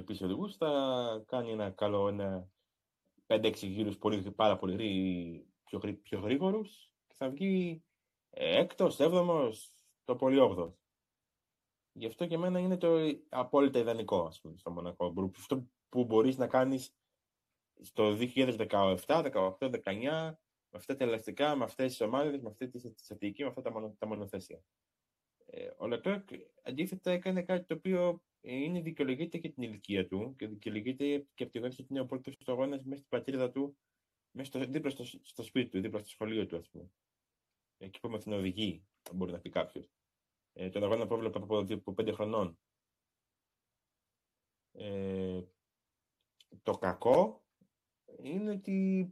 πίσω 0.06 0.26
οδηγούς, 0.26 0.56
θα 0.56 1.24
κάνει 1.28 1.52
ένα 1.52 1.70
καλό 1.70 2.08
ένα 2.08 2.50
5-6 3.28 3.56
γύρους 3.56 3.98
πολύ, 3.98 4.32
πάρα 4.32 4.58
πολύ 4.58 5.51
πιο, 5.80 5.98
πιο 6.02 6.20
γρήγορους 6.20 6.92
και 7.08 7.16
θα 7.18 7.30
βγει 7.30 7.84
έκτος, 8.30 9.00
έβδομος, 9.00 9.72
το 10.04 10.16
πολύ 10.16 10.40
όγδοος. 10.40 10.74
Γι' 11.94 12.06
αυτό 12.06 12.28
και 12.28 12.36
εμένα 12.36 12.60
είναι 12.60 12.78
το 12.78 12.98
απόλυτα 13.30 13.80
ιδανικό, 13.80 14.26
ας 14.26 14.42
πούμε, 14.42 14.58
στο 14.58 14.72
Μονακό. 14.72 15.14
Αυτό 15.38 15.68
που 15.90 16.06
μπορείς 16.06 16.38
να 16.38 16.48
κάνεις 16.48 16.96
στο 17.82 18.16
2017, 18.16 19.22
18, 19.22 19.70
19, 19.70 20.40
με 20.70 20.78
αυτά 20.78 20.96
τα 20.96 21.04
ελαστικά, 21.04 21.56
με 21.56 21.64
αυτές 21.64 21.92
τις 21.92 22.02
ομάδες, 22.02 22.42
με 22.42 22.50
αυτή 22.50 22.70
τη 22.70 22.80
στρατηγική, 22.80 23.42
με 23.42 23.48
αυτά 23.48 23.62
τα, 23.62 23.72
μονο, 23.72 23.96
τα 24.00 24.08
μονοθέσια. 24.08 24.64
Ε, 25.46 25.70
ο 25.78 25.88
Λεκλέρκ 25.88 26.30
αντίθετα 26.64 27.12
έκανε 27.12 27.44
κάτι 27.44 27.66
το 27.66 27.74
οποίο 27.74 28.22
είναι 28.42 28.82
δικαιολογείται 28.82 29.38
και 29.38 29.50
την 29.50 29.64
ηλικία 29.64 30.08
του 30.08 30.36
και 30.38 30.48
δικαιολογείται 30.48 31.26
και 31.34 31.44
από 31.44 31.52
τη 31.52 31.60
γνώση 31.60 31.82
ότι 31.82 31.94
είναι 31.94 32.02
ο 32.02 32.06
πρώτο 32.06 32.32
αγώνα 32.46 32.82
μέσα 32.84 32.98
στην 32.98 33.10
πατρίδα 33.10 33.52
του, 33.52 33.78
μέσα 34.32 34.50
στο, 34.50 34.65
δίπλα 34.65 34.89
στο, 34.89 35.04
στο 35.06 35.44
σπίτι 35.44 35.70
του, 35.70 35.82
δίπλα 35.82 36.00
στο 36.00 36.10
σχολείο 36.10 36.46
του, 36.46 36.58
ας 36.58 36.70
πούμε. 36.70 36.91
Εκεί 37.78 38.00
που 38.00 38.10
με 38.10 38.36
οδηγεί, 38.36 38.86
μπορεί 39.13 39.32
να 39.32 39.39
πει 39.39 39.50
κάποιος 39.50 39.89
ε, 40.54 40.70
τον 40.70 40.84
αγώνα 40.84 41.08
που 41.08 41.13
έβλεπα 41.13 41.38
από, 41.38 41.58
από 41.58 41.94
πέντε 41.94 42.12
χρονών. 42.12 42.60
Ε, 44.72 45.41
το 46.63 46.78
κακό 46.78 47.44
είναι 48.22 48.52
ότι, 48.52 49.10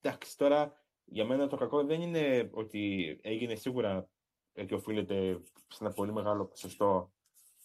εντάξει, 0.00 0.36
τώρα 0.36 0.84
για 1.04 1.24
μένα 1.24 1.48
το 1.48 1.56
κακό 1.56 1.84
δεν 1.84 2.00
είναι 2.00 2.50
ότι 2.52 3.18
έγινε 3.22 3.54
σίγουρα 3.54 4.10
και 4.66 4.74
οφείλεται 4.74 5.40
σε 5.68 5.84
ένα 5.84 5.92
πολύ 5.92 6.12
μεγάλο 6.12 6.46
ποσοστό 6.46 7.12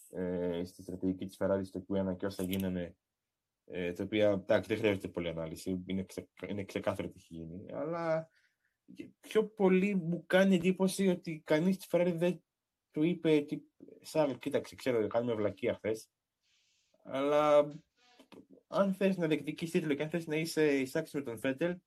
ε, 0.09 0.63
στη 0.65 0.81
στρατηγική 0.81 1.25
της 1.25 1.37
Ferrari 1.39 1.61
στο 1.63 1.85
Q1 1.87 2.17
και 2.17 2.25
όσα 2.25 2.43
γίνανε, 2.43 2.95
ε, 3.73 3.93
τα 3.93 4.03
οποία 4.03 4.29
εντάξει, 4.29 4.69
δεν 4.69 4.77
χρειάζεται 4.77 5.07
πολλή 5.07 5.27
ανάλυση, 5.27 5.83
είναι, 5.85 6.03
ξε, 6.03 6.29
είναι 6.47 6.63
ξεκάθαρο 6.63 7.07
τι 7.07 7.13
έχει 7.17 7.33
γίνει, 7.33 7.65
αλλά 7.73 8.29
πιο 9.19 9.45
πολύ 9.45 9.95
μου 9.95 10.25
κάνει 10.25 10.55
εντύπωση 10.55 11.07
ότι 11.07 11.41
κανείς 11.45 11.75
στη 11.75 11.87
Ferrari 11.91 12.13
δεν 12.15 12.43
του 12.91 13.03
είπε 13.03 13.35
ότι 13.35 13.63
Σάρλ, 14.01 14.31
κοίταξε, 14.31 14.75
ξέρω 14.75 14.97
ότι 14.97 15.07
κάνουμε 15.07 15.33
βλακία 15.33 15.73
χθες, 15.73 16.09
αλλά 17.03 17.73
αν 18.67 18.93
θες 18.93 19.17
να 19.17 19.27
διεκδικήσεις 19.27 19.73
τίτλο 19.73 19.93
και 19.93 20.03
αν 20.03 20.09
θες 20.09 20.27
να 20.27 20.35
είσαι 20.35 20.79
εισάξει 20.79 21.17
με 21.17 21.23
τον 21.23 21.39
Φέτελ, 21.39 21.77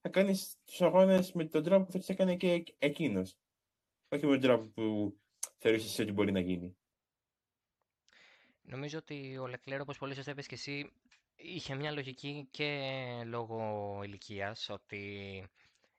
θα 0.00 0.08
κάνεις 0.08 0.58
τους 0.64 0.82
αγώνες 0.82 1.32
με 1.32 1.44
τον 1.44 1.62
τρόπο 1.62 1.84
που 1.84 1.92
θα 1.92 1.98
τους 1.98 2.08
έκανε 2.08 2.36
και 2.36 2.64
εκείνος. 2.78 3.38
Όχι 4.08 4.26
με 4.26 4.32
τον 4.32 4.40
τρόπο 4.40 4.64
που 4.64 5.16
θεωρείς 5.58 5.98
ότι 5.98 6.12
μπορεί 6.12 6.32
να 6.32 6.40
γίνει. 6.40 6.76
Νομίζω 8.62 8.98
ότι 8.98 9.38
ο 9.38 9.46
Λεκλέρ, 9.46 9.80
όπως 9.80 9.98
πολύ 9.98 10.14
σωστά 10.14 10.30
είπες 10.30 10.46
και 10.46 10.54
εσύ, 10.54 10.92
είχε 11.36 11.74
μια 11.74 11.90
λογική 11.92 12.48
και 12.50 12.90
λόγω 13.24 14.00
ηλικίας 14.04 14.68
ότι 14.68 15.44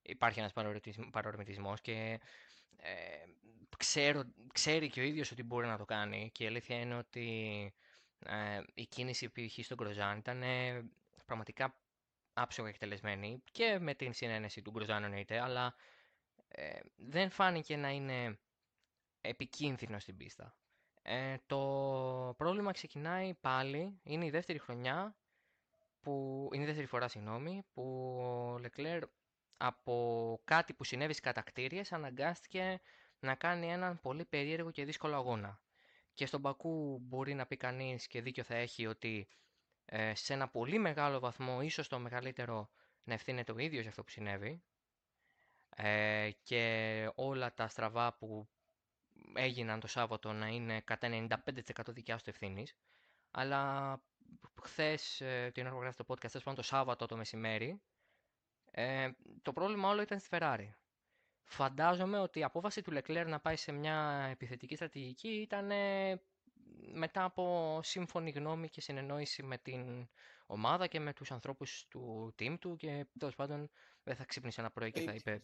υπάρχει 0.02 0.40
ένας 0.40 0.54
παρορμητισμός 1.12 1.82
και 1.82 2.20
ε, 2.78 2.92
ξέρω, 3.78 4.24
ξέρει 4.54 4.90
και 4.90 5.00
ο 5.00 5.04
ίδιος 5.04 5.32
ότι 5.32 5.44
μπορεί 5.44 5.68
να 5.68 5.78
το 5.78 5.86
κάνει 5.86 6.30
και 6.34 6.44
η 6.44 6.48
αλήθεια 6.48 6.80
είναι 6.80 6.96
ότι 6.96 7.74
ε, 8.26 8.62
η 8.74 8.86
κίνηση 8.88 9.30
π.χ. 9.30 9.66
στον 9.66 9.78
Γκροζάν 9.78 10.18
ήταν 10.18 10.44
ε, 10.44 10.90
πραγματικά 11.26 11.80
άψογα 12.34 12.70
εκτελεσμένη 12.70 13.44
και 13.52 13.78
με 13.80 13.94
την 13.94 14.14
συνένεση 14.14 14.62
του 14.62 14.72
Γκροζάν 14.72 15.04
εννοείται, 15.04 15.40
αλλά 15.40 15.76
ε, 16.48 16.80
δεν 16.96 17.30
φάνηκε 17.30 17.76
να 17.76 17.90
είναι 17.90 18.40
επικίνδυνο 19.22 20.00
στην 20.00 20.18
πίστα. 20.18 20.56
Ε, 21.02 21.36
το 21.46 22.34
πρόβλημα 22.38 22.72
ξεκινάει 22.72 23.34
πάλι, 23.34 24.00
είναι 24.04 24.26
η 24.26 24.30
δεύτερη 24.30 24.60
χρονιά, 24.60 25.16
που, 26.06 26.50
είναι 26.54 26.64
η 26.64 26.66
δεύτερη 26.66 26.88
φορά, 26.88 27.08
συγγνώμη, 27.08 27.66
που 27.74 27.84
ο 28.20 28.58
Λεκλέρ 28.58 29.04
από 29.58 30.42
κάτι 30.44 30.74
που 30.74 30.84
συνέβη 30.84 31.12
στις 31.14 31.26
κατακτήριες 31.26 31.92
αναγκάστηκε 31.92 32.82
να 33.20 33.36
κάνει 33.36 33.72
έναν 33.72 34.00
πολύ 34.02 34.26
περίεργο 34.26 34.72
και 34.72 34.86
δύσκολο 34.86 35.16
αγώνα. 35.16 35.62
Και 36.14 36.26
στον 36.26 36.42
Πακού 36.42 37.00
μπορεί 37.02 37.34
να 37.34 37.46
πει 37.46 37.58
κανείς 37.58 38.08
και 38.08 38.22
δίκιο 38.22 38.44
θα 38.44 38.56
έχει 38.56 38.86
ότι 38.88 39.28
ε, 39.86 40.16
σε 40.16 40.34
ένα 40.34 40.48
πολύ 40.48 40.78
μεγάλο 40.78 41.20
βαθμό, 41.20 41.62
ίσως 41.62 41.88
το 41.88 42.00
μεγαλύτερο, 42.00 42.70
να 43.04 43.14
ευθύνεται 43.14 43.52
ο 43.52 43.58
ίδιος 43.58 43.82
για 43.82 43.90
αυτό 43.90 44.04
που 44.04 44.10
συνέβη 44.10 44.64
ε, 45.76 46.30
και 46.44 47.12
όλα 47.16 47.54
τα 47.54 47.68
στραβά 47.68 48.14
που 48.14 48.48
έγιναν 49.34 49.80
το 49.80 49.88
Σάββατο 49.88 50.34
να 50.34 50.48
είναι 50.48 50.82
κατά 50.82 51.28
95% 51.46 51.82
δικιά 51.88 52.18
του 52.18 52.30
ευθύνης. 52.30 52.76
Αλλά 53.32 53.94
χθες, 54.62 55.22
ε, 55.22 55.52
την 55.54 55.66
ώρα 55.66 55.76
που 55.76 55.82
γράφει 55.82 55.98
το 55.98 56.06
podcast, 56.08 56.44
πάνω 56.44 56.56
το 56.56 56.64
Σάββατο 56.64 57.06
το 57.06 57.18
μεσημέρι, 57.18 57.82
ε, 58.72 59.10
το 59.42 59.54
πρόβλημα 59.54 59.90
όλο 59.90 60.02
ήταν 60.02 60.20
στη 60.20 60.30
Ferrari. 60.32 60.70
Φαντάζομαι 61.44 62.20
ότι 62.20 62.40
η 62.40 62.44
απόφαση 62.44 62.82
του 62.82 62.92
Leclerc 62.94 63.26
να 63.28 63.40
πάει 63.40 63.56
σε 63.56 63.72
μια 63.72 64.28
επιθετική 64.32 64.76
στρατηγική 64.76 65.28
ήταν 65.28 65.72
ε, 65.72 66.22
μετά 66.94 67.24
από 67.24 67.80
σύμφωνη 67.84 68.30
γνώμη 68.30 68.70
και 68.70 68.82
συνεννόηση 68.82 69.44
με 69.44 69.58
την 69.58 70.10
ομάδα 70.46 70.88
και 70.88 71.00
με 71.00 71.14
τους 71.14 71.32
ανθρώπους 71.32 71.86
του 71.90 72.34
team 72.40 72.56
του 72.60 72.76
και 72.76 73.08
τέλος 73.20 73.36
πάντων 73.36 73.70
δεν 74.04 74.16
θα 74.16 74.26
ξύπνησε 74.26 74.62
ένα 74.62 74.72
πρωί 74.72 74.92
και 74.92 75.02
θα 75.02 75.14
είπε 75.14 75.42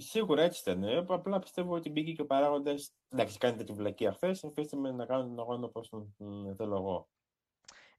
Σίγουρα 0.00 0.42
έτσι 0.42 0.60
ήταν. 0.60 0.82
Ε. 0.82 1.04
Απλά 1.08 1.38
πιστεύω 1.38 1.74
ότι 1.74 1.90
μπήκε 1.90 2.12
και 2.12 2.22
ο 2.22 2.26
παράγοντας. 2.26 2.92
Εντάξει, 3.08 3.38
κάνετε 3.38 3.64
την 3.64 3.74
βλακία 3.74 4.12
χθες, 4.12 4.44
αφήστε 4.44 4.76
με 4.76 4.90
να 4.90 5.06
κάνω 5.06 5.22
τον 5.22 5.40
αγώνα 5.40 5.64
όπως 5.64 5.88
τον 5.88 6.14
θέλω 6.56 6.76
εγώ. 6.76 7.08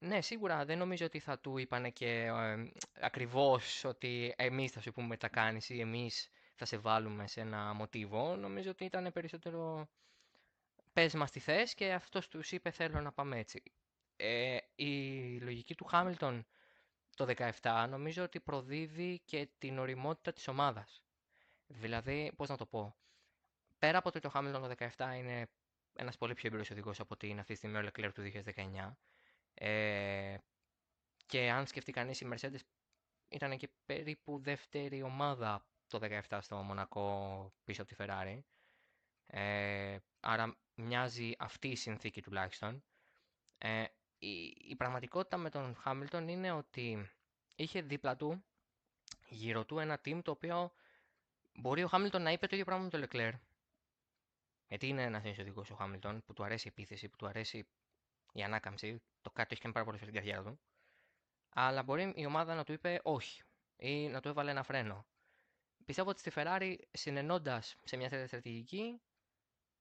Ναι, 0.01 0.21
σίγουρα 0.21 0.65
δεν 0.65 0.77
νομίζω 0.77 1.05
ότι 1.05 1.19
θα 1.19 1.39
του 1.39 1.57
είπανε 1.57 1.89
και 1.89 2.07
ε, 2.25 2.71
ακριβώς 3.01 3.83
ότι 3.83 4.33
εμείς 4.37 4.71
θα 4.71 4.81
σου 4.81 4.91
πούμε 4.91 5.17
τα 5.17 5.27
κάνεις 5.27 5.69
ή 5.69 5.79
εμείς 5.79 6.29
θα 6.55 6.65
σε 6.65 6.77
βάλουμε 6.77 7.27
σε 7.27 7.41
ένα 7.41 7.73
μοτίβο. 7.73 8.35
Νομίζω 8.35 8.69
ότι 8.69 8.85
ήταν 8.85 9.11
περισσότερο 9.13 9.89
πες 10.93 11.13
μας 11.13 11.31
τι 11.31 11.39
θες 11.39 11.73
και 11.73 11.93
αυτός 11.93 12.27
τους 12.27 12.51
είπε 12.51 12.71
θέλω 12.71 13.01
να 13.01 13.11
πάμε 13.11 13.37
έτσι. 13.39 13.63
Ε, 14.15 14.57
η 14.75 14.93
λογική 15.39 15.75
του 15.75 15.85
Χάμιλτον 15.85 16.45
το 17.15 17.25
17 17.61 17.85
νομίζω 17.89 18.23
ότι 18.23 18.39
προδίδει 18.39 19.21
και 19.25 19.49
την 19.57 19.79
οριμότητα 19.79 20.33
της 20.33 20.47
ομάδας. 20.47 21.03
Δηλαδή, 21.67 22.31
πώς 22.35 22.49
να 22.49 22.57
το 22.57 22.65
πω, 22.65 22.95
πέρα 23.79 23.97
από 23.97 24.09
ότι 24.09 24.19
το 24.19 24.29
Χάμιλτον 24.29 24.61
το 24.61 24.75
17 24.97 25.15
είναι 25.17 25.49
ένας 25.95 26.17
πολύ 26.17 26.33
πιο 26.33 26.47
εμπειρός 26.47 26.71
οδηγός 26.71 26.99
από 26.99 27.09
ότι 27.13 27.27
είναι 27.27 27.39
αυτή 27.39 27.51
τη 27.51 27.57
στιγμή 27.57 27.77
ο 27.77 27.81
Leclerc 27.89 28.11
του 28.13 28.21
2019, 28.21 28.97
ε, 29.61 30.37
και 31.25 31.49
αν 31.49 31.67
σκεφτεί 31.67 31.91
κανείς, 31.91 32.21
η 32.21 32.29
Mercedes 32.33 32.59
ήταν 33.29 33.57
και 33.57 33.69
περίπου 33.85 34.39
δεύτερη 34.39 35.01
ομάδα 35.01 35.65
το 35.87 35.99
17 36.29 36.37
στο 36.41 36.55
Μονακό 36.55 37.53
πίσω 37.63 37.81
από 37.81 37.95
τη 37.95 37.95
Ferrari. 37.99 38.39
Ε, 39.27 39.97
άρα 40.19 40.57
μοιάζει 40.75 41.31
αυτή 41.37 41.67
η 41.67 41.75
συνθήκη 41.75 42.21
τουλάχιστον. 42.21 42.83
Ε, 43.57 43.83
η, 44.17 44.43
η 44.59 44.75
πραγματικότητα 44.75 45.37
με 45.37 45.49
τον 45.49 45.75
Χάμιλτον 45.75 46.27
είναι 46.27 46.51
ότι 46.51 47.09
είχε 47.55 47.81
δίπλα 47.81 48.15
του, 48.15 48.43
γύρω 49.29 49.65
του, 49.65 49.79
ένα 49.79 50.01
team 50.05 50.21
το 50.23 50.31
οποίο 50.31 50.71
μπορεί 51.53 51.83
ο 51.83 51.87
Χάμιλτον 51.87 52.21
να 52.21 52.31
είπε 52.31 52.47
το 52.47 52.55
ίδιο 52.55 52.65
πράγμα 52.65 52.83
με 52.83 52.89
τον 52.89 53.05
Leclerc. 53.07 53.39
Γιατί 54.67 54.87
είναι 54.87 55.03
ένας 55.03 55.37
οδηγό 55.39 55.63
ο 55.71 55.75
Χάμιλτον 55.75 56.23
που 56.23 56.33
του 56.33 56.43
αρέσει 56.43 56.67
η 56.67 56.71
επίθεση, 56.71 57.09
που 57.09 57.15
του 57.17 57.27
αρέσει 57.27 57.67
η 58.33 58.43
ανάκαμψη, 58.43 59.01
το 59.21 59.31
κάτι 59.31 59.47
έχει 59.51 59.61
κάνει 59.61 59.73
πάρα 59.73 59.85
πολύ 59.85 59.97
στην 59.97 60.13
καρδιά 60.13 60.43
του. 60.43 60.59
Αλλά 61.49 61.83
μπορεί 61.83 62.13
η 62.15 62.25
ομάδα 62.25 62.55
να 62.55 62.63
του 62.63 62.71
είπε 62.71 62.99
όχι 63.03 63.43
ή 63.77 64.07
να 64.07 64.19
του 64.19 64.27
έβαλε 64.27 64.51
ένα 64.51 64.63
φρένο. 64.63 65.05
Πιστεύω 65.85 66.09
ότι 66.09 66.19
στη 66.19 66.31
Ferrari, 66.35 66.75
συνενώντας 66.91 67.75
σε 67.83 67.97
μια 67.97 68.09
τέτοια 68.09 68.27
στρατηγική, 68.27 69.01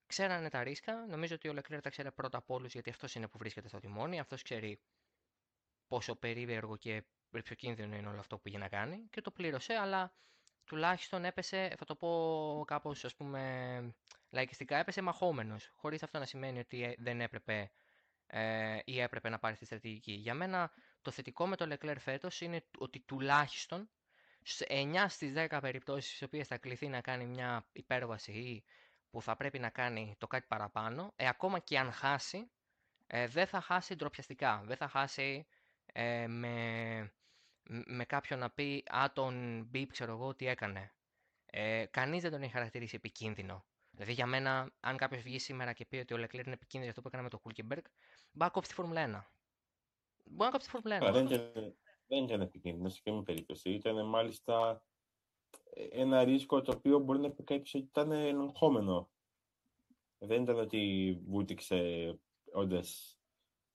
ξέρανε 0.06 0.48
τα 0.48 0.62
ρίσκα. 0.62 1.06
Νομίζω 1.06 1.34
ότι 1.34 1.48
ο 1.48 1.52
Leclerc 1.52 1.78
τα 1.82 1.90
ξέρει 1.90 2.12
πρώτα 2.12 2.38
από 2.38 2.54
όλους, 2.54 2.72
γιατί 2.72 2.90
αυτός 2.90 3.14
είναι 3.14 3.28
που 3.28 3.38
βρίσκεται 3.38 3.68
στο 3.68 3.78
τιμόνι. 3.78 4.18
Αυτός 4.18 4.42
ξέρει 4.42 4.80
πόσο 5.87 6.16
περίεργο 6.16 6.76
και 6.76 7.04
κίνδυνο 7.56 7.96
είναι 7.96 8.08
όλο 8.08 8.18
αυτό 8.18 8.37
που 8.37 8.42
πήγε 8.42 8.58
να 8.58 8.68
κάνει 8.68 9.06
και 9.11 9.20
το 9.20 9.30
πλήρωσε, 9.30 9.74
αλλά 9.74 10.12
τουλάχιστον 10.64 11.24
έπεσε, 11.24 11.74
θα 11.78 11.84
το 11.84 11.94
πω 11.96 12.64
κάπως 12.66 13.04
ας 13.04 13.14
πούμε 13.14 13.94
λαϊκιστικά, 14.30 14.76
έπεσε 14.76 15.02
μαχόμενος. 15.02 15.70
Χωρίς 15.74 16.02
αυτό 16.02 16.18
να 16.18 16.24
σημαίνει 16.24 16.58
ότι 16.58 16.96
δεν 16.98 17.20
έπρεπε 17.20 17.70
ε, 18.31 18.79
ή 18.85 19.01
έπρεπε 19.01 19.29
να 19.29 19.38
πάρει 19.38 19.57
τη 19.57 19.64
στρατηγική. 19.64 20.12
Για 20.12 20.35
μένα 20.35 20.71
το 21.03 21.11
θετικό 21.11 21.47
με 21.47 21.57
το 21.57 21.67
Leclerc 21.75 21.99
φέτος 21.99 22.41
είναι 22.41 22.64
ότι 22.79 23.01
τουλάχιστον 23.01 23.91
σε 24.43 24.67
9 24.69 25.05
στις 25.09 25.33
10 25.37 25.59
περιπτώσεις 25.61 26.09
στις 26.09 26.23
οποίες 26.23 26.47
θα 26.47 26.59
κληθεί 26.59 26.88
να 26.88 27.01
κάνει 27.01 27.27
μια 27.27 27.67
υπέρβαση 27.73 28.33
ή 28.33 28.64
που 29.11 29.23
θα 29.23 29.37
πρέπει 29.37 29.59
να 29.59 29.71
κάνει 29.71 30.14
το 30.19 30.27
κάτι 30.27 30.47
παραπάνω, 30.49 31.12
ε, 31.17 31.29
ακόμα 31.29 31.59
και 31.59 31.79
αν 31.79 31.93
χάσει, 31.93 32.51
ε, 33.07 33.27
δεν 33.27 33.47
θα 33.47 33.61
χάσει 33.61 33.95
ντροπιαστικά. 33.95 34.62
Δεν 34.64 34.77
θα 34.77 34.88
χάσει 34.88 35.47
ε, 35.93 36.27
με, 36.27 37.12
με 37.87 38.05
κάποιον 38.05 38.38
να 38.38 38.51
πει 38.51 38.85
«Α, 38.87 39.12
τον 39.12 39.64
μπιπ, 39.64 39.91
ξέρω 39.91 40.12
εγώ, 40.12 40.35
τι 40.35 40.47
έκανε». 40.47 40.93
Ε, 41.47 41.85
κανείς 41.91 42.23
δεν 42.23 42.31
τον 42.31 42.43
έχει 42.43 42.53
χαρακτηρίσει 42.53 42.97
επικίνδυνο. 42.97 43.64
Δηλαδή 43.91 44.12
για 44.12 44.27
μένα, 44.27 44.73
αν 44.81 44.97
κάποιος 44.97 45.23
βγει 45.23 45.38
σήμερα 45.38 45.73
και 45.73 45.85
πει 45.85 45.97
ότι 45.97 46.14
ο 46.14 46.17
Λεκλέρ 46.17 46.45
είναι 46.45 46.55
επικίνδυνος 46.55 46.83
για 46.83 46.91
αυτό 46.91 47.01
που 47.03 47.09
έκανε 47.09 47.23
με 47.23 47.29
το 47.29 47.38
Χούλκεμπεργκ, 47.38 47.85
μπορεί 48.33 48.45
να 48.45 48.49
κόψεις 48.49 48.75
τη 48.75 48.81
Φόρμουλα 48.81 49.05
1. 49.07 49.09
Μπορεί 50.25 50.45
να 50.45 50.51
κόψεις 50.51 50.71
τη 50.71 50.79
Φόρμουλα 50.79 51.11
1. 51.11 51.12
Δεν 51.12 51.27
ήταν, 51.27 51.77
δεν 52.07 52.25
ήταν 52.25 52.41
επικίνδυνο 52.41 52.88
σε 52.88 53.01
καμία 53.05 53.23
περίπτωση. 53.23 53.71
Ήταν 53.71 54.09
μάλιστα 54.09 54.85
ένα 55.91 56.25
ρίσκο 56.25 56.62
το 56.62 56.73
οποίο 56.77 56.99
μπορεί 56.99 57.21
να 57.21 57.31
πει 57.31 57.45
κάποιος 57.45 57.75
ότι 57.75 57.85
ήταν 57.85 58.12
ελεγχόμενο. 58.12 59.11
Δεν 60.19 60.43
ήταν 60.43 60.59
ότι 60.59 61.12
βούτυξε 61.27 62.19
όντας 62.53 63.19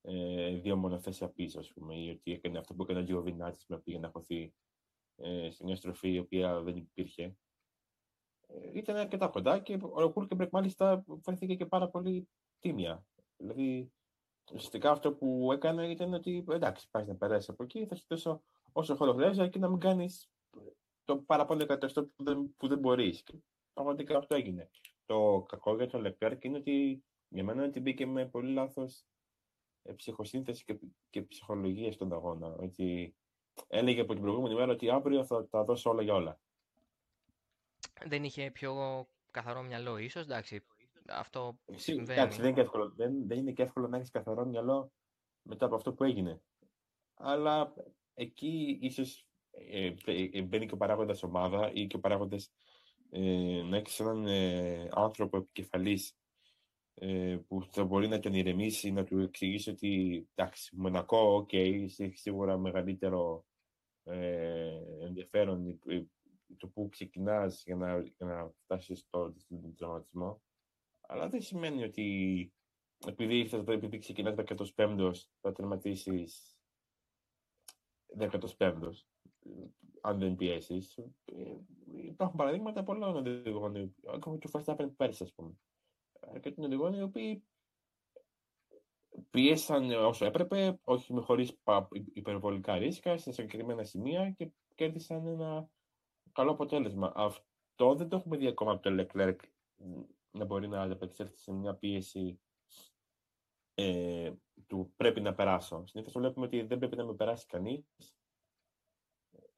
ε, 0.01 0.55
δύο 0.55 0.75
μονοθέσια 0.75 1.29
πίσω, 1.29 1.59
ας 1.59 1.73
πούμε, 1.73 1.95
ή 1.95 2.09
ότι 2.09 2.31
έκανε 2.31 2.57
αυτό 2.57 2.73
που 2.73 2.83
έκανε 2.83 2.99
ο 2.99 3.03
Τζιοβινάτη 3.03 3.59
που 3.67 3.81
πήγε 3.81 3.99
να 3.99 4.09
χωθεί 4.09 4.53
ε, 5.15 5.49
σε 5.49 5.63
μια 5.63 5.75
στροφή 5.75 6.13
η 6.13 6.19
οποία 6.19 6.61
δεν 6.61 6.75
υπήρχε 6.75 7.37
ήταν 8.73 8.95
αρκετά 8.95 9.27
κοντά 9.27 9.59
και 9.59 9.79
ο 9.81 10.09
Χούλκεμπρεκ 10.09 10.49
μάλιστα 10.51 11.05
φαίνεται 11.21 11.55
και 11.55 11.65
πάρα 11.65 11.89
πολύ 11.89 12.27
τίμια. 12.59 13.05
Δηλαδή, 13.37 13.91
ουσιαστικά 14.53 14.91
αυτό 14.91 15.13
που 15.13 15.49
έκανε 15.53 15.87
ήταν 15.87 16.13
ότι 16.13 16.45
εντάξει, 16.49 16.87
πάει 16.91 17.05
να 17.05 17.15
περάσεις 17.15 17.49
από 17.49 17.63
εκεί, 17.63 17.85
θα 17.85 17.95
σου 17.95 18.05
δώσω 18.07 18.43
όσο 18.71 18.95
χώρο 18.95 19.13
χρειάζεται 19.13 19.47
και 19.47 19.59
να 19.59 19.69
μην 19.69 19.79
κάνεις 19.79 20.29
το 21.05 21.17
παραπάνω 21.17 21.63
εκατοστό 21.63 22.05
που 22.05 22.23
δεν, 22.23 22.55
που 22.57 22.67
δεν 22.67 22.79
μπορείς. 22.79 23.23
Και 23.23 23.33
πραγματικά 23.73 24.17
αυτό 24.17 24.35
έγινε. 24.35 24.69
Το 25.05 25.45
κακό 25.47 25.75
για 25.75 25.87
τον 25.87 26.01
Λεκέρκ 26.01 26.43
είναι 26.43 26.57
ότι 26.57 27.03
για 27.27 27.43
μένα 27.43 27.63
ότι 27.63 27.79
μπήκε 27.79 28.05
με 28.05 28.25
πολύ 28.25 28.53
λάθος 28.53 29.05
ε, 29.83 29.93
ψυχοσύνθεση 29.93 30.63
και, 30.63 30.79
και 31.09 31.21
ψυχολογία 31.21 31.91
στον 31.91 32.13
αγώνα. 32.13 32.47
Ότι 32.47 33.15
έλεγε 33.67 34.01
από 34.01 34.13
την 34.13 34.21
προηγούμενη 34.21 34.55
μέρα 34.55 34.71
ότι 34.71 34.89
αύριο 34.89 35.25
θα 35.25 35.47
τα 35.47 35.63
δώσω 35.63 35.89
όλα 35.89 36.01
για 36.01 36.13
όλα. 36.13 36.39
Δεν 38.05 38.23
είχε 38.23 38.51
πιο 38.51 39.05
καθαρό 39.31 39.61
μυαλό, 39.61 39.97
ίσως. 39.97 40.23
Εντάξει, 40.23 40.65
αυτό 41.07 41.59
συμβαίνει. 41.75 42.19
Εντάξει, 42.19 42.37
δεν 42.37 42.45
είναι, 42.45 42.55
και 42.55 42.61
εύκολο, 42.61 42.93
δεν, 42.95 43.27
δεν 43.27 43.37
είναι 43.37 43.51
και 43.51 43.63
εύκολο 43.63 43.87
να 43.87 43.97
έχεις 43.97 44.09
καθαρό 44.09 44.45
μυαλό 44.45 44.91
μετά 45.41 45.65
από 45.65 45.75
αυτό 45.75 45.93
που 45.93 46.03
έγινε. 46.03 46.41
Αλλά 47.13 47.73
εκεί 48.13 48.77
ίσως 48.81 49.27
ε, 49.51 49.93
ε, 50.05 50.41
μπαίνει 50.41 50.65
και 50.65 50.73
ο 50.73 50.77
παράγοντας 50.77 51.23
ομάδα 51.23 51.71
ή 51.73 51.87
και 51.87 51.95
ο 51.95 51.99
παράγοντας 51.99 52.51
ε, 53.09 53.61
να 53.63 53.77
έχεις 53.77 53.99
έναν 53.99 54.27
ε, 54.27 54.89
άνθρωπο 54.91 55.37
επικεφαλής 55.37 56.17
ε, 56.93 57.37
που 57.47 57.67
θα 57.71 57.83
μπορεί 57.83 58.07
να 58.07 58.19
τον 58.19 58.33
ηρεμήσει, 58.33 58.91
να 58.91 59.03
του 59.03 59.19
εξηγήσει 59.19 59.69
ότι 59.69 60.27
εντάξει, 60.35 60.75
Μονακό, 60.75 61.35
OK, 61.35 61.49
okay, 61.51 61.85
έχει 61.97 62.17
σίγουρα 62.17 62.57
μεγαλύτερο 62.57 63.45
ε, 64.03 64.79
ενδιαφέρον 65.01 65.79
το 66.57 66.67
που 66.67 66.89
ξεκινάς 66.89 67.63
για 67.65 67.75
να, 67.75 67.99
για 67.99 68.25
να 68.25 68.51
φτάσεις 68.63 68.99
στο 68.99 69.33
τερματισμό. 69.75 70.41
Αλλά 71.07 71.29
δεν 71.29 71.41
σημαίνει 71.41 71.83
ότι 71.83 72.53
επειδή, 73.07 73.37
ήρθες, 73.37 73.63
επειδή 73.67 73.97
ξεκινάς 73.97 74.35
15ο 74.37 75.11
θα 75.41 75.51
τερματίσεις 75.51 76.57
15ο 78.19 78.91
αν 80.01 80.19
δεν 80.19 80.35
πιέσεις. 80.35 80.97
Ε, 81.25 81.57
υπάρχουν 81.95 82.37
παραδείγματα 82.37 82.83
πολλών 82.83 83.15
οδηγών, 83.15 83.95
ακόμα 84.13 84.37
και 84.37 84.49
ο 84.53 84.59
Verstappen 84.59 84.89
πέρσι, 84.97 85.23
ας 85.23 85.33
πούμε. 85.33 85.51
Αρκετοί 86.19 86.63
οδηγών 86.63 86.93
οι 86.93 87.01
οποίοι 87.01 87.43
πίεσαν 89.29 89.91
όσο 89.91 90.25
έπρεπε, 90.25 90.79
όχι 90.83 91.13
με 91.13 91.21
χωρίς 91.21 91.57
υπερβολικά 92.13 92.77
ρίσκα, 92.77 93.17
σε 93.17 93.31
συγκεκριμένα 93.31 93.83
σημεία 93.83 94.29
και 94.29 94.51
κέρδισαν 94.75 95.27
ένα 95.27 95.69
καλό 96.31 96.51
αποτέλεσμα. 96.51 97.11
Αυτό 97.15 97.95
δεν 97.95 98.09
το 98.09 98.15
έχουμε 98.15 98.37
δει 98.37 98.47
ακόμα 98.47 98.71
από 98.71 98.81
το 98.81 98.89
Leclerc 98.99 99.35
να 100.33 100.45
μπορεί 100.45 100.67
να 100.67 100.81
ανταπεξέλθει 100.81 101.37
σε 101.37 101.51
μια 101.51 101.75
πίεση 101.75 102.39
ε, 103.73 104.33
του 104.67 104.93
πρέπει 104.95 105.21
να 105.21 105.33
περάσω. 105.33 105.83
Συνήθως 105.87 106.13
βλέπουμε 106.13 106.45
ότι 106.45 106.61
δεν 106.61 106.77
πρέπει 106.77 106.95
να 106.95 107.05
με 107.05 107.13
περάσει 107.13 107.45
κανείς. 107.45 107.85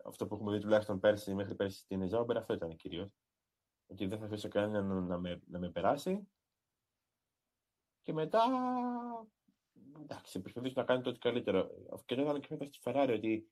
Αυτό 0.05 0.27
που 0.27 0.35
έχουμε 0.35 0.51
δει 0.51 0.59
τουλάχιστον 0.59 0.99
πέρσι 0.99 1.33
μέχρι 1.33 1.55
πέρσι 1.55 1.79
στην 1.79 2.07
Ζάουμπερ, 2.07 2.37
αυτό 2.37 2.53
ήταν 2.53 2.75
κυρίως. 2.75 3.09
Ότι 3.87 4.07
δεν 4.07 4.19
θα 4.19 4.25
αφήσω 4.25 4.47
κανέναν 4.47 5.07
να 5.07 5.17
με, 5.17 5.41
να 5.45 5.59
με 5.59 5.69
περάσει. 5.69 6.27
Και 8.01 8.13
μετά. 8.13 8.43
Εντάξει, 10.01 10.41
προσπαθήσω 10.41 10.73
να 10.75 10.83
κάνει 10.85 11.01
το 11.01 11.09
ό,τι 11.09 11.19
καλύτερο. 11.19 11.69
Και 12.05 12.15
το 12.15 12.21
ήταν 12.21 12.39
και 12.39 12.47
μετά 12.49 12.65
στη 12.65 12.79
Ferrari 12.83 13.13
ότι 13.17 13.49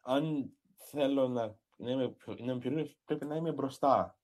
αν 0.00 0.52
θέλω 0.74 1.28
να, 1.28 1.58
να 1.76 1.90
είμαι, 1.90 2.16
να 2.26 2.52
είμαι 2.52 2.94
πρέπει 3.04 3.24
να 3.24 3.36
είμαι 3.36 3.52
μπροστά 3.52 4.15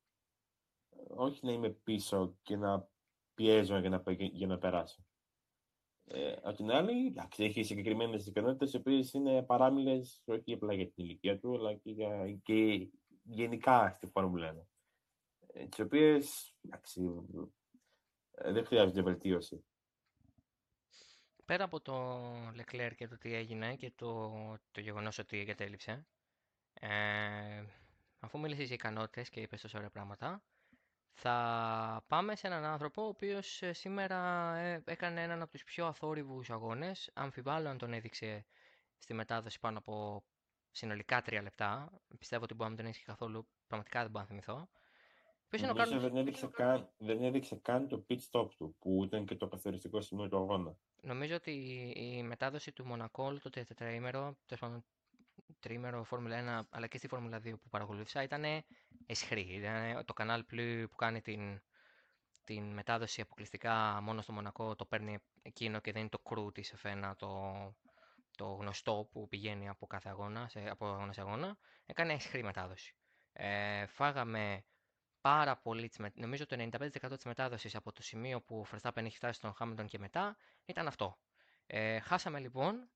όχι 1.14 1.46
να 1.46 1.52
είμαι 1.52 1.70
πίσω 1.70 2.36
και 2.42 2.56
να 2.56 2.88
πιέζω 3.34 3.78
για 3.78 3.88
να, 3.88 4.02
για 4.12 4.46
να 4.46 4.58
περάσω. 4.58 5.04
Ε, 6.04 6.34
απ' 6.42 6.56
την 6.56 6.70
άλλη, 6.70 7.06
εντάξει, 7.06 7.44
έχει 7.44 7.62
συγκεκριμένες 7.62 8.26
ικανότητες 8.26 8.72
οι 8.72 8.76
οποίες 8.76 9.12
είναι 9.12 9.42
παράμιλε 9.42 10.00
όχι 10.24 10.52
απλά 10.52 10.74
για 10.74 10.90
την 10.90 11.04
ηλικία 11.04 11.38
του, 11.38 11.54
αλλά 11.54 11.74
και, 11.74 11.90
για, 11.90 12.40
και 12.42 12.88
γενικά 13.22 13.92
στη 13.96 14.06
Φόρμουλα 14.06 14.54
1. 14.54 14.66
Ε, 15.46 15.66
τις 15.66 15.78
οποίες 15.78 16.56
ε, 18.30 18.52
δεν 18.52 18.66
χρειάζονται 18.66 19.02
βελτίωση. 19.02 19.64
Πέρα 21.44 21.64
από 21.64 21.80
το 21.80 22.20
Leclerc 22.50 22.92
και 22.96 23.08
το 23.08 23.18
τι 23.18 23.34
έγινε 23.34 23.76
και 23.76 23.92
το, 23.94 24.32
το 24.70 24.80
γεγονός 24.80 25.18
ότι 25.18 25.38
εγκατέλειψε, 25.38 26.06
ε, 26.72 27.64
αφού 28.18 28.38
μίλησες 28.38 28.66
για 28.66 28.74
ικανότητες 28.74 29.28
και 29.28 29.40
είπες 29.40 29.60
τόσα 29.60 29.78
ωραία 29.78 29.90
πράγματα, 29.90 30.42
θα 31.14 32.04
πάμε 32.08 32.36
σε 32.36 32.46
έναν 32.46 32.64
άνθρωπο 32.64 33.02
ο 33.02 33.06
οποίος 33.06 33.62
ε, 33.62 33.72
σήμερα 33.72 34.54
ε, 34.56 34.82
έκανε 34.86 35.22
έναν 35.22 35.42
από 35.42 35.52
τους 35.52 35.64
πιο 35.64 35.86
αθόρυβους 35.86 36.50
αγώνες. 36.50 37.10
Αμφιβάλλω 37.14 37.68
αν 37.68 37.78
τον 37.78 37.92
έδειξε 37.92 38.44
στη 38.98 39.14
μετάδοση 39.14 39.60
πάνω 39.60 39.78
από 39.78 40.24
συνολικά 40.70 41.22
τρία 41.22 41.42
λεπτά. 41.42 41.92
Πιστεύω 42.18 42.44
ότι 42.44 42.54
μπορεί 42.54 42.62
να 42.62 42.68
μην 42.68 42.76
τον 42.76 42.86
έδειξε 42.86 43.06
καθόλου. 43.06 43.46
Πραγματικά 43.66 44.00
δεν 44.00 44.10
μπορώ 44.10 44.24
να 44.24 44.30
θυμηθώ. 44.30 44.68
Νομίζω 45.60 46.00
δεν, 46.00 46.16
έδειξε 46.16 46.46
καν, 46.46 46.88
δεν 46.98 47.22
έδειξε 47.22 47.56
καν 47.56 47.88
το 47.88 48.06
pit 48.08 48.18
stop 48.30 48.48
του, 48.56 48.76
που 48.78 49.04
ήταν 49.04 49.24
και 49.24 49.36
το 49.36 49.48
καθοριστικό 49.48 50.00
σημείο 50.00 50.28
του 50.28 50.36
αγώνα. 50.36 50.76
Νομίζω 51.02 51.34
ότι 51.34 51.50
η 51.96 52.22
μετάδοση 52.22 52.72
του 52.72 52.86
Μονακόλ 52.86 53.40
το 53.40 53.50
τετραήμερο, 53.50 54.36
τέλος 54.46 54.82
τρίμερο 55.60 56.04
Φόρμουλα 56.04 56.62
1 56.62 56.66
αλλά 56.70 56.86
και 56.86 56.98
στη 56.98 57.08
Φόρμουλα 57.08 57.38
2 57.38 57.42
που 57.42 57.68
παρακολούθησα 57.70 58.22
ήταν 58.22 58.44
εσχρή. 59.06 59.40
Ήταν 59.40 60.04
το 60.04 60.12
κανάλι 60.12 60.44
που 60.88 60.96
κάνει 60.96 61.20
την, 61.20 61.62
την 62.44 62.72
μετάδοση 62.72 63.20
αποκλειστικά 63.20 64.00
μόνο 64.02 64.22
στο 64.22 64.32
Μονακό 64.32 64.74
το 64.74 64.84
παίρνει 64.84 65.18
εκείνο 65.42 65.80
και 65.80 65.92
δεν 65.92 66.00
είναι 66.00 66.10
το 66.10 66.18
κρού 66.18 66.52
της 66.52 66.74
F1 66.82 67.12
το, 67.16 67.52
το 68.36 68.46
γνωστό 68.46 69.08
που 69.12 69.28
πηγαίνει 69.28 69.68
από 69.68 69.86
κάθε 69.86 70.08
αγώνα, 70.08 70.48
σε, 70.48 70.68
από 70.68 70.86
αγώνας 70.86 71.14
σε 71.14 71.20
αγώνα. 71.20 71.56
Έκανε 71.86 72.12
εσχρή 72.12 72.42
μετάδοση. 72.42 72.96
Ε, 73.32 73.86
φάγαμε 73.86 74.64
πάρα 75.20 75.56
πολύ, 75.56 75.90
νομίζω 76.14 76.46
το 76.46 76.68
95% 76.72 76.88
της 77.14 77.24
μετάδοσης 77.24 77.74
από 77.74 77.92
το 77.92 78.02
σημείο 78.02 78.40
που 78.40 78.58
ο 78.58 78.66
Verstappen 78.70 79.04
έχει 79.04 79.16
φτάσει 79.16 79.38
στον 79.38 79.54
Χάμιλτον 79.54 79.86
και 79.86 79.98
μετά 79.98 80.36
ήταν 80.64 80.86
αυτό. 80.86 81.18
Ε, 81.66 82.00
χάσαμε 82.00 82.38
λοιπόν 82.38 82.90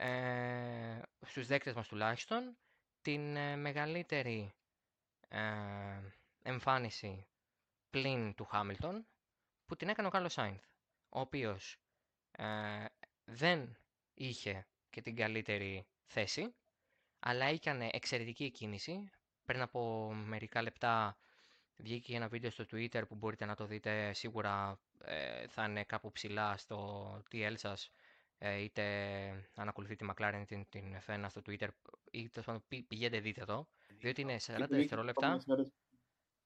ε, 0.00 1.00
στους 1.26 1.46
δέκτες 1.46 1.74
μας 1.74 1.88
τουλάχιστον, 1.88 2.56
την 3.02 3.36
ε, 3.36 3.56
μεγαλύτερη 3.56 4.54
ε, 5.28 5.40
εμφάνιση 6.42 7.26
πλην 7.90 8.34
του 8.34 8.44
Χάμιλτον, 8.44 9.06
που 9.66 9.76
την 9.76 9.88
έκανε 9.88 10.08
ο 10.08 10.10
Κάρλος 10.10 10.32
Σάινθ, 10.32 10.64
ο 11.08 11.20
οποίος 11.20 11.76
ε, 12.30 12.84
δεν 13.24 13.78
είχε 14.14 14.66
και 14.90 15.02
την 15.02 15.16
καλύτερη 15.16 15.86
θέση, 16.06 16.54
αλλά 17.18 17.44
έκανε 17.46 17.88
εξαιρετική 17.92 18.50
κίνηση. 18.50 19.10
Πριν 19.44 19.60
από 19.60 20.12
μερικά 20.14 20.62
λεπτά 20.62 21.18
βγήκε 21.76 22.16
ένα 22.16 22.28
βίντεο 22.28 22.50
στο 22.50 22.64
Twitter 22.70 23.02
που 23.08 23.14
μπορείτε 23.14 23.44
να 23.44 23.54
το 23.54 23.66
δείτε, 23.66 24.12
σίγουρα 24.12 24.78
θα 25.48 25.64
είναι 25.64 25.84
κάπου 25.84 26.12
ψηλά 26.12 26.56
στο 26.56 27.22
TL 27.32 27.52
σας, 27.56 27.84
ε, 27.86 28.07
είτε 28.38 28.84
αν 29.54 29.68
ακολουθείτε 29.68 30.04
τη 30.06 30.12
McLaren 30.14 30.42
την, 30.46 30.66
την 30.68 30.84
F1 31.06 31.24
στο 31.28 31.40
Twitter 31.46 31.68
ή 32.10 32.28
τέλο 32.28 32.44
πάντων 32.44 32.62
πηγαίνετε 32.88 33.20
δείτε 33.20 33.44
το, 33.44 33.68
διότι 33.98 34.20
είναι 34.20 34.36
40 34.46 34.66
δευτερόλεπτα. 34.68 35.40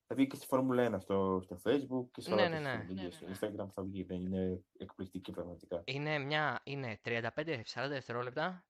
Θα 0.07 0.14
βγει 0.14 0.26
και 0.26 0.37
στη 0.37 0.46
Φόρμουλα 0.46 0.96
1 0.96 1.00
στο, 1.00 1.40
στο 1.42 1.61
Facebook 1.64 2.11
και 2.12 2.20
σε 2.20 2.35
ναι, 2.35 2.48
ναι, 2.48 2.59
ναι. 2.59 2.87
ναι, 2.88 3.02
ναι. 3.02 3.11
στο 3.11 3.26
Instagram 3.26 3.66
θα 3.72 3.83
βγει. 3.83 4.07
Είναι 4.11 4.64
εκπληκτική 4.78 5.33
πραγματικά. 5.33 5.83
Είναι, 5.85 6.18
μια, 6.18 6.61
είναι 6.64 7.00
35-40 7.05 7.62
δευτερόλεπτα 7.74 8.64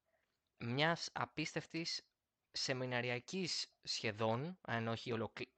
μια 0.65 0.97
απίστευτη 1.13 1.87
σεμιναριακή 2.53 3.49
σχεδόν, 3.83 4.59
αν 4.61 4.89
όχι 4.89 5.13
ολοκλη... 5.13 5.53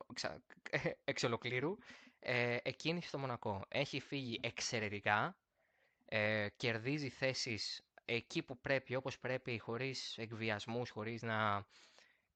εξ 1.04 1.22
ολοκλήρου, 1.22 1.76
ε, 2.18 2.56
εκκίνηση 2.62 3.08
στο 3.08 3.18
Μονακό. 3.18 3.64
Έχει 3.68 4.00
φύγει 4.00 4.40
εξαιρετικά 4.42 5.36
ε, 6.16 6.48
κερδίζει 6.56 7.08
θέσεις 7.08 7.82
εκεί 8.04 8.42
που 8.42 8.60
πρέπει, 8.60 8.94
όπως 8.94 9.18
πρέπει, 9.18 9.58
χωρίς 9.58 10.18
εκβιασμούς, 10.18 10.90
χωρίς 10.90 11.22
να 11.22 11.66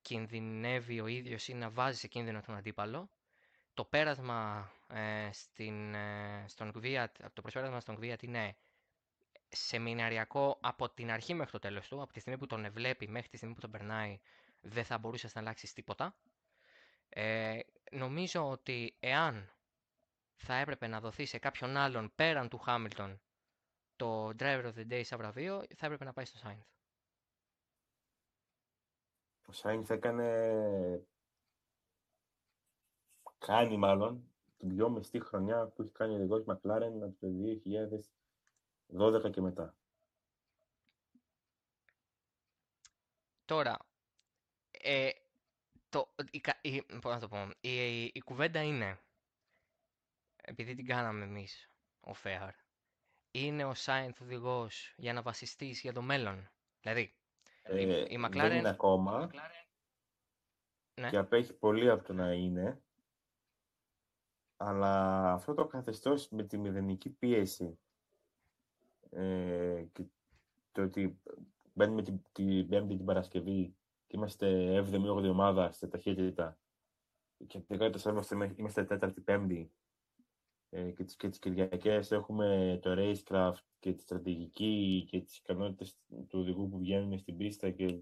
κινδυνεύει 0.02 1.00
ο 1.00 1.06
ίδιος 1.06 1.48
ή 1.48 1.54
να 1.54 1.70
βάζει 1.70 1.98
σε 1.98 2.06
κίνδυνο 2.08 2.40
τον 2.40 2.56
αντίπαλο. 2.56 3.10
Το 3.74 3.84
πέρασμα 3.84 4.70
ε, 4.88 5.28
στην, 5.32 5.94
ε, 5.94 6.44
στον 6.48 6.72
Gviat, 6.74 7.06
το 7.32 7.40
προσπέρασμα 7.40 7.80
στον 7.80 7.98
Gviat 8.00 8.22
είναι 8.22 8.56
σεμιναριακό 9.48 10.58
από 10.62 10.90
την 10.90 11.10
αρχή 11.10 11.34
μέχρι 11.34 11.52
το 11.52 11.58
τέλος 11.58 11.88
του, 11.88 12.02
από 12.02 12.12
τη 12.12 12.20
στιγμή 12.20 12.38
που 12.38 12.46
τον 12.46 12.72
βλέπει 12.72 13.08
μέχρι 13.08 13.28
τη 13.28 13.36
στιγμή 13.36 13.54
που 13.54 13.60
τον 13.60 13.70
περνάει, 13.70 14.20
δεν 14.60 14.84
θα 14.84 14.98
μπορούσες 14.98 15.34
να 15.34 15.40
αλλάξεις 15.40 15.72
τίποτα. 15.72 16.16
Ε, 17.08 17.58
νομίζω 17.90 18.48
ότι 18.50 18.96
εάν 19.00 19.52
θα 20.36 20.54
έπρεπε 20.54 20.86
να 20.86 21.00
δοθεί 21.00 21.24
σε 21.26 21.38
κάποιον 21.38 21.76
άλλον 21.76 22.12
πέραν 22.14 22.48
του 22.48 22.58
Χάμιλτον 22.58 23.20
το 23.98 24.28
Driver 24.28 24.64
of 24.64 24.74
the 24.74 24.92
Day 24.92 25.02
σαν 25.04 25.18
βραβείο 25.18 25.62
θα 25.76 25.87
έπρεπε 25.87 26.04
να 26.04 26.12
πάει 26.12 26.24
στο 26.24 26.38
Sainz. 26.44 26.66
Ο 29.46 29.52
Sainz 29.62 29.90
έκανε 29.90 31.06
κάνει 33.38 33.76
μάλλον 33.76 34.30
την 34.56 34.68
πιο 34.68 34.88
μεστή 34.88 35.20
χρονιά 35.20 35.66
που 35.66 35.82
έχει 35.82 35.90
κάνει 35.90 36.12
ο 36.12 36.16
οδηγός 36.16 36.44
McLaren 36.46 36.92
από 37.02 37.16
το 37.20 37.28
2012 39.26 39.30
και 39.30 39.40
μετά. 39.40 39.76
Τώρα, 43.44 43.76
ε, 44.70 45.11
το, 45.88 46.14
η, 46.30 46.40
η, 46.61 46.82
πώς 46.82 47.12
να 47.12 47.20
το 47.20 47.28
πω, 47.28 47.50
η, 47.61 48.04
η, 48.04 48.20
κουβέντα 48.24 48.62
είναι, 48.62 49.00
επειδή 50.37 50.74
την 50.74 50.87
κάναμε 50.87 51.24
εμείς, 51.24 51.70
ο 52.00 52.14
Φέαρ, 52.14 52.54
είναι 53.30 53.64
ο 53.64 53.74
Σάινθ 53.74 54.20
οδηγός 54.20 54.94
για 54.96 55.12
να 55.12 55.22
βασιστείς 55.22 55.80
για 55.80 55.92
το 55.92 56.02
μέλλον; 56.02 56.50
Δηλαδή, 56.80 57.14
Ε, 57.62 57.80
η, 57.80 58.14
η 58.14 58.24
McLaren... 58.24 58.30
Δεν 58.30 58.56
είναι 58.56 58.68
ακόμα 58.68 59.30
Ναι. 60.94 61.10
και 61.10 61.16
απέχει 61.16 61.52
πολύ 61.52 61.90
από 61.90 62.04
το 62.04 62.12
να 62.12 62.32
είναι. 62.32 62.82
Αλλά 64.56 65.22
αυτό 65.32 65.54
το 65.54 65.66
καθεστώς 65.66 66.28
με 66.28 66.42
τη 66.42 66.58
μηδενική 66.58 67.10
πίεση 67.10 67.78
ε, 69.10 69.84
και 69.92 70.04
το 70.72 70.82
ότι 70.82 71.20
μπαίνουμε 71.72 72.02
την, 72.02 72.22
την 72.32 72.68
Πέμπτη 72.68 72.96
την 72.96 73.04
Παρασκευή 73.04 73.76
και 74.06 74.16
είμαστε 74.16 74.78
7η-8η 74.80 75.28
ομάδα 75.30 75.72
σε 75.72 75.86
ταχύτητα 75.86 76.58
και 77.46 77.60
τελικά 77.60 77.90
το 77.90 78.10
είμαστε, 78.10 78.54
είμαστε 78.56 78.84
τέταρτη 78.84 79.20
πέμπτη 79.20 79.60
ε, 79.60 79.88
και 80.70 81.04
τις, 81.04 81.16
και 81.16 81.28
τις 81.28 81.38
Κυριακές 81.38 82.11
έχουμε 82.11 82.78
το 82.83 82.94
racecraft 82.98 83.62
και 83.78 83.92
τη 83.92 84.02
στρατηγική 84.02 85.07
και 85.11 85.20
τις 85.20 85.38
ικανότητες 85.38 85.98
του 86.09 86.38
οδηγού 86.38 86.68
που 86.68 86.78
βγαίνουν 86.78 87.18
στην 87.18 87.37
πίστα 87.37 87.70
και 87.70 88.00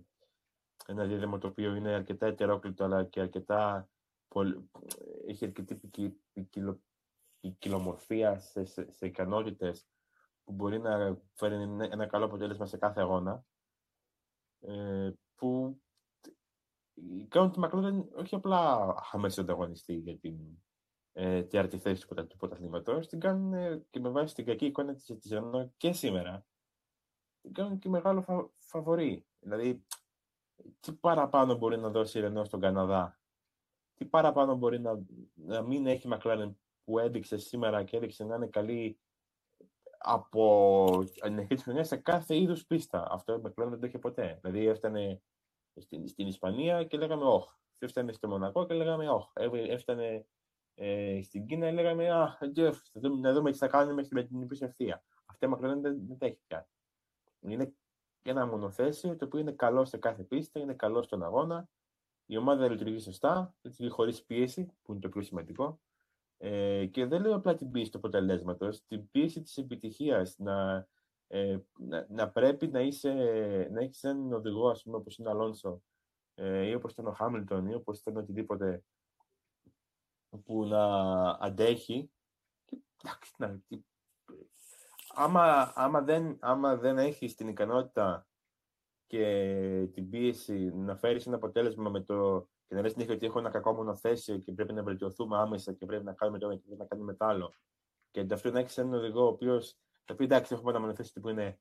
ένα 0.87 1.05
δίδυμο 1.07 1.39
το 1.39 1.47
οποίο 1.47 1.75
είναι 1.75 1.93
αρκετά 1.93 2.27
ετερόκλητο 2.27 2.85
αλλά 2.85 3.05
και 3.05 3.21
αρκετά 3.21 3.89
πολ- 4.29 4.65
έχει 5.27 5.45
αρκετή 5.45 5.75
ποικι- 5.75 6.21
ποικιλο- 6.33 6.83
ποικιλομορφία 7.41 8.39
σε, 8.39 8.65
σε, 8.65 8.91
σε 8.91 9.07
ικανότητες 9.07 9.87
που 10.45 10.53
μπορεί 10.53 10.79
να 10.79 11.19
φέρει 11.33 11.55
ένα 11.55 11.85
ένα 11.85 12.07
καλό 12.07 12.25
αποτέλεσμα 12.25 12.67
σε 12.67 12.77
κάθε 12.77 13.01
αγώνα. 13.01 13.45
Ε, 14.61 15.13
που 15.35 15.81
κάνουν 17.29 17.51
τη 17.53 17.61
McLaren 17.63 18.05
όχι 18.17 18.35
απλά 18.35 18.95
άμεσο 19.13 19.41
ανταγωνιστή 19.41 19.95
για 19.95 20.19
την 20.19 20.37
ε, 21.19 21.43
τέταρτη 21.43 21.79
θέση 21.79 22.01
του, 22.01 22.07
πρωτα- 22.07 22.27
του 22.27 22.37
πρωταθλήματος, 22.37 23.07
την 23.07 23.21
κάνουν 23.21 23.53
ε, 23.55 23.85
και 23.91 24.01
με 24.01 24.09
βάση 24.09 24.35
την 24.35 24.45
κακή 24.47 24.67
εικόνα 24.67 24.95
της, 24.95 25.05
της 25.05 25.31
Renault 25.35 25.69
και 25.77 25.93
σήμερα, 25.93 26.47
την 27.41 27.53
κάνουν 27.53 27.79
και 27.79 27.89
μεγάλο 27.89 28.23
φα, 28.23 28.51
φαβορή. 28.59 29.27
Δηλαδή, 29.41 29.85
τι 30.81 30.93
παραπάνω 30.93 31.55
μπορεί 31.57 31.79
να 31.79 31.91
δώσει 31.91 32.19
η 32.19 32.23
Renault 32.25 32.47
στον 32.47 32.61
Καναδά, 32.61 33.21
τι 33.95 34.05
παραπάνω 34.05 34.57
μπορεί 34.57 34.81
να, 34.81 35.05
να 35.35 35.63
μην 35.63 35.87
έχει 35.87 36.09
η 36.09 36.11
McLaren 36.15 36.55
που 36.85 36.99
έδειξε 36.99 37.37
σήμερα 37.39 37.85
και 37.85 37.97
έδειξε 37.97 38.25
να 38.25 38.35
είναι 38.35 38.47
καλή 38.47 38.99
από 39.99 41.05
την 41.23 41.39
αρχή 41.39 41.55
της 41.55 41.63
χρονιάς 41.63 41.87
σε 41.89 41.97
κάθε 41.97 42.37
είδους 42.37 42.67
πίστα; 42.67 43.07
Αυτό 43.11 43.35
η 43.35 43.41
McLaren 43.45 43.69
δεν 43.69 43.81
το 43.81 43.87
είχε 43.87 43.99
ποτέ. 43.99 44.39
Δηλαδή 44.43 44.67
έφτανε 44.67 45.23
στην, 45.77 46.09
στην 46.09 46.27
Ισπανία 46.27 46.85
και 46.85 46.97
λέγαμε 46.97 47.25
όχ. 47.25 47.55
Έφτανε 47.79 48.13
στο 48.13 48.29
Μονακό 48.29 48.67
και 48.67 48.75
λέγαμε 48.75 49.09
όχ. 49.09 49.31
Έβ- 49.35 49.55
Έφτανε 49.71 50.27
ε, 50.79 51.21
στην 51.23 51.47
Κίνα 51.47 51.67
και 51.67 51.73
λέγαμε 51.73 52.11
α, 52.11 52.39
Jeff, 52.57 52.73
θα 52.93 53.01
δούμε, 53.01 53.29
να 53.29 53.35
δούμε 53.35 53.51
τι 53.51 53.59
θα 53.59 53.69
κάνουμε 53.69 54.07
με 54.11 54.23
την 54.23 54.47
πίσω 54.47 54.65
ευθεία. 54.65 55.05
Αυτή 55.25 55.47
η 55.47 55.49
McLaren 55.53 55.81
δεν, 55.81 56.07
δεν 56.07 56.19
τα 56.19 56.27
έχει 56.27 56.41
πια. 56.47 56.69
Είναι 57.41 57.75
ένα 58.23 58.47
μονοθέσιο 58.47 59.17
το 59.17 59.25
οποίο 59.25 59.41
είναι 59.41 59.53
καλό 59.53 59.85
σε 59.85 59.97
κάθε 59.97 60.23
πίστα, 60.23 60.61
είναι 60.61 60.75
καλό 60.75 61.03
στον 61.03 61.23
αγώνα. 61.23 61.69
Η 62.27 62.37
ομάδα 62.37 62.69
λειτουργεί 62.71 62.99
σωστά, 62.99 63.55
λειτουργεί 63.63 63.91
χωρίς 63.91 64.25
πίεση, 64.25 64.73
που 64.83 64.93
είναι 64.93 65.01
το 65.01 65.09
πιο 65.09 65.23
σημαντικό. 65.23 65.81
Ε, 66.39 66.87
και 66.87 67.07
δεν 67.07 67.21
λέω 67.21 67.35
απλά 67.35 67.55
την 67.55 67.71
πίεση 67.71 67.91
του 67.91 67.99
αποτελέσματος, 67.99 68.85
την 68.87 69.11
πίεση 69.11 69.43
της 69.43 69.57
επιτυχίας. 69.57 70.39
Να, 70.39 70.87
ε, 71.27 71.59
να, 71.79 72.07
να 72.09 72.31
πρέπει 72.31 72.67
να, 72.67 72.81
είσαι, 72.81 73.13
να 73.73 73.81
έχεις 73.81 74.05
έναν 74.05 74.33
οδηγό, 74.33 74.69
ας 74.69 74.83
πούμε, 74.83 74.97
όπως 74.97 75.19
είναι 75.19 75.29
ο 75.29 75.31
Αλόνσο, 75.31 75.83
ε, 76.35 76.67
ή 76.67 76.75
όπως 76.75 76.93
ήταν 76.93 77.07
ο 77.07 77.13
Χάμιλτον, 77.13 77.67
ή 77.67 77.75
όπως 77.75 77.99
ήταν 77.99 78.17
οτιδήποτε, 78.17 78.85
που 80.45 80.65
να 80.65 80.85
αντέχει. 81.31 82.11
Και, 82.65 82.79
εντάξει, 83.03 83.35
να, 83.39 83.59
τι- 83.69 83.85
άμα, 85.15 85.73
άμα, 85.75 86.03
δεν, 86.03 86.37
άμα 86.41 86.77
δεν 86.77 86.99
έχεις 86.99 87.35
την 87.35 87.49
ικανότητα 87.49 88.27
και 89.07 89.89
την 89.93 90.11
πίεση 90.11 90.73
να 90.75 90.97
φέρεις 90.97 91.27
ένα 91.27 91.37
αποτέλεσμα 91.37 91.91
με 91.91 92.01
το 92.01 92.49
και 92.69 92.75
να 92.75 92.81
λες 92.81 92.91
συνέχεια 92.93 93.15
ότι 93.15 93.27
έχω 93.27 93.39
ένα 93.39 93.51
κακό 93.51 93.73
μονοθέσιο 93.75 94.39
και 94.39 94.53
πρέπει 94.53 94.73
να 94.73 94.83
βελτιωθούμε 94.83 95.39
άμεσα 95.39 95.73
και 95.73 95.87
πρέπει 95.87 96.05
να 96.05 96.13
κάνουμε 96.13 96.39
το 96.39 96.47
ένα 96.47 96.55
και 96.57 96.63
πρέπει 96.67 96.81
να 96.81 96.87
κάνουμε 96.87 97.15
το 97.15 97.25
άλλο. 97.25 97.55
Και 98.11 98.21
ταυτόχρονα 98.25 98.55
να 98.55 98.61
έχεις 98.61 98.79
έναν 98.79 98.95
οδηγό 98.95 99.23
ο 99.25 99.27
οποίος 99.29 99.79
θα 100.05 100.15
πει 100.15 100.25
εντάξει, 100.25 100.55
έχουμε 100.55 100.71
ένα 100.71 100.81
μονοθέσιο 100.81 101.21
που 101.21 101.29
είναι 101.29 101.61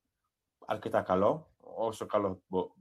αρκετά 0.66 1.02
καλό, 1.02 1.56
όσο 1.60 2.06
καλό 2.06 2.44
μπο- 2.48 2.76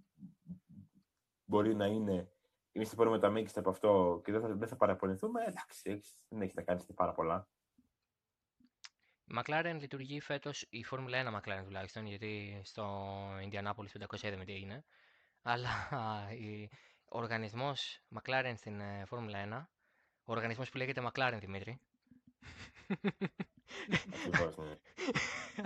μπορεί 1.44 1.74
να 1.74 1.86
είναι. 1.86 2.32
Εμεί 2.76 2.86
θα 2.86 2.94
πάρουμε 2.96 3.18
τα 3.18 3.30
μέγιστα 3.30 3.60
από 3.60 3.70
αυτό 3.70 4.20
και 4.24 4.32
δεν 4.32 4.40
θα, 4.40 4.48
δεν 4.54 4.68
θα 4.68 4.76
παραπονηθούμε. 4.76 5.42
Εντάξει, 5.44 5.80
έχεις- 5.90 6.16
δεν 6.28 6.40
έχεις 6.42 6.54
να 6.54 6.62
κάνεις 6.62 6.84
και 6.84 6.92
πάρα 6.92 7.12
πολλά. 7.12 7.48
Η 9.24 9.34
McLaren 9.38 9.76
λειτουργεί 9.80 10.20
φέτος, 10.20 10.66
η 10.68 10.84
Φόρμουλα 10.84 11.18
1 11.18 11.40
McLaren 11.40 11.62
τουλάχιστον, 11.64 12.06
γιατί 12.06 12.60
στο 12.64 13.08
Indianapolis 13.36 13.90
500 13.92 14.26
είδαμε 14.26 14.44
τι 14.44 14.52
έγινε. 14.52 14.84
Αλλά 15.42 15.68
η- 16.40 16.68
ο 17.04 17.18
οργανισμός 17.18 18.00
McLaren 18.14 18.52
στην 18.56 18.80
ε, 18.80 19.04
Φόρμουλα 19.06 19.38
1, 19.38 19.68
ο 20.24 20.32
οργανισμός 20.32 20.70
που 20.70 20.76
λέγεται 20.76 21.10
McLaren 21.12 21.36
Δημήτρη. 21.40 21.80
Ακριβώς, 24.26 24.56
ναι. 24.56 24.74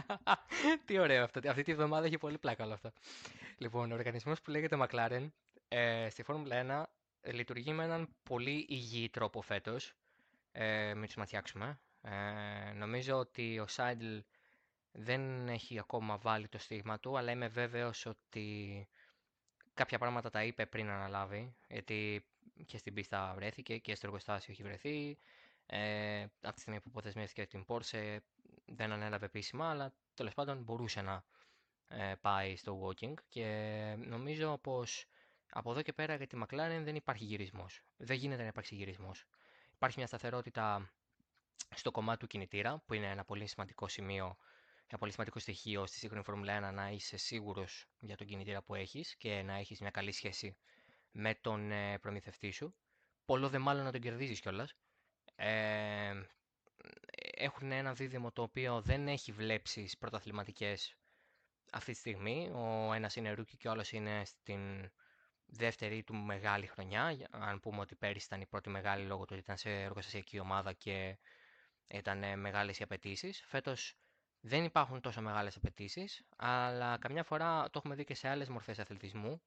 Τι 0.85 0.99
ωραίο 0.99 1.25
αυτό. 1.25 1.41
Αυτή 1.49 1.63
τη 1.63 1.75
βδομάδα 1.75 2.07
έχει 2.07 2.19
πολύ 2.19 2.39
πλάκα 2.39 2.65
όλο 2.65 2.73
αυτό. 2.73 2.93
Λοιπόν, 3.59 3.93
ο 3.93 3.95
οργανισμός 3.95 4.41
που 4.41 4.51
λέγεται 4.51 4.77
McLaren 4.81 5.29
ε, 5.69 6.09
στη 6.11 6.23
Φόρμουλα 6.23 6.87
1 6.89 6.91
ε, 7.21 7.33
λειτουργεί 7.33 7.73
με 7.73 7.85
έναν 7.85 8.09
πολύ 8.23 8.67
υγιή 8.69 9.09
τρόπο 9.09 9.43
φέτος. 9.43 9.95
Ε, 10.53 10.95
μην 10.95 11.07
τους 11.07 11.15
ματιάξουμε. 11.15 11.81
Ε, 12.03 12.73
νομίζω 12.73 13.17
ότι 13.17 13.59
ο 13.59 13.67
Σάιντλ 13.67 14.17
δεν 14.93 15.49
έχει 15.49 15.79
ακόμα 15.79 16.17
βάλει 16.19 16.49
το 16.49 16.59
στίγμα 16.59 17.01
του, 17.01 17.19
αλλά 17.19 17.31
είμαι 17.31 17.49
βέβαιος 17.49 18.07
ότι 18.07 18.89
κάποια 19.75 19.99
πράγματα 19.99 20.31
τα 20.31 20.45
είπε 20.45 20.67
πριν 20.67 20.89
αναλάβει, 20.89 21.55
γιατί 21.69 22.25
και 22.67 22.79
στην 22.79 22.95
πίστα 22.95 23.33
βρέθηκε 23.37 23.79
και 23.79 23.95
στο 23.95 24.07
εργοστάσιο 24.07 24.53
έχει 24.53 24.63
βρεθεί. 24.63 25.19
Ε, 25.71 26.23
από 26.41 26.55
τη 26.55 26.61
στιγμή 26.61 26.81
που 26.81 26.89
αποθεσμεύτηκε 26.89 27.47
την 27.47 27.65
Porsche 27.69 28.17
δεν 28.67 28.93
ανέλαβε 28.93 29.25
επίσημα, 29.27 29.71
αλλά 29.71 29.93
τέλος 30.15 30.35
πάντων 30.35 30.63
μπορούσε 30.63 31.01
να 31.01 31.25
ε, 31.89 32.15
πάει 32.21 32.57
στο 32.57 32.81
walking 32.87 33.15
και 33.29 33.45
νομίζω 33.99 34.59
πως 34.59 35.07
από 35.51 35.71
εδώ 35.71 35.83
και 35.83 35.93
πέρα 35.93 36.15
για 36.15 36.27
τη 36.27 36.39
McLaren 36.43 36.81
δεν 36.85 36.95
υπάρχει 36.95 37.25
γυρισμός. 37.25 37.83
Δεν 37.97 38.17
γίνεται 38.17 38.43
να 38.43 38.49
υπάρξει 38.49 38.75
γυρισμός. 38.75 39.25
Υπάρχει 39.75 39.99
μια 39.99 40.07
σταθερότητα 40.07 40.91
στο 41.75 41.91
κομμάτι 41.91 42.19
του 42.19 42.27
κινητήρα, 42.27 42.83
που 42.87 42.95
είναι 42.95 43.07
ένα 43.11 43.25
πολύ 43.25 43.47
σημαντικό 43.47 43.89
σημείο, 43.89 44.37
ένα 44.87 44.99
πολύ 44.99 45.13
σημαντικό 45.13 45.39
στοιχείο 45.39 45.87
στη 45.87 45.99
σύγχρονη 45.99 46.25
Φόρμουλα 46.25 46.71
1 46.71 46.75
να 46.75 46.91
είσαι 46.91 47.17
σίγουρος 47.17 47.87
για 47.99 48.17
τον 48.17 48.27
κινητήρα 48.27 48.63
που 48.63 48.75
έχεις 48.75 49.17
και 49.17 49.43
να 49.43 49.55
έχεις 49.55 49.81
μια 49.81 49.91
καλή 49.91 50.13
σχέση 50.13 50.57
με 51.11 51.35
τον 51.35 51.71
ε, 51.71 51.99
προμηθευτή 51.99 52.51
σου. 52.51 52.75
Πολλώ 53.25 53.49
δε 53.49 53.59
μάλλον 53.59 53.85
να 53.85 53.93
τον 53.93 54.01
κερδίζεις 54.01 54.41
κιόλας. 54.41 54.75
Ε, 55.41 56.13
έχουν 57.37 57.73
ένα 57.73 57.93
δίδυμο 57.93 58.33
το 58.33 58.43
οποίο 58.43 58.81
δεν 58.81 59.09
έχει 59.09 59.33
βλέψεις 59.33 59.99
πρωταθληματικές 59.99 60.95
αυτή 61.73 61.93
τη 61.93 61.99
στιγμή. 61.99 62.51
Ο 62.55 62.93
ένας 62.93 63.17
είναι 63.17 63.33
rookie 63.33 63.57
και 63.57 63.69
ο 63.69 63.71
άλλος 63.71 63.93
είναι 63.93 64.25
στην 64.25 64.91
δεύτερη 65.47 66.03
του 66.03 66.15
μεγάλη 66.15 66.67
χρονιά. 66.67 67.11
Για- 67.11 67.29
Αν 67.31 67.61
πούμε 67.61 67.81
ότι 67.81 67.95
πέρυσι 67.95 68.27
ήταν 68.27 68.41
η 68.41 68.47
πρώτη 68.47 68.71
μεγάλη 68.71 69.05
λόγω 69.07 69.21
του 69.25 69.29
ότι 69.31 69.41
ήταν 69.41 69.57
σε 69.57 69.71
εργοστασιακή 69.83 70.39
ομάδα 70.39 70.73
και 70.73 71.19
ήταν 71.89 72.23
ε, 72.23 72.37
μεγάλες 72.37 72.79
οι 72.79 72.83
απαιτήσεις. 72.83 73.43
Φέτος 73.47 73.95
δεν 74.41 74.65
υπάρχουν 74.65 75.01
τόσο 75.01 75.21
μεγάλες 75.21 75.57
απαιτήσεις, 75.57 76.23
αλλά 76.37 76.99
καμιά 76.99 77.23
φορά 77.25 77.63
το 77.65 77.79
έχουμε 77.79 77.95
δει 77.95 78.05
και 78.05 78.15
σε 78.15 78.29
άλλες 78.29 78.49
μορφές 78.49 78.79
αθλητισμού. 78.79 79.43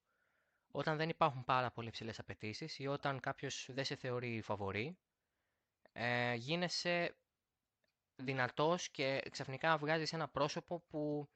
Όταν 0.72 0.98
δεν 0.98 1.10
υπάρχουν 1.10 1.44
πάρα 1.44 1.72
πολύ 1.72 1.90
ψηλές 1.90 2.20
απαιτήσεις 2.20 2.80
ή 2.80 2.88
όταν 2.88 3.20
κάποιος 3.20 3.68
δεν 3.72 3.86
σε 3.86 3.96
θεωρεί 3.96 4.42
φαβορή, 4.42 4.98
ε, 5.92 6.34
γίνεσαι 6.34 7.16
δυνατός 8.16 8.90
και 8.90 9.22
ξαφνικά 9.32 9.78
βγάζεις 9.78 10.14
ένα 10.14 10.28
πρόσωπο 10.28 10.80
που 10.80 11.30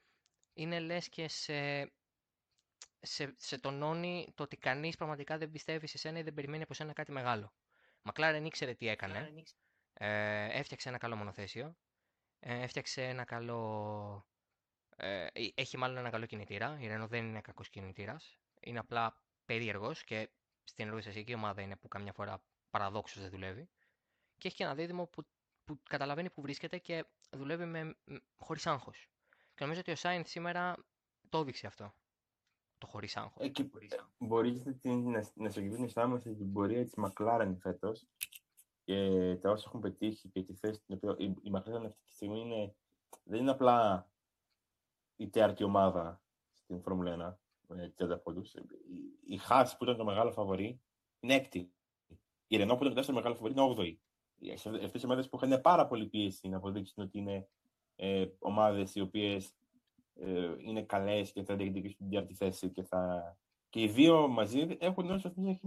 είναι 0.54 0.80
λες 0.80 1.10
και 1.10 1.28
σε, 1.28 1.92
σε, 3.00 3.34
σε 3.38 3.58
τονώνει 3.58 4.32
το 4.36 4.44
ότι 4.44 4.58
κανείς 4.58 4.96
πραγματικά 4.96 5.38
δεν 5.38 5.52
πιστεύει 5.52 5.88
σε 5.88 5.98
σένα 5.98 6.20
ή 6.20 6.24
δεν 6.24 6.34
περιμένει 6.34 6.64
από 6.64 6.74
σένα 6.74 6.94
κάτι 6.94 7.12
μεγάλο. 7.12 7.54
Μακλάρεν 8.02 8.46
ήξερε 8.46 8.74
τι 8.74 8.88
έκανε. 8.88 9.34
Ε, 9.94 10.60
έφτιαξε 10.60 10.90
ένα 10.90 10.98
καλό 10.98 11.16
μονοθέσιο. 11.16 11.76
Ε, 12.40 12.62
έφτιαξε 12.62 13.04
ένα 13.04 13.24
καλό... 13.24 14.28
Ε, 14.96 15.28
ε, 15.34 15.50
έχει 15.56 15.78
μάλλον 15.78 15.98
ένα 15.98 16.10
καλό 16.10 16.26
κινητήρα. 16.26 16.78
Η 16.80 16.88
Renault 16.90 17.08
δεν 17.08 17.26
είναι 17.26 17.42
κακός 17.42 17.70
κινητήρας. 17.70 18.38
Είναι 18.60 18.80
απλά 18.80 19.22
περίεργος 19.46 20.04
και 20.04 20.30
στην 20.64 20.88
εργοστασιακή 20.88 21.34
ομάδα 21.34 21.62
είναι 21.62 21.76
που 21.76 21.88
καμιά 21.88 22.14
φορά 22.14 22.44
παραδόξως 22.70 23.22
δεν 23.22 23.30
δουλεύει. 23.30 23.70
Και 24.38 24.48
έχει 24.48 24.56
και 24.56 24.64
ένα 24.64 24.76
δίδυμο 24.76 25.08
που, 25.08 25.24
που 25.64 25.80
καταλαβαίνει 25.90 26.30
που 26.30 26.42
βρίσκεται 26.42 26.78
και 26.78 27.06
δουλεύει 27.30 27.66
με, 27.66 27.96
με, 28.04 28.22
χωρίς 28.38 28.68
άγχος. 28.68 29.10
Και 29.30 29.64
νομίζω 29.64 29.80
ότι 29.80 29.92
ο 29.92 29.96
Σάινθ 29.96 30.28
σήμερα 30.28 30.76
το 31.30 31.38
έδειξε 31.38 31.68
αυτό. 31.68 31.94
Το 32.78 32.88
χωρίς 32.88 33.18
άγχος. 33.18 33.46
Ε, 33.46 33.50
και 33.50 33.70
μπορεί 34.18 34.64
να, 34.82 34.96
να, 34.96 35.32
να 35.34 35.50
σε 35.50 35.62
γυρίσει 35.62 36.00
άμεσα 36.00 36.36
την 36.36 36.54
πορεία 36.54 36.84
της 36.84 36.94
McLaren 36.98 37.56
φέτος 37.60 38.08
και 38.84 39.36
τα 39.42 39.52
όσα 39.52 39.64
έχουν 39.68 39.80
πετύχει 39.80 40.30
και 40.30 40.44
τη 40.44 40.54
θέση 40.54 40.82
την 40.86 40.96
οποία 40.96 41.16
η, 41.18 41.26
η 41.26 41.52
McLaren 41.54 41.86
αυτή 41.86 42.04
τη 42.04 42.12
στιγμή 42.12 42.40
είναι, 42.40 42.76
δεν 43.24 43.40
είναι 43.40 43.52
απλά 43.52 44.10
η 45.16 45.30
τέταρτη 45.30 45.64
ομάδα 45.64 46.22
στην 46.52 46.82
Φόρμουλα 46.82 47.38
1 47.68 47.68
με 47.68 47.94
30 47.98 48.24
πόντους. 48.24 48.54
Η 49.28 49.38
Χάς 49.38 49.78
που 49.78 49.84
ήταν 49.84 49.98
το 49.98 50.06
μεγάλο 50.06 50.32
φαβορή 50.32 50.82
είναι 51.20 51.34
έκτη. 51.34 51.74
Η 52.48 52.58
Ρενό 52.58 52.72
που 52.72 52.80
ήταν 52.80 52.90
το 52.90 52.96
δεύτερο 52.96 53.18
μεγάλο 53.18 53.36
φαβορή 53.36 53.54
είναι 53.54 53.62
όγδοη. 53.62 54.00
Αυτές 54.84 55.02
οι 55.02 55.06
ομάδες 55.06 55.30
που 55.30 55.40
είχαν 55.42 55.62
πάρα 55.62 55.88
πολύ 55.88 56.06
πίεση 56.06 56.48
να 56.48 56.58
αποδείξουν 56.58 57.04
ότι 57.04 57.18
είναι 57.18 57.48
ε, 57.96 58.28
ομάδες 58.40 58.96
οι 58.96 59.02
οποίες 59.02 59.54
ε, 60.14 60.56
είναι 60.58 60.84
καλές 60.84 61.32
και 61.32 61.44
θα 61.44 61.56
διεκδικήσουν 61.56 61.98
την 61.98 62.10
τέταρτη 62.10 62.34
θέση 62.34 62.70
και, 62.70 62.84
θα... 62.84 63.38
και 63.70 63.82
οι 63.82 63.88
δύο 63.88 64.28
μαζί 64.28 64.78
έχουν 64.80 65.12
όσο 65.12 65.34
έχει 65.38 65.60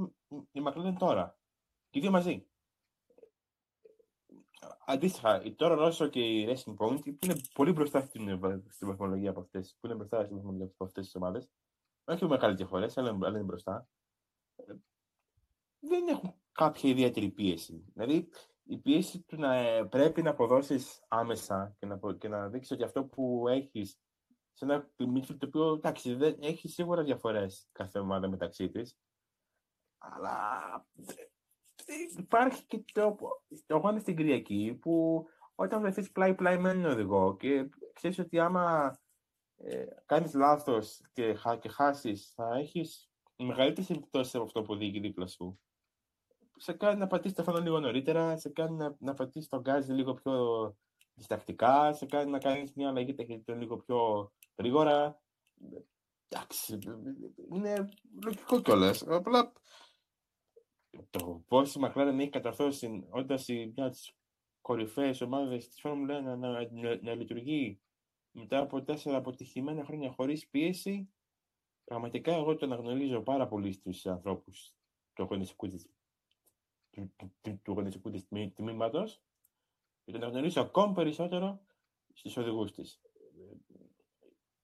η 0.53 0.63
McLaren 0.67 0.95
τώρα. 0.99 1.39
Και 1.91 1.99
οι 1.99 2.03
δύο 2.03 2.11
μαζί. 2.11 2.47
Αντίστοιχα, 4.87 5.55
τώρα 5.57 5.75
Ρώσο 5.75 6.09
και 6.09 6.21
η 6.21 6.47
Racing 6.49 6.77
Point 6.77 7.01
που 7.03 7.19
είναι 7.21 7.41
πολύ 7.55 7.73
μπροστά 7.73 8.01
στην, 8.01 8.41
στην 8.69 8.89
βαθμολογία 8.89 9.31
από 9.31 9.41
αυτές, 9.41 9.77
που 9.81 9.87
είναι 9.87 9.97
μπροστά 9.97 10.25
στην 10.25 10.37
βαθμολογία 10.37 10.67
από 10.67 10.85
αυτές 10.85 11.05
τις 11.05 11.15
ομάδες, 11.15 11.51
όχι 12.05 12.23
με 12.25 12.29
μεγάλες 12.31 12.57
διαφορές, 12.57 12.99
αλλά, 12.99 13.11
αλλά 13.11 13.29
είναι 13.29 13.47
μπροστά, 13.47 13.89
δεν 15.81 16.09
έχουν 16.09 16.35
κάποια 16.53 16.91
ιδιαίτερη 16.91 17.29
πίεση. 17.29 17.85
Δηλαδή, 17.95 18.29
η 18.69 18.79
πίεση 18.79 19.21
του 19.21 19.37
να 19.37 19.55
ε, 19.55 19.85
πρέπει 19.85 20.23
να 20.23 20.31
αποδώσεις 20.31 21.05
άμεσα 21.09 21.77
και 21.79 21.87
να, 21.87 22.01
και 22.19 22.29
να 22.29 22.49
δείξεις 22.49 22.71
ότι 22.71 22.83
αυτό 22.83 23.05
που 23.05 23.49
έχεις 23.49 23.99
σε 24.53 24.65
ένα 24.65 24.91
midfield 24.99 25.37
το 25.39 25.47
οποίο 25.47 25.73
εντάξει, 25.73 26.15
δεν, 26.15 26.37
έχει 26.41 26.69
σίγουρα 26.69 27.03
διαφορές 27.03 27.69
κάθε 27.73 27.99
ομάδα 27.99 28.29
μεταξύ 28.29 28.69
της, 28.69 28.99
αλλά 29.99 30.87
υπάρχει 32.17 32.67
και 32.67 32.85
το, 32.93 33.17
το 33.67 33.75
αγώνα 33.75 33.99
στην 33.99 34.17
Κυριακή 34.17 34.79
που 34.81 35.25
όταν 35.55 35.81
βρεθείς 35.81 36.13
πλάι-πλάι 36.13 36.59
με 36.59 36.71
έναν 36.71 36.93
οδηγό 36.93 37.37
και 37.37 37.69
ξέρεις 37.93 38.19
ότι 38.19 38.39
άμα 38.39 38.99
ε, 39.57 39.87
κάνεις 40.07 40.35
λάθος 40.35 41.01
και, 41.13 41.37
και 41.61 41.69
χάσεις, 41.69 42.33
θα 42.35 42.57
έχεις 42.57 43.11
μεγαλύτερες 43.37 43.91
επιπτώσεις 43.91 44.35
από 44.35 44.45
αυτό 44.45 44.63
που 44.63 44.73
οδηγεί 44.73 45.01
δίπλα 45.01 45.27
σου. 45.27 45.61
Σε 46.61 46.73
κάνει 46.73 46.99
να 46.99 47.07
πατήσεις 47.07 47.37
το 47.37 47.43
φανό 47.43 47.59
λίγο 47.59 47.81
νωρίτερα, 47.81 48.37
σε 48.37 48.49
κάνει 48.49 48.77
να, 48.77 48.97
να 48.99 49.15
πατήσεις 49.15 49.49
τον 49.49 49.61
γκάζι 49.61 49.93
λίγο 49.93 50.15
πιο 50.15 50.35
διστακτικά, 51.15 51.93
σε 51.93 52.07
κάνει 52.07 52.31
να 52.31 52.39
κάνεις 52.39 52.73
μια 52.75 52.89
αλλαγή 52.89 53.15
ταχύτητα 53.15 53.55
λίγο 53.55 53.77
πιο 53.77 54.33
γρήγορα. 54.57 55.21
Εντάξει, 56.29 56.79
είναι 57.53 57.89
λογικό 58.25 58.61
κιόλας. 58.61 59.03
Απλά 59.03 59.53
το 61.11 61.45
πώ 61.49 61.61
η 61.61 61.81
McLaren 61.81 62.19
έχει 62.19 62.29
καταρθώσει 62.29 63.07
όντας 63.11 63.49
μιας 63.49 63.77
από 63.77 63.91
τι 63.91 64.13
κορυφαίες 64.61 65.21
ομάδες 65.21 65.69
της 65.69 65.81
Φόρμουλα 65.81 66.19
1 66.19 66.23
να, 66.23 66.37
να, 66.37 66.51
να, 66.71 66.99
να, 67.03 67.15
λειτουργεί 67.15 67.81
μετά 68.31 68.59
από 68.59 68.83
τέσσερα 68.83 69.17
αποτυχημένα 69.17 69.85
χρόνια 69.85 70.13
χωρίς 70.13 70.49
πίεση, 70.49 71.11
πραγματικά 71.85 72.33
εγώ 72.33 72.57
το 72.57 72.67
αναγνωρίζω 72.67 73.21
πάρα 73.21 73.49
πολύ 73.49 73.73
στους 73.73 74.07
ανθρώπους 74.07 74.75
του 75.13 75.23
αγωνιστικού 75.23 75.67
του, 77.17 77.33
του, 77.41 77.61
του 77.63 77.73
αγωνιστικού 77.73 78.11
της 78.11 78.27
τμήματο 78.55 79.05
και 80.05 80.13
το 80.13 80.17
αναγνωρίζω 80.17 80.61
ακόμη 80.61 80.95
περισσότερο 80.95 81.61
στους 82.13 82.37
οδηγούς 82.37 82.73
της. 82.73 83.01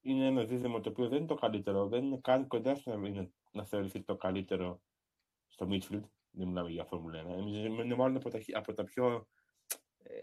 Είναι 0.00 0.26
ένα 0.26 0.44
δίδυμο 0.44 0.80
το 0.80 0.88
οποίο 0.90 1.08
δεν 1.08 1.18
είναι 1.18 1.26
το 1.26 1.34
καλύτερο, 1.34 1.88
δεν 1.88 2.04
είναι 2.04 2.18
καν 2.18 2.46
κοντά 2.46 2.74
στο 2.74 2.96
να, 2.96 3.30
να 3.52 3.64
θεωρηθεί 3.64 4.02
το 4.02 4.16
καλύτερο 4.16 4.80
στο 5.46 5.66
midfield 5.70 6.02
δεν 6.34 6.48
μιλάμε 6.48 6.70
για 6.70 6.84
Φόρμουλα 6.84 7.22
1. 7.22 7.26
Είναι 7.84 7.94
μάλλον 7.94 8.16
από 8.16 8.30
τα, 8.30 8.38
από 8.52 8.72
τα 8.72 8.84
πιο. 8.84 9.28
Ε, 9.98 10.18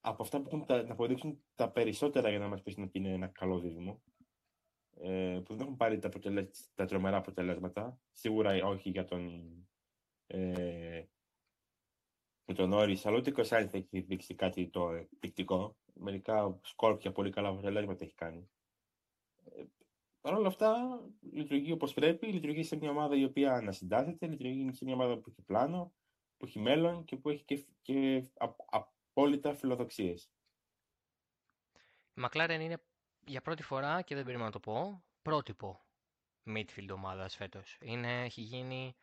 από 0.00 0.22
αυτά 0.22 0.40
που 0.40 0.46
έχουν 0.46 0.66
τα, 0.66 0.82
να 0.82 0.92
αποδείξουν 0.92 1.44
τα 1.54 1.70
περισσότερα 1.70 2.30
για 2.30 2.38
να 2.38 2.48
μας 2.48 2.62
πει 2.62 2.80
ότι 2.80 2.98
είναι 2.98 3.12
ένα 3.12 3.26
καλό 3.26 3.58
δίδυμο. 3.58 4.02
Ε, 4.96 5.40
που 5.44 5.54
δεν 5.54 5.62
έχουν 5.62 5.76
πάρει 5.76 5.98
τα, 5.98 6.08
τα 6.74 6.84
τρομερά 6.84 7.16
αποτελέσματα. 7.16 7.98
Σίγουρα 8.12 8.66
όχι 8.66 8.90
για 8.90 9.04
τον. 9.04 9.42
Ε, 10.26 11.04
με 12.44 12.54
τον 12.54 12.72
Όρι, 12.72 13.00
αλλά 13.04 13.16
ούτε 13.16 13.40
ο 13.40 13.44
Σάινθ 13.44 13.74
έχει 13.74 14.00
δείξει 14.00 14.34
κάτι 14.34 14.68
το 14.68 14.90
εκπληκτικό. 14.90 15.76
Μερικά 15.94 16.58
σκόρπια 16.62 17.12
πολύ 17.12 17.30
καλά 17.30 17.48
αποτελέσματα 17.48 18.04
έχει 18.04 18.14
κάνει. 18.14 18.50
Ε, 19.44 19.64
Παρ' 20.20 20.34
όλα 20.34 20.48
αυτά, 20.48 21.00
λειτουργεί 21.20 21.72
όπως 21.72 21.94
πρέπει, 21.94 22.26
λειτουργεί 22.26 22.62
σε 22.62 22.76
μια 22.76 22.90
ομάδα 22.90 23.16
η 23.16 23.24
οποία 23.24 23.54
ανασυντάσσεται, 23.54 24.26
λειτουργεί 24.26 24.72
σε 24.72 24.84
μια 24.84 24.94
ομάδα 24.94 25.18
που 25.18 25.30
έχει 25.30 25.42
πλάνο, 25.42 25.94
που 26.36 26.46
έχει 26.46 26.58
μέλλον 26.58 27.04
και 27.04 27.16
που 27.16 27.28
έχει 27.28 27.44
και, 27.44 27.66
και 27.82 28.30
απόλυτα 28.66 29.54
φιλοδοξίες. 29.54 30.30
Η 32.14 32.22
McLaren 32.24 32.58
είναι 32.60 32.82
για 33.26 33.40
πρώτη 33.40 33.62
φορά, 33.62 34.02
και 34.02 34.14
δεν 34.14 34.24
περίμενα 34.24 34.48
να 34.48 34.52
το 34.52 34.60
πω, 34.60 35.04
πρότυπο 35.22 35.84
midfield 36.46 36.88
ομάδας 36.92 37.36
φέτος. 37.36 37.76
Έχει 37.80 38.40
γίνει 38.40 38.94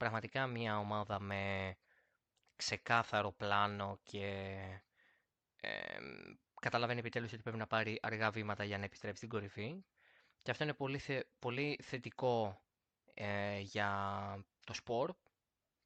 πραγματικά 0.00 0.46
μια 0.46 0.78
ομάδα 0.78 1.20
με 1.20 1.74
ξεκάθαρο 2.56 3.32
πλάνο 3.32 3.98
και 4.02 4.26
ε, 5.60 5.98
καταλαβαίνει 6.60 6.98
επιτέλους 6.98 7.32
ότι 7.32 7.42
πρέπει 7.42 7.56
να 7.58 7.66
πάρει 7.66 7.98
αργά 8.02 8.30
βήματα 8.30 8.64
για 8.64 8.78
να 8.78 8.84
επιστρέψει 8.84 9.16
στην 9.16 9.28
κορυφή. 9.28 9.84
Και 10.42 10.50
αυτό 10.50 10.64
είναι 10.64 10.74
πολύ, 10.74 11.00
πολύ 11.38 11.78
θετικό 11.82 12.62
ε, 13.14 13.58
για 13.58 13.90
το 14.66 14.72
σπορ, 14.74 15.14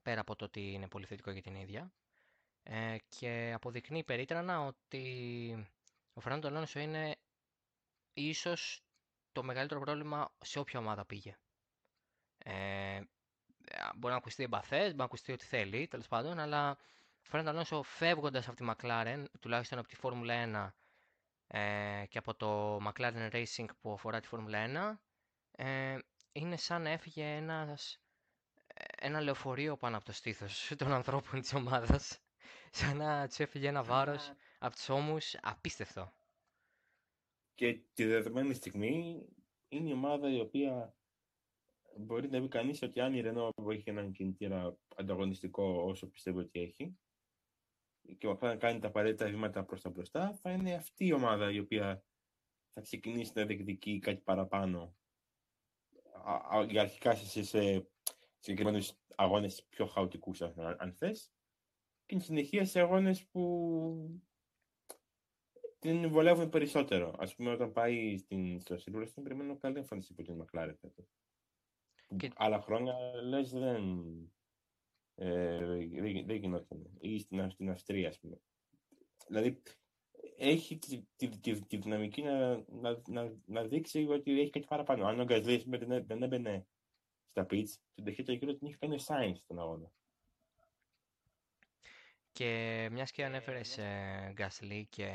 πέρα 0.03 0.21
από 0.21 0.37
το 0.37 0.45
ότι 0.45 0.73
είναι 0.73 0.89
πολύ 0.89 1.07
θετικό 1.07 1.31
για 1.31 1.43
την 1.43 1.55
ίδια. 1.55 1.93
Ε, 2.63 2.97
και 3.09 3.53
αποδεικνύει 3.55 4.05
περίτρανα 4.05 4.61
ότι 4.67 5.69
ο 6.13 6.21
Φερνάντο 6.21 6.49
Αλόνσο 6.49 6.79
είναι 6.81 7.17
ίσως 8.13 8.85
το 9.33 9.43
μεγαλύτερο 9.43 9.81
πρόβλημα 9.81 10.35
σε 10.45 10.59
όποια 10.59 10.79
ομάδα 10.81 11.05
πήγε. 11.05 11.37
Ε, 12.39 13.01
μπορεί 13.95 14.13
να 14.13 14.19
ακουστεί 14.19 14.43
εμπαθές, 14.43 14.83
μπορεί 14.85 14.97
να 14.97 15.05
ακουστεί 15.05 15.33
ό,τι 15.33 15.45
θέλει, 15.45 15.87
τέλος 15.89 16.09
πάντων, 16.09 16.39
αλλά 16.39 16.71
ο 16.71 16.77
Φερνάντο 17.23 17.51
Αλόνσο 17.51 17.83
φεύγοντας 17.83 18.49
από 18.49 18.57
τη 18.57 18.65
McLaren, 18.71 19.25
τουλάχιστον 19.41 19.79
από 19.79 19.89
τη 19.89 19.97
Φόρμουλα 19.97 20.35
1, 20.35 20.75
ε, 21.47 22.05
και 22.09 22.19
από 22.19 22.35
το 22.35 22.77
McLaren 22.77 23.31
Racing 23.31 23.67
που 23.81 23.93
αφορά 23.93 24.21
τη 24.21 24.27
Φόρμουλα 24.29 24.99
1 25.57 25.65
ε, 25.65 25.99
είναι 26.33 26.57
σαν 26.57 26.83
να 26.83 26.91
έφυγε 26.91 27.25
ένας, 27.25 27.99
ένα 29.01 29.21
λεωφορείο 29.21 29.77
πάνω 29.77 29.97
από 29.97 30.05
το 30.05 30.13
στήθος 30.13 30.71
των 30.79 30.93
ανθρώπων 30.93 31.41
της 31.41 31.55
ομάδας. 31.55 32.19
Σαν 32.71 32.97
να 32.97 33.27
τους 33.29 33.39
έφυγε 33.39 33.69
ένα 33.69 33.83
βάρος 33.83 34.33
από 34.59 34.75
τους 34.75 34.89
ώμους. 34.89 35.35
Απίστευτο. 35.43 36.13
Και 37.55 37.79
τη 37.95 38.05
δεδομένη 38.05 38.55
στιγμή 38.55 39.27
είναι 39.69 39.89
η 39.89 39.93
ομάδα 39.93 40.31
η 40.31 40.41
οποία 40.41 40.95
μπορεί 41.97 42.29
να 42.29 42.41
πει 42.41 42.49
κανείς 42.49 42.83
ότι 42.83 43.01
αν 43.01 43.15
η 43.15 43.23
Renault 43.25 43.71
έχει 43.71 43.91
έναν 43.91 44.13
κινητήρα 44.13 44.77
ανταγωνιστικό 44.97 45.65
όσο 45.65 46.07
πιστεύω 46.07 46.39
ότι 46.39 46.61
έχει 46.61 46.97
και 48.19 48.27
ο 48.27 48.39
να 48.41 48.57
κάνει 48.57 48.79
τα 48.79 48.87
απαραίτητα 48.87 49.27
βήματα 49.27 49.65
προς 49.65 49.83
τα 49.83 49.91
μπροστά, 49.91 50.39
θα 50.43 50.51
είναι 50.51 50.75
αυτή 50.75 51.07
η 51.07 51.13
ομάδα 51.13 51.53
η 51.53 51.59
οποία 51.59 52.05
θα 52.73 52.81
ξεκινήσει 52.81 53.33
να 53.35 53.45
διεκδικεί 53.45 53.99
κάτι 53.99 54.21
παραπάνω 54.21 54.97
για 56.69 56.81
αρχικά 56.81 57.15
σε, 57.15 57.43
σε 57.43 57.89
συγκεκριμένους 58.39 58.93
αγώνες 59.15 59.67
πιο 59.69 59.87
χαοτικούς, 59.87 60.43
αν, 60.43 60.77
αν 60.79 60.93
θες, 60.93 61.33
και 62.07 62.19
συνεχεία 62.19 62.65
σε 62.65 62.81
αγώνες 62.81 63.27
που 63.27 64.23
την 65.79 66.09
βολεύουν 66.09 66.49
περισσότερο. 66.49 67.09
Α 67.19 67.35
πούμε, 67.37 67.51
όταν 67.51 67.73
πάει 67.73 68.17
στην, 68.17 68.61
στο 68.61 68.75
Silverstone, 68.75 69.23
περιμένω 69.23 69.57
καλή 69.57 69.79
εμφάνιση 69.79 70.15
από 70.19 70.23
την 70.23 70.45
McLaren. 70.45 70.75
Και... 72.17 72.31
Άλλα 72.37 72.61
χρόνια 72.61 72.95
λες 73.23 73.51
δεν, 73.51 74.05
ε, 75.15 75.59
δεν, 75.77 76.27
δεν 76.27 76.37
γινόταν. 76.37 76.91
Ή 77.01 77.19
στην, 77.19 77.51
στην 77.51 77.71
Αυστρία, 77.71 78.09
ας 78.09 78.19
πούμε. 78.19 78.41
Δηλαδή, 79.27 79.63
έχει 80.37 80.79
τη, 80.79 81.03
τη, 81.17 81.29
τη, 81.29 81.65
τη 81.65 81.77
δυναμική 81.77 82.23
να, 82.23 82.65
να, 82.67 83.03
να, 83.09 83.33
να, 83.47 83.65
δείξει 83.65 84.07
ότι 84.09 84.41
έχει 84.41 84.51
κάτι 84.51 84.67
παραπάνω. 84.67 85.07
Αν 85.07 85.21
ο 85.21 85.25
Γκαζλής 85.25 85.65
δεν, 85.65 86.07
δεν 86.07 86.23
έμπαινε 86.23 86.67
στα 87.31 87.47
pitch, 87.51 87.69
την 87.95 88.05
ταχύτητα 88.05 88.33
γύρω 88.33 88.55
την 88.55 88.67
είχε 88.67 88.77
κάνει 88.77 88.95
ο 88.95 88.99
Σάινς 88.99 89.39
στον 89.39 89.59
αγώνα. 89.59 89.93
Και 92.33 92.89
μιας 92.93 93.11
και 93.11 93.25
ανέφερες 93.25 93.79
ε, 93.79 94.31
Γκασλή 94.33 94.87
και 94.91 95.11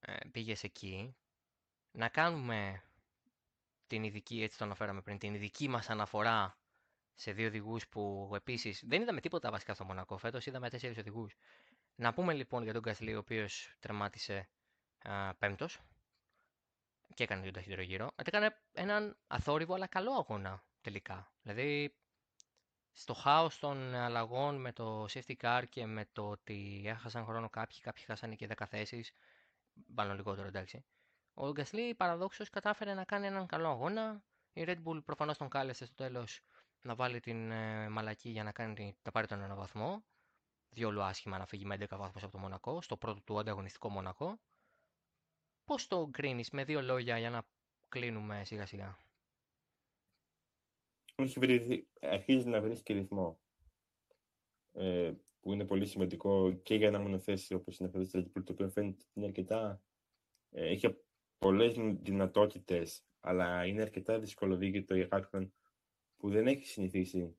ε, 0.00 0.28
πήγες 0.32 0.62
εκεί, 0.62 1.16
να 1.92 2.08
κάνουμε 2.08 2.82
την 3.86 4.04
ειδική, 4.04 4.42
έτσι 4.42 4.58
το 4.58 4.64
αναφέραμε 4.64 5.00
πριν, 5.02 5.18
την 5.18 5.34
ειδική 5.34 5.68
μας 5.68 5.90
αναφορά 5.90 6.58
σε 7.14 7.32
δύο 7.32 7.46
οδηγούς 7.46 7.88
που 7.88 8.32
επίσης 8.34 8.82
δεν 8.86 9.02
είδαμε 9.02 9.20
τίποτα 9.20 9.50
βασικά 9.50 9.74
στο 9.74 9.84
Μονακό 9.84 10.16
φέτος, 10.18 10.46
είδαμε 10.46 10.70
τέσσερις 10.70 10.98
οδηγούς. 10.98 11.34
Να 11.94 12.14
πούμε 12.14 12.32
λοιπόν 12.32 12.62
για 12.62 12.72
τον 12.72 12.82
Γκασλή, 12.82 13.14
ο 13.14 13.18
οποίος 13.18 13.74
τερμάτισε 13.78 14.48
πέμπτος 15.38 15.80
και 17.14 17.22
έκανε 17.22 17.44
τον 17.44 17.52
ταχύτερο 17.52 17.82
γύρο. 17.82 18.06
Ότι 18.06 18.24
έκανε 18.24 18.56
έναν 18.72 19.16
αθόρυβο 19.26 19.74
αλλά 19.74 19.86
καλό 19.86 20.12
αγώνα 20.12 20.64
τελικά. 20.80 21.32
Δηλαδή 21.42 21.96
στο 22.92 23.14
χάος 23.14 23.58
των 23.58 23.94
αλλαγών 23.94 24.60
με 24.60 24.72
το 24.72 25.04
safety 25.04 25.34
car 25.40 25.62
και 25.68 25.86
με 25.86 26.08
το 26.12 26.30
ότι 26.30 26.82
έχασαν 26.86 27.24
χρόνο 27.24 27.50
κάποιοι, 27.50 27.80
κάποιοι 27.80 28.04
χάσανε 28.04 28.34
και 28.34 28.48
10 28.56 28.66
θέσεις, 28.68 29.12
μάλλον 29.86 30.16
λιγότερο 30.16 30.46
εντάξει. 30.46 30.84
Ο 31.34 31.50
Γκασλή 31.50 31.94
παραδόξως 31.94 32.50
κατάφερε 32.50 32.94
να 32.94 33.04
κάνει 33.04 33.26
έναν 33.26 33.46
καλό 33.46 33.68
αγώνα. 33.68 34.24
Η 34.52 34.64
Red 34.66 34.82
Bull 34.84 35.04
προφανώς 35.04 35.38
τον 35.38 35.48
κάλεσε 35.48 35.84
στο 35.84 35.94
τέλος 35.94 36.40
να 36.82 36.94
βάλει 36.94 37.20
την 37.20 37.50
ε, 37.50 37.88
μαλακή 37.88 38.30
για 38.30 38.42
να 38.42 38.52
κάνει, 38.52 38.96
να 39.02 39.10
πάρει 39.10 39.26
τον 39.26 39.40
ένα 39.40 39.54
βαθμό. 39.54 40.04
Διόλου 40.68 41.02
άσχημα 41.02 41.38
να 41.38 41.46
φύγει 41.46 41.64
με 41.64 41.74
11 41.74 41.86
βαθμούς 41.90 42.22
από 42.22 42.32
το 42.32 42.38
Μονακό, 42.38 42.82
στο 42.82 42.96
πρώτο 42.96 43.20
του 43.20 43.38
ανταγωνιστικό 43.38 43.88
Μονακό. 43.88 44.40
Πώς 45.64 45.86
το 45.86 46.08
κρίνεις 46.12 46.50
με 46.50 46.64
δύο 46.64 46.82
λόγια 46.82 47.18
για 47.18 47.30
να 47.30 47.46
κλείνουμε 47.88 48.44
σιγά 48.44 48.66
σιγά; 48.66 48.98
Έχει 51.14 51.38
βρει, 51.38 51.88
αρχίζεις 52.00 52.44
να 52.44 52.60
βρίσκει 52.60 52.92
ρυθμό. 52.92 53.40
Ε, 54.72 55.12
που 55.40 55.52
είναι 55.52 55.64
πολύ 55.64 55.86
σημαντικό 55.86 56.52
και 56.52 56.74
για 56.74 56.86
ένα 56.86 57.00
μονοθέσιο 57.00 57.56
όπως 57.56 57.78
είναι 57.78 57.90
αυτό 57.94 58.22
το 58.22 58.42
το 58.42 58.52
οποίο 58.52 58.70
φαίνεται 58.70 58.96
ότι 59.00 59.12
είναι 59.14 59.26
αρκετά. 59.26 59.82
Ε, 60.50 60.66
έχει 60.66 60.86
πολλές 61.38 61.74
δυνατότητες, 62.00 63.04
αλλά 63.20 63.66
είναι 63.66 63.82
αρκετά 63.82 64.18
δυσκολοδίκητο 64.18 64.94
για 64.94 65.06
κάποιον 65.06 65.52
που 66.16 66.30
δεν 66.30 66.46
έχει 66.46 66.66
συνηθίσει 66.66 67.36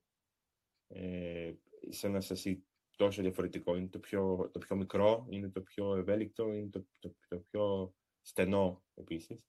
ε, 0.88 1.52
σε 1.88 2.06
ένα 2.06 2.20
σασί 2.20 2.66
τόσο 2.96 3.22
διαφορετικό. 3.22 3.76
Είναι 3.76 3.88
το 3.88 3.98
πιο, 3.98 4.50
το 4.52 4.58
πιο 4.58 4.76
μικρό, 4.76 5.26
είναι 5.30 5.50
το 5.50 5.60
πιο 5.60 5.96
ευέλικτο, 5.96 6.52
είναι 6.52 6.68
το, 6.68 6.86
το, 6.98 7.14
το 7.28 7.38
πιο 7.38 7.94
στενό 8.22 8.84
επίσης. 8.94 9.40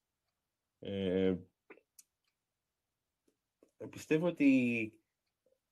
Ε, 0.79 1.37
πιστεύω 3.89 4.27
ότι 4.27 4.91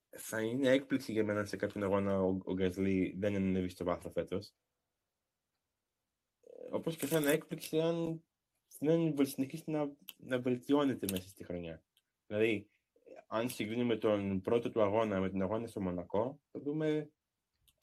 θα 0.09 0.41
είναι 0.41 0.69
έκπληξη 0.69 1.11
για 1.11 1.23
μένα 1.23 1.45
σε 1.45 1.55
κάποιον 1.55 1.83
αγώνα 1.83 2.21
ο, 2.21 2.37
ο 2.43 2.53
Γκασλή 2.53 3.15
δεν 3.17 3.35
ανέβει 3.35 3.69
στο 3.69 3.83
βάθρο 3.83 4.09
φέτος. 4.09 4.53
Όπως 6.71 6.95
και 6.95 7.05
θα 7.05 7.19
είναι 7.19 7.31
έκπληξη 7.31 7.79
αν 7.79 8.23
δεν 8.85 9.25
συνεχίσει 9.25 9.71
να, 9.71 9.91
να 10.17 10.39
βελτιώνεται 10.39 11.05
μέσα 11.11 11.27
στη 11.27 11.43
χρονιά. 11.43 11.83
Δηλαδή, 12.27 12.69
αν 13.27 13.49
συγκρίνουμε 13.49 13.95
τον 13.95 14.41
πρώτο 14.41 14.71
του 14.71 14.81
αγώνα 14.81 15.19
με 15.19 15.29
τον 15.29 15.41
αγώνα 15.41 15.67
στο 15.67 15.81
Μονακό, 15.81 16.39
θα 16.51 16.59
δούμε 16.59 17.09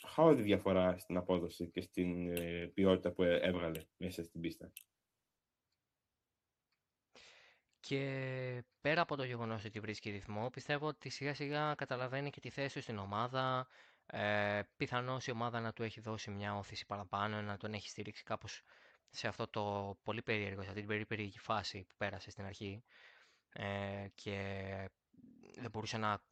χάοδη 0.07 0.43
διαφορά 0.43 0.99
στην 0.99 1.17
απόδοση 1.17 1.71
και 1.71 1.81
στην 1.81 2.37
ε, 2.37 2.71
ποιότητα 2.75 3.13
που 3.13 3.23
έβγαλε 3.23 3.85
μέσα 3.97 4.23
στην 4.23 4.41
πίστα. 4.41 4.73
Και 7.81 8.65
πέρα 8.81 9.01
από 9.01 9.17
το 9.17 9.25
γεγονός 9.25 9.65
ότι 9.65 9.81
βρίσκει 9.81 10.11
ρυθμό, 10.11 10.51
πιστεύω 10.51 10.87
ότι 10.87 11.09
σιγά 11.09 11.35
σιγά 11.35 11.75
καταλαβαίνει 11.75 12.31
και 12.31 12.41
τη 12.41 12.51
θέση 12.51 12.75
του 12.75 12.83
στην 12.83 12.99
ομάδα. 12.99 13.69
Ε, 14.07 14.63
Πιθανώς 14.77 15.27
η 15.27 15.31
ομάδα 15.31 15.61
να 15.61 15.73
του 15.73 15.83
έχει 15.83 16.01
δώσει 16.01 16.31
μια 16.31 16.57
όθηση 16.57 16.87
παραπάνω, 16.87 17.43
να 17.43 17.57
τον 17.57 17.73
έχει 17.73 17.89
στηρίξει 17.89 18.23
κάπως 18.23 18.63
σε 19.15 19.29
αυτό 19.29 19.47
το 19.49 19.97
πολύ 20.03 20.23
περίεργο, 20.23 20.63
σε 20.63 20.69
αυτή 20.69 20.81
την 20.81 20.89
πολύ 20.89 21.07
περίεργη 21.07 21.39
φάση 21.39 21.85
που 21.89 21.95
πέρασε 21.97 22.31
στην 22.31 22.45
αρχή. 22.45 22.83
Ε, 23.53 24.07
και 24.15 24.37
δεν 25.57 25.71
μπορούσε 25.71 25.97
να 25.99 26.23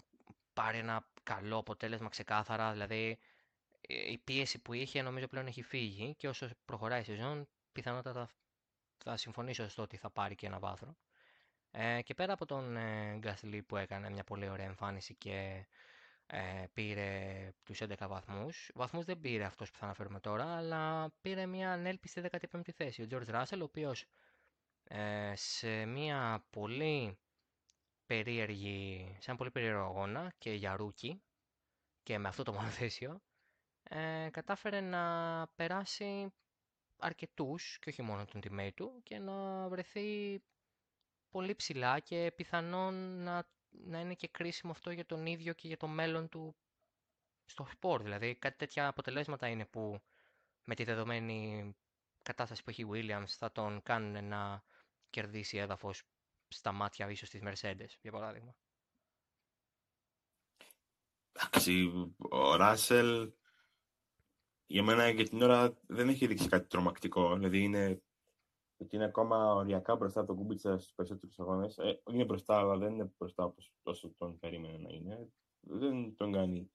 πάρει 0.52 0.78
ένα 0.78 1.08
καλό 1.22 1.56
αποτέλεσμα 1.56 2.08
ξεκάθαρα. 2.08 2.72
Δηλαδή 2.72 3.18
η 3.88 4.18
πίεση 4.18 4.58
που 4.58 4.72
είχε 4.72 5.02
νομίζω 5.02 5.26
πλέον 5.26 5.46
έχει 5.46 5.62
φύγει 5.62 6.14
και 6.14 6.28
όσο 6.28 6.48
προχωράει 6.64 7.00
η 7.00 7.04
σεζόν 7.04 7.48
πιθανότατα 7.72 8.30
θα 9.04 9.16
συμφωνήσω 9.16 9.68
στο 9.68 9.82
ότι 9.82 9.96
θα 9.96 10.10
πάρει 10.10 10.34
και 10.34 10.46
ένα 10.46 10.58
βάθρο. 10.58 10.96
Ε, 11.70 12.02
και 12.02 12.14
πέρα 12.14 12.32
από 12.32 12.46
τον 12.46 12.76
ε, 12.76 13.16
Γκασλί 13.18 13.62
που 13.62 13.76
έκανε 13.76 14.10
μια 14.10 14.24
πολύ 14.24 14.48
ωραία 14.48 14.66
εμφάνιση 14.66 15.14
και 15.14 15.66
ε, 16.32 16.64
πήρε 16.72 17.48
τους 17.62 17.80
11 17.82 17.94
βαθμούς. 18.08 18.70
Βαθμούς 18.74 19.04
δεν 19.04 19.20
πήρε 19.20 19.44
αυτός 19.44 19.70
που 19.70 19.78
θα 19.78 19.84
αναφέρουμε 19.84 20.20
τώρα, 20.20 20.56
αλλά 20.56 21.10
πήρε 21.20 21.46
μια 21.46 21.72
ανέλπιστη 21.72 22.22
15η 22.50 22.70
θέση. 22.70 23.02
Ο 23.02 23.06
George 23.10 23.34
Russell, 23.34 23.58
ο 23.60 23.64
οποίος 23.64 24.04
ε, 24.84 25.32
σε 25.36 25.84
μια 25.84 26.46
πολύ 26.50 27.18
περίεργη, 28.06 29.16
σε 29.20 29.30
ένα 29.30 29.38
πολύ 29.38 29.50
περίεργο 29.50 29.80
αγώνα 29.82 30.32
και 30.38 30.52
για 30.52 30.76
rookie 30.76 31.22
και 32.02 32.18
με 32.18 32.28
αυτό 32.28 32.42
το 32.42 32.52
μονοθέσιο, 32.52 33.20
ε, 33.82 34.28
κατάφερε 34.30 34.80
να 34.80 35.46
περάσει 35.56 36.32
αρκετούς 36.96 37.78
και 37.80 37.88
όχι 37.90 38.02
μόνο 38.02 38.24
τον 38.24 38.40
teammate 38.44 38.72
του 38.74 39.00
και 39.02 39.18
να 39.18 39.68
βρεθεί 39.68 40.40
πολύ 41.30 41.54
ψηλά 41.54 41.98
και 42.00 42.32
πιθανόν 42.36 42.94
να, 43.22 43.46
να 43.70 44.00
είναι 44.00 44.14
και 44.14 44.28
κρίσιμο 44.28 44.72
αυτό 44.72 44.90
για 44.90 45.06
τον 45.06 45.26
ίδιο 45.26 45.52
και 45.52 45.68
για 45.68 45.76
το 45.76 45.86
μέλλον 45.86 46.28
του; 46.28 46.56
Στο 47.44 47.66
σπορ. 47.70 48.02
Δηλαδή 48.02 48.34
κάτι 48.34 48.56
τέτοια 48.56 48.86
αποτελέσματα 48.86 49.48
είναι 49.48 49.64
που 49.64 50.00
με 50.64 50.74
τη 50.74 50.84
δεδομένη 50.84 51.74
κατάσταση 52.22 52.62
που 52.62 52.70
έχει 52.70 52.82
η 52.82 52.88
Williams 52.90 53.28
θα 53.28 53.52
τον 53.52 53.82
κάνουν 53.82 54.24
να 54.24 54.64
κερδίσει 55.10 55.56
έδαφος 55.56 56.02
στα 56.48 56.72
μάτια 56.72 57.10
ίσως 57.10 57.30
της 57.30 57.40
Mercedes, 57.44 57.88
για 58.00 58.12
παράδειγμα. 58.12 58.56
Εντάξει, 61.32 61.92
ο 62.18 62.56
Ράσελ 62.56 63.32
για 64.66 64.82
μένα 64.82 65.08
για 65.08 65.28
την 65.28 65.42
ώρα 65.42 65.74
δεν 65.86 66.08
έχει 66.08 66.26
δείξει 66.26 66.48
κάτι 66.48 66.68
τρομακτικό. 66.68 67.34
Δηλαδή 67.34 67.62
είναι 67.62 68.02
ότι 68.80 68.96
είναι 68.96 69.04
ακόμα 69.04 69.54
οριακά 69.54 69.96
μπροστά 69.96 70.20
από 70.20 70.28
τον 70.28 70.36
Κούμπιτσα 70.36 70.78
στους 70.78 70.92
περισσότερους 70.94 71.38
αγώνες. 71.38 71.78
Ε, 71.78 72.02
είναι 72.10 72.24
μπροστά, 72.24 72.58
αλλά 72.58 72.76
δεν 72.76 72.92
είναι 72.92 73.12
μπροστά 73.18 73.44
όπως 73.44 73.72
τόσο 73.82 74.14
τον 74.18 74.38
περίμενε 74.38 74.78
να 74.78 74.88
είναι. 74.94 75.28
Δεν 75.60 76.16
τον 76.16 76.32
κάνει 76.32 76.70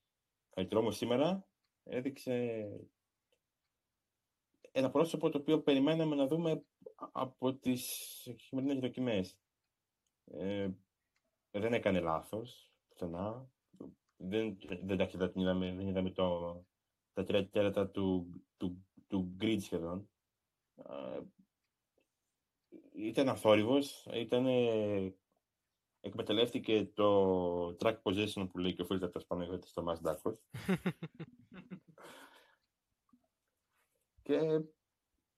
καλύτερο. 0.49 0.79
Όμως 0.79 0.97
σήμερα 0.97 1.47
έδειξε 1.83 2.67
ένα 4.71 4.91
πρόσωπο 4.91 5.29
το 5.29 5.37
οποίο 5.37 5.61
περιμέναμε 5.61 6.15
να 6.15 6.27
δούμε 6.27 6.65
από 7.11 7.53
τις 7.53 7.83
χειμερινέ 8.39 8.79
δοκιμές. 8.79 9.39
Ε, 10.25 10.69
δεν 11.51 11.73
έκανε 11.73 11.99
λάθος 11.99 12.73
πουθενά. 12.87 13.49
Δεν, 14.17 14.57
δεν, 14.83 15.07
δεν, 15.13 15.31
είδαμε, 15.33 15.73
δεν 15.73 15.87
είδαμε 15.87 16.11
το, 16.11 16.55
τα 17.13 17.23
τρία 17.23 17.49
τέταρτα 17.49 17.89
του, 17.89 18.29
του, 18.57 18.85
του 19.07 19.35
grid 19.39 19.57
σχεδόν. 19.59 20.09
Ε, 22.97 23.07
ήταν 23.07 23.29
αθόρυβος, 23.29 24.07
ήταν, 24.13 24.45
εκμεταλλεύτηκε 25.99 26.85
το 26.93 27.67
track 27.79 28.01
position 28.03 28.47
που 28.49 28.57
λέει 28.57 28.73
και 28.73 28.81
ο 28.81 28.85
φίλος 28.85 29.03
από 29.03 29.19
πάνω 29.27 29.59
στο 29.61 29.85
Mazda 29.87 30.15
και 34.21 34.61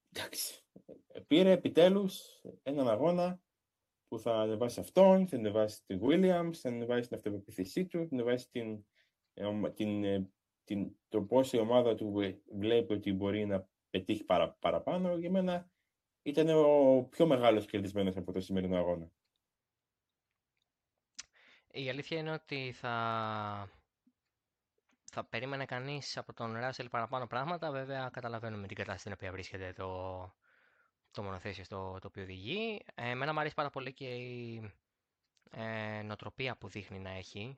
εντάξει, 0.10 0.64
πήρε 1.28 1.52
επιτέλους 1.52 2.42
έναν 2.64 2.90
αγώνα 2.90 3.42
που 4.08 4.20
θα 4.20 4.42
ανεβάσει 4.42 4.80
αυτόν, 4.80 5.28
θα 5.28 5.38
ανεβάσει 5.38 5.86
την 5.86 6.00
Williams, 6.04 6.54
θα 6.54 6.70
ανεβάσει 6.70 7.08
την 7.08 7.18
αυτοπεποίθησή 7.18 7.86
του, 7.86 7.98
θα 7.98 8.10
ανεβάσει 8.12 8.50
την, 8.50 8.86
ε, 9.34 9.70
την, 9.70 10.04
ε, 10.04 10.32
την, 10.64 10.96
το 11.08 11.22
πώς 11.22 11.54
η 11.54 11.58
ομάδα 11.58 11.96
του 11.96 12.14
βλέπει 12.52 12.94
ότι 12.94 13.14
μπορεί 13.14 13.46
να 13.46 13.70
πετύχει 13.90 14.24
παρα, 14.24 14.52
παραπάνω. 14.60 15.18
Για 15.18 15.32
μένα 15.32 15.72
ήταν 16.30 16.50
ο 16.50 17.08
πιο 17.10 17.26
μεγάλος 17.26 17.66
κερδισμένος 17.66 18.18
από 18.18 18.32
το 18.32 18.40
σημερινό 18.40 18.78
αγώνα. 18.78 19.12
Η 21.72 21.90
αλήθεια 21.90 22.18
είναι 22.18 22.32
ότι 22.32 22.72
θα, 22.76 23.70
θα 25.04 25.24
περίμενε 25.24 25.66
κανείς 25.66 26.18
από 26.18 26.34
τον 26.34 26.54
Ράσελ 26.54 26.90
παραπάνω 26.90 27.28
πράγματα. 27.28 27.72
Βέβαια 27.72 28.10
καταλαβαίνουμε 28.10 28.68
την 28.68 28.76
κατάσταση 28.76 29.00
στην 29.00 29.12
οποία 29.12 29.32
βρίσκεται 29.32 29.74
το, 29.74 30.34
το 31.12 31.24
μονοθέσιο 31.24 31.64
στο 31.64 31.98
το 32.02 32.08
οποίο 32.08 32.24
οδηγεί. 32.24 32.82
Ε, 32.96 33.10
εμένα 33.10 33.34
μου 33.34 33.40
αρέσει 33.40 33.56
πάρα 33.56 33.70
πολύ 33.70 33.94
και 33.94 34.06
η 34.06 34.72
ε, 35.52 36.02
νοοτροπία 36.02 36.56
που 36.56 36.68
δείχνει 36.68 37.00
να 37.00 37.10
έχει 37.10 37.58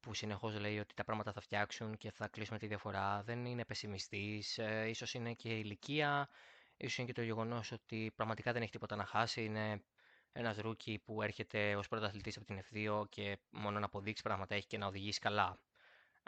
που 0.00 0.14
συνεχώς 0.14 0.58
λέει 0.60 0.78
ότι 0.78 0.94
τα 0.94 1.04
πράγματα 1.04 1.32
θα 1.32 1.40
φτιάξουν 1.40 1.96
και 1.96 2.10
θα 2.10 2.28
κλείσουμε 2.28 2.58
τη 2.58 2.66
διαφορά. 2.66 3.22
Δεν 3.22 3.44
είναι 3.44 3.64
πεσιμιστής, 3.64 4.58
ε, 4.58 4.86
ίσως 4.88 5.14
είναι 5.14 5.32
και 5.32 5.48
η 5.48 5.60
ηλικία, 5.64 6.28
ίσως 6.78 6.98
είναι 6.98 7.06
και 7.06 7.12
το 7.12 7.22
γεγονός 7.22 7.72
ότι 7.72 8.12
πραγματικά 8.14 8.52
δεν 8.52 8.62
έχει 8.62 8.70
τίποτα 8.70 8.96
να 8.96 9.04
χάσει. 9.04 9.44
Είναι 9.44 9.82
ένας 10.32 10.58
rookie 10.58 10.98
που 11.04 11.22
έρχεται 11.22 11.76
ως 11.76 11.88
πρωταθλητής 11.88 12.36
από 12.36 12.46
την 12.46 12.60
F2 12.60 13.04
και 13.08 13.38
μόνο 13.50 13.78
να 13.78 13.84
αποδείξει 13.84 14.22
πράγματα 14.22 14.54
έχει 14.54 14.66
και 14.66 14.78
να 14.78 14.86
οδηγήσει 14.86 15.18
καλά. 15.18 15.60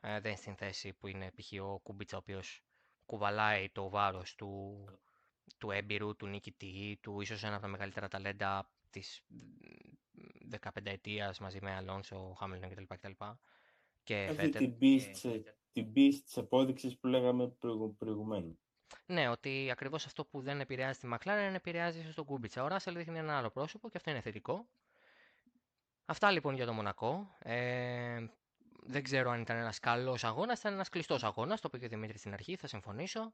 Ε, 0.02 0.20
δεν 0.20 0.30
είναι 0.30 0.40
στην 0.40 0.56
θέση 0.56 0.92
που 0.92 1.06
είναι 1.06 1.30
π.χ. 1.36 1.62
ο 1.62 1.78
Κούμπιτσα, 1.78 2.16
ο 2.16 2.18
οποίος 2.18 2.62
κουβαλάει 3.06 3.70
το 3.70 3.88
βάρος 3.88 4.34
του, 4.34 4.84
του 5.58 5.70
έμπειρου, 5.70 6.16
του 6.16 6.26
νικητή, 6.26 6.98
του 7.02 7.20
ίσως 7.20 7.42
ένα 7.42 7.52
από 7.52 7.62
τα 7.62 7.68
μεγαλύτερα 7.68 8.08
ταλέντα 8.08 8.70
της 8.90 9.22
15 10.60 10.68
ετίας 10.82 11.38
μαζί 11.38 11.58
με 11.62 11.74
Αλόνσο, 11.74 12.34
Χάμιλτον 12.38 12.70
κτλ. 12.70 12.82
κτλ. 12.88 13.12
Και 14.02 14.26
Αυτή 14.30 14.48
την 14.48 14.78
πίστη, 14.78 15.44
την 15.72 15.92
πίστη 15.92 16.22
της 16.22 16.38
απόδειξης 16.38 16.98
που 16.98 17.06
λέγαμε 17.06 17.56
προηγουμένως. 17.98 18.69
Ναι, 19.06 19.28
ότι 19.28 19.68
ακριβώς 19.70 20.06
αυτό 20.06 20.24
που 20.24 20.40
δεν 20.40 20.60
επηρεάζει 20.60 20.98
τη 20.98 21.08
McLaren 21.12 21.52
επηρεάζει 21.54 22.10
στον 22.12 22.24
Κούμπιτσα. 22.24 22.62
Ο 22.62 22.68
Ράσελ 22.68 22.96
δείχνει 22.96 23.18
ένα 23.18 23.38
άλλο 23.38 23.50
πρόσωπο 23.50 23.88
και 23.88 23.96
αυτό 23.96 24.10
είναι 24.10 24.20
θετικό. 24.20 24.66
Αυτά 26.06 26.30
λοιπόν 26.30 26.54
για 26.54 26.66
το 26.66 26.72
Μονακό. 26.72 27.36
Ε, 27.38 28.26
δεν 28.82 29.02
ξέρω 29.02 29.30
αν 29.30 29.40
ήταν 29.40 29.56
ένας 29.56 29.78
καλός 29.78 30.24
αγώνας, 30.24 30.58
ήταν 30.58 30.72
ένας 30.72 30.88
κλειστός 30.88 31.24
αγώνας, 31.24 31.60
το 31.60 31.68
είπε 31.68 31.78
και 31.78 31.84
ο 31.84 31.88
Δημήτρης 31.88 32.20
στην 32.20 32.32
αρχή, 32.32 32.56
θα 32.56 32.66
συμφωνήσω. 32.66 33.32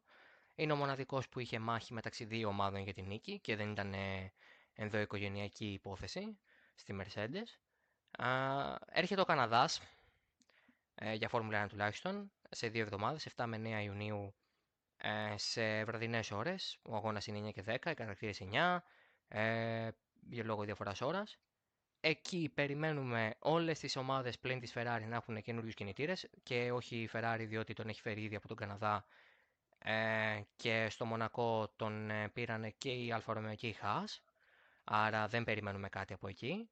Είναι 0.54 0.72
ο 0.72 0.76
μοναδικός 0.76 1.28
που 1.28 1.40
είχε 1.40 1.59
μάχη 1.59 1.92
μεταξύ 1.92 2.24
δύο 2.24 2.48
ομάδων 2.48 2.80
για 2.80 2.92
την 2.92 3.07
νίκη 3.07 3.38
και 3.38 3.57
δεν 3.57 3.70
ήταν 3.70 3.94
ε, 3.94 4.32
ενδοοικογενειακή 4.74 5.66
υπόθεση 5.66 6.38
στη 6.74 6.96
Mercedes. 7.00 7.46
έρχεται 8.86 9.20
ο 9.20 9.24
Καναδάς, 9.24 9.80
ε, 10.94 11.14
για 11.14 11.28
Φόρμουλα 11.28 11.64
1 11.64 11.68
τουλάχιστον, 11.68 12.30
σε 12.50 12.68
δύο 12.68 12.82
εβδομάδες, 12.82 13.26
7 13.36 13.44
με 13.46 13.57
9 13.57 13.82
Ιουνίου, 13.82 14.24
ε, 14.24 14.45
σε 15.34 15.84
βραδινές 15.84 16.30
ώρες. 16.30 16.78
Ο 16.82 16.96
αγώνας 16.96 17.26
είναι 17.26 17.38
9 17.38 17.52
και 17.52 17.62
10, 17.62 17.90
οι 17.90 17.94
κατακτήρες 17.94 18.40
9, 18.40 18.84
ε, 19.28 19.88
για 20.28 20.44
λόγω 20.44 20.64
διαφοράς 20.64 21.00
ώρας. 21.00 21.38
Εκεί 22.00 22.50
περιμένουμε 22.54 23.34
όλες 23.38 23.78
τις 23.78 23.96
ομάδες 23.96 24.38
πλην 24.38 24.61
της 24.61 24.72
Ferrari 24.74 25.04
να 25.09 25.16
έχουν 25.16 25.42
καινούριους 25.42 25.74
κινητήρες 25.74 26.28
και 26.42 26.72
όχι 26.72 26.96
η 26.96 27.11
Ferrari 27.12 27.44
διότι 27.48 27.72
τον 27.72 27.88
έχει 27.88 28.00
φέρει 28.00 28.22
ήδη 28.22 28.36
από 28.36 28.48
τον 28.48 28.57
Καναδά 28.57 29.07
ε, 29.78 30.40
και 30.57 30.86
στο 30.90 31.04
Μονακό 31.04 31.72
τον 31.76 32.11
ε, 32.11 32.28
πήραν 32.28 32.74
και 32.78 32.90
η 32.90 33.12
Alfa 33.12 33.32
Romeo 33.32 33.55
και 33.54 33.68
η 33.68 33.76
Haas, 33.82 34.18
άρα 34.84 35.26
δεν 35.26 35.44
περιμένουμε 35.44 35.88
κάτι 35.88 36.12
από 36.12 36.28
εκεί. 36.28 36.70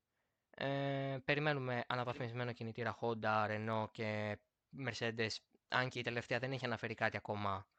Ε, 0.51 1.17
περιμένουμε 1.25 1.85
αναβαθμισμένο 1.87 2.53
κινητήρα 2.53 2.99
Honda, 3.01 3.49
Renault 3.49 3.91
και 3.93 4.39
Mercedes, 4.87 5.31
αν 5.69 5.89
και 5.89 5.99
η 5.99 6.03
τελευταία 6.03 6.39
δεν 6.39 6.53
έχει 6.53 6.65
αναφέρει 6.65 6.95
κάτι 6.95 7.17
ακόμα, 7.17 7.51
είναι 7.51 7.74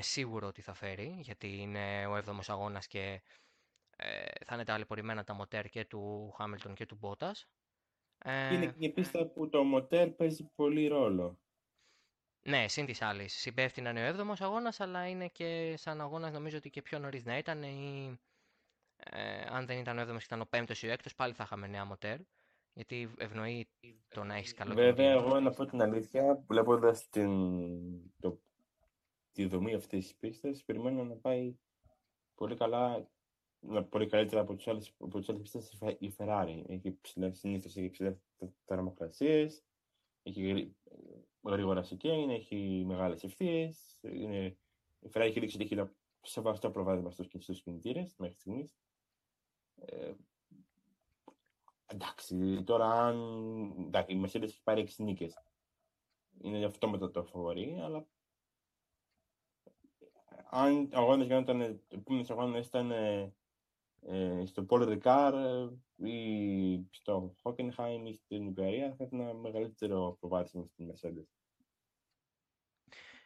σίγουρο 0.00 0.46
ότι 0.46 0.60
θα 0.60 0.74
φέρει, 0.74 1.16
γιατί 1.20 1.60
είναι 1.60 2.06
ο 2.06 2.16
7ος 2.16 2.46
αγώνας 2.46 2.86
και 2.86 3.22
ε, 3.96 4.44
θα 4.44 4.54
είναι 4.54 4.64
ταλαιπωρημένα 4.64 5.24
τα 5.24 5.34
μοτέρ 5.34 5.68
και 5.68 5.84
του 5.84 6.32
Χάμιλτον 6.36 6.74
και 6.74 6.86
του 6.86 6.96
Μπότας. 7.00 7.48
Ε, 8.18 8.54
είναι 8.54 8.66
και 8.66 8.86
η 8.86 8.90
πίστα 8.90 9.26
που 9.26 9.48
το 9.48 9.64
μοτέρ 9.64 10.10
παίζει 10.10 10.50
πολύ 10.54 10.86
ρόλο. 10.86 11.38
Ναι, 12.42 12.68
συν 12.68 12.86
της 12.86 13.02
άλλης. 13.02 13.32
Συμπέφτει 13.32 13.80
είναι 13.80 14.10
ο 14.10 14.16
7ο 14.16 14.34
αγώνας, 14.38 14.80
αλλά 14.80 15.08
είναι 15.08 15.28
και 15.28 15.74
σαν 15.76 16.00
αγώνας 16.00 16.32
νομίζω 16.32 16.56
ότι 16.56 16.70
και 16.70 16.82
πιο 16.82 16.98
νωρίς 16.98 17.24
να 17.24 17.38
ήταν. 17.38 17.62
Ή, 17.62 18.18
ε, 18.96 19.42
αν 19.48 19.66
δεν 19.66 19.78
ήταν 19.78 19.98
ο 19.98 20.02
7ο 20.02 20.16
και 20.18 20.24
ήταν 20.24 20.40
ο 20.40 20.48
5ο 20.50 20.76
ή 20.82 20.88
ο 20.88 20.92
6ο, 20.92 21.10
πάλι 21.16 21.32
θα 21.32 21.42
είχαμε 21.42 21.66
νέα 21.66 21.84
μοτέρ. 21.84 22.18
Γιατί 22.72 23.10
ευνοεί 23.18 23.68
το 24.08 24.24
να 24.24 24.34
έχεις 24.34 24.54
καλό 24.54 24.74
Βέβαια, 24.74 25.10
εγώ 25.10 25.40
να 25.40 25.50
πω 25.50 25.66
την 25.66 25.82
αλήθεια, 25.82 26.44
βλέποντας 26.46 27.08
τη 29.38 29.46
δομή 29.46 29.74
αυτής 29.74 30.06
της 30.06 30.16
πίστας, 30.16 30.64
περιμένω 30.64 31.04
να 31.04 31.16
πάει 31.16 31.56
πολύ 32.34 32.56
καλά 32.56 33.10
πολύ 33.88 34.06
καλύτερα 34.06 34.40
από 34.40 34.54
τις 34.54 34.68
άλλες 34.68 34.94
πίστες 35.40 35.78
η 35.98 36.14
Ferrari. 36.18 36.62
Έχει 36.66 36.98
συνήθως 37.30 37.76
έχει 37.76 37.90
ψηλέ 37.90 38.16
θερμοκρασίες, 38.64 39.64
έχει 40.22 40.74
γρήγορα 41.42 41.82
σικέιν, 41.82 42.30
έχει 42.30 42.84
μεγάλες 42.86 43.24
ευθείες. 43.24 43.98
Η 45.00 45.08
Ferrari 45.12 45.20
έχει 45.20 45.40
δείξει 45.40 45.56
ότι 45.56 45.64
έχει 45.64 45.74
ένα 45.74 45.92
σεβαστό 46.22 46.70
προβάδισμα 46.70 47.10
στους 47.10 47.62
κινητήρες 47.62 48.14
μέχρι 48.18 48.36
στιγμής. 48.36 48.76
Ε, 49.74 50.12
εντάξει, 51.86 52.62
τώρα 52.64 52.86
αν. 52.86 53.16
Εντάξει, 53.86 54.14
η 54.14 54.22
Mercedes 54.24 54.42
έχει 54.42 54.62
πάρει 54.62 54.80
6 54.80 55.04
νίκες. 55.04 55.42
Είναι 56.40 56.64
αυτό 56.64 56.88
μετά 56.88 57.10
το 57.10 57.24
φοβορή, 57.24 57.78
αλλά 57.80 58.06
αν 60.50 60.90
ο 60.94 60.98
αγώνα 60.98 61.24
γινόταν, 61.24 61.60
ο 61.60 61.78
επόμενο 61.88 62.26
αγώνα 62.28 62.58
ήταν 62.58 62.90
ε, 62.90 64.44
στο 64.46 64.66
Paul 64.68 64.98
Ricard 64.98 65.32
ε, 65.34 66.08
ή 66.08 66.88
στο 66.90 67.34
Hockenheim 67.42 68.00
ή 68.04 68.14
στην 68.14 68.46
Ουγγαρία 68.46 68.94
θα 68.94 69.04
ήταν 69.04 69.20
ένα 69.20 69.34
μεγαλύτερο 69.34 70.16
προβάδισμα 70.20 70.66
στην 70.66 70.90
Mercedes. 70.90 71.26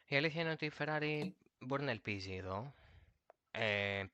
Η 0.08 0.16
αλήθεια 0.16 0.40
είναι 0.40 0.50
ότι 0.50 0.66
η 0.66 0.72
Ferrari 0.78 1.30
μπορεί 1.58 1.82
να 1.82 1.90
ελπίζει 1.90 2.34
εδώ. 2.34 2.74
Ε, 3.50 4.04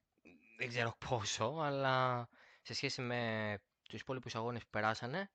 δεν 0.59 0.69
ξέρω 0.69 0.97
πόσο, 1.09 1.57
αλλά 1.61 2.29
σε 2.63 2.75
σχέση 2.75 3.03
με 3.03 3.55
τους 3.83 4.01
υπόλοιπους 4.01 4.35
αγώνες 4.35 4.63
που 4.63 4.71
περάσανε, 4.71 5.31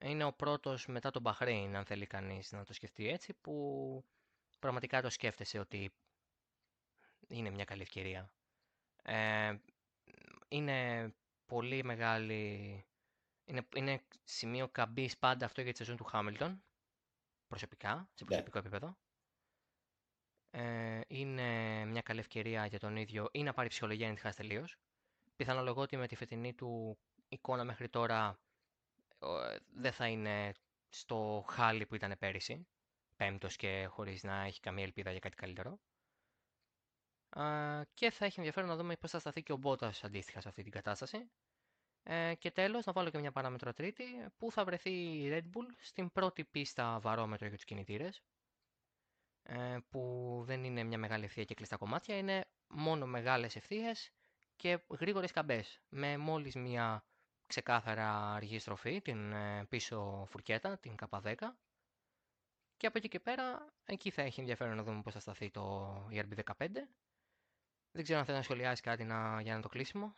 είναι 0.00 0.24
ο 0.24 0.32
πρώτος 0.32 0.86
μετά 0.86 1.10
τον 1.10 1.22
Bahrain, 1.24 1.70
αν 1.74 1.84
θέλει 1.84 2.06
κανείς 2.06 2.52
να 2.52 2.64
το 2.64 2.72
σκεφτεί 2.72 3.08
έτσι, 3.08 3.34
που 3.40 4.04
πραγματικά 4.58 5.02
το 5.02 5.10
σκέφτεσαι 5.10 5.58
ότι 5.58 5.92
είναι 7.30 7.50
μια 7.50 7.64
καλή 7.64 7.82
ευκαιρία. 7.82 8.30
Ε, 9.02 9.56
είναι 10.48 11.08
πολύ 11.46 11.84
μεγάλη... 11.84 12.84
Είναι, 13.44 13.66
είναι 13.74 14.02
σημείο 14.24 14.68
καμπής 14.68 15.18
πάντα 15.18 15.46
αυτό 15.46 15.60
για 15.60 15.72
τη 15.72 15.78
σεζόν 15.78 15.96
του 15.96 16.04
Χάμιλτον, 16.04 16.62
προσωπικά, 17.48 18.08
σε 18.14 18.24
ναι. 18.24 18.26
προσωπικό 18.26 18.58
επίπεδο. 18.58 18.96
Ε, 20.50 21.00
είναι 21.06 21.84
μια 21.84 22.02
καλή 22.02 22.20
ευκαιρία 22.20 22.66
για 22.66 22.78
τον 22.78 22.96
ίδιο 22.96 23.28
ή 23.32 23.42
να 23.42 23.52
πάρει 23.52 23.68
ψυχολογία 23.68 24.08
να 24.08 24.14
τη 24.14 24.20
χάσει 24.20 24.36
τελείως. 24.36 24.76
Πιθανολογώ 25.36 25.82
ότι 25.82 25.96
με 25.96 26.06
τη 26.06 26.16
φετινή 26.16 26.54
του 26.54 26.98
εικόνα 27.28 27.64
μέχρι 27.64 27.88
τώρα 27.88 28.38
δεν 29.74 29.92
θα 29.92 30.06
είναι 30.08 30.54
στο 30.88 31.44
χάλι 31.48 31.86
που 31.86 31.94
ήταν 31.94 32.16
πέρυσι, 32.18 32.66
πέμπτος 33.16 33.56
και 33.56 33.86
χωρίς 33.90 34.22
να 34.22 34.42
έχει 34.42 34.60
καμία 34.60 34.84
ελπίδα 34.84 35.10
για 35.10 35.20
κάτι 35.20 35.36
καλύτερο 35.36 35.80
και 37.94 38.10
θα 38.10 38.24
έχει 38.24 38.34
ενδιαφέρον 38.38 38.68
να 38.68 38.76
δούμε 38.76 38.96
πώς 38.96 39.10
θα 39.10 39.18
σταθεί 39.18 39.42
και 39.42 39.52
ο 39.52 39.56
Μπότας 39.56 40.04
αντίστοιχα 40.04 40.40
σε 40.40 40.48
αυτή 40.48 40.62
την 40.62 40.72
κατάσταση. 40.72 41.30
Ε, 42.02 42.34
και 42.34 42.50
τέλος, 42.50 42.84
να 42.84 42.92
βάλω 42.92 43.10
και 43.10 43.18
μια 43.18 43.32
παράμετρο 43.32 43.72
τρίτη, 43.72 44.04
που 44.36 44.52
θα 44.52 44.64
βρεθεί 44.64 44.90
η 44.90 45.28
Red 45.32 45.56
Bull 45.56 45.66
στην 45.78 46.12
πρώτη 46.12 46.44
πίστα 46.44 46.98
βαρόμετρο 47.00 47.46
για 47.46 47.56
τους 47.56 47.64
κινητήρες, 47.64 48.22
ε, 49.42 49.78
που 49.88 50.42
δεν 50.46 50.64
είναι 50.64 50.82
μια 50.82 50.98
μεγάλη 50.98 51.24
ευθεία 51.24 51.44
και 51.44 51.54
κλειστά 51.54 51.76
κομμάτια, 51.76 52.16
είναι 52.18 52.44
μόνο 52.68 53.06
μεγάλες 53.06 53.56
ευθείες 53.56 54.10
και 54.56 54.78
γρήγορες 55.00 55.30
καμπές, 55.30 55.80
με 55.88 56.16
μόλις 56.16 56.54
μια 56.54 57.04
ξεκάθαρα 57.46 58.34
αργή 58.34 58.58
στροφή, 58.58 59.00
την 59.00 59.32
ε, 59.32 59.64
πίσω 59.68 60.26
φουρκέτα, 60.30 60.78
την 60.78 60.94
K10, 61.00 61.34
και 62.76 62.86
από 62.86 62.98
εκεί 62.98 63.08
και 63.08 63.20
πέρα, 63.20 63.72
εκεί 63.84 64.10
θα 64.10 64.22
έχει 64.22 64.40
ενδιαφέρον 64.40 64.76
να 64.76 64.82
δούμε 64.82 65.02
πώς 65.02 65.12
θα 65.12 65.20
σταθεί 65.20 65.50
το 65.50 65.94
ERB15 66.12 66.68
δεν 67.92 68.02
ξέρω 68.02 68.18
αν 68.18 68.24
θέλει 68.24 68.36
να 68.36 68.42
σχολιάσεις 68.42 68.80
κάτι 68.80 69.04
να, 69.04 69.40
για 69.40 69.54
να 69.54 69.62
το 69.62 69.68
κλείσιμο. 69.68 70.12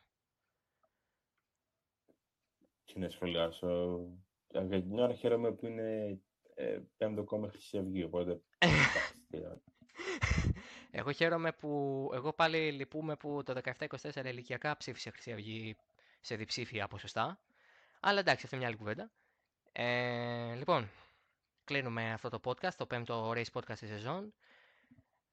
Τι 2.84 2.98
να 2.98 3.08
σχολιάσω. 3.08 4.00
Για 4.48 4.82
την 4.82 4.98
ώρα 4.98 5.14
χαίρομαι 5.14 5.52
που 5.52 5.66
είναι 5.66 6.20
ε, 6.54 6.80
πέμπτο 6.96 7.24
κόμμα 7.24 7.48
Χρυσή 7.48 7.78
Αυγή, 7.78 8.02
οπότε... 8.02 8.40
εγώ 10.90 11.12
χαίρομαι 11.12 11.52
που... 11.52 12.10
Εγώ 12.14 12.32
πάλι 12.32 12.72
λυπούμε 12.72 13.16
που 13.16 13.42
το 13.42 13.60
17-24 13.78 14.24
ηλικιακά 14.24 14.76
ψήφισε 14.76 15.10
Χρυσή 15.10 15.32
Αυγή 15.32 15.76
σε 16.20 16.36
διψήφια 16.36 16.88
ποσοστά. 16.88 17.40
Αλλά 18.00 18.18
εντάξει, 18.18 18.44
αυτή 18.44 18.56
είναι 18.56 18.64
μια 18.64 18.66
άλλη 18.66 18.76
κουβέντα. 18.76 19.10
Ε, 19.72 20.54
λοιπόν, 20.54 20.90
κλείνουμε 21.64 22.12
αυτό 22.12 22.28
το 22.28 22.40
podcast, 22.44 22.74
το 22.76 22.86
πέμπτο 22.86 23.30
race 23.30 23.52
podcast 23.52 23.78
της 23.78 23.88
σεζόν. 23.88 24.34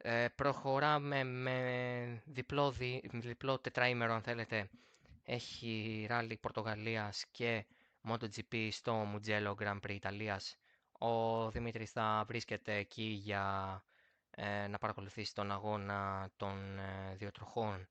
Ε, 0.01 0.27
προχωράμε 0.35 1.23
με 1.23 2.21
διπλό, 2.25 2.71
δι, 2.71 3.01
διπλό 3.13 3.59
τετραήμερο 3.59 4.13
αν 4.13 4.21
θέλετε. 4.21 4.69
Έχει 5.23 6.05
ράλι 6.09 6.37
Πορτογαλίας 6.37 7.25
και 7.31 7.65
MotoGP 8.09 8.67
στο 8.71 8.93
Μουτζέλο 8.93 9.55
Grand 9.59 9.79
Prix 9.79 9.89
Ιταλίας. 9.89 10.57
Ο 10.91 11.49
Δημήτρης 11.51 11.91
θα 11.91 12.23
βρίσκεται 12.27 12.75
εκεί 12.75 13.03
για 13.03 13.83
ε, 14.29 14.67
να 14.67 14.77
παρακολουθήσει 14.77 15.33
τον 15.33 15.51
αγώνα 15.51 16.29
των 16.37 16.79
ε, 16.79 17.15
δύο 17.15 17.31
τροχών. 17.31 17.87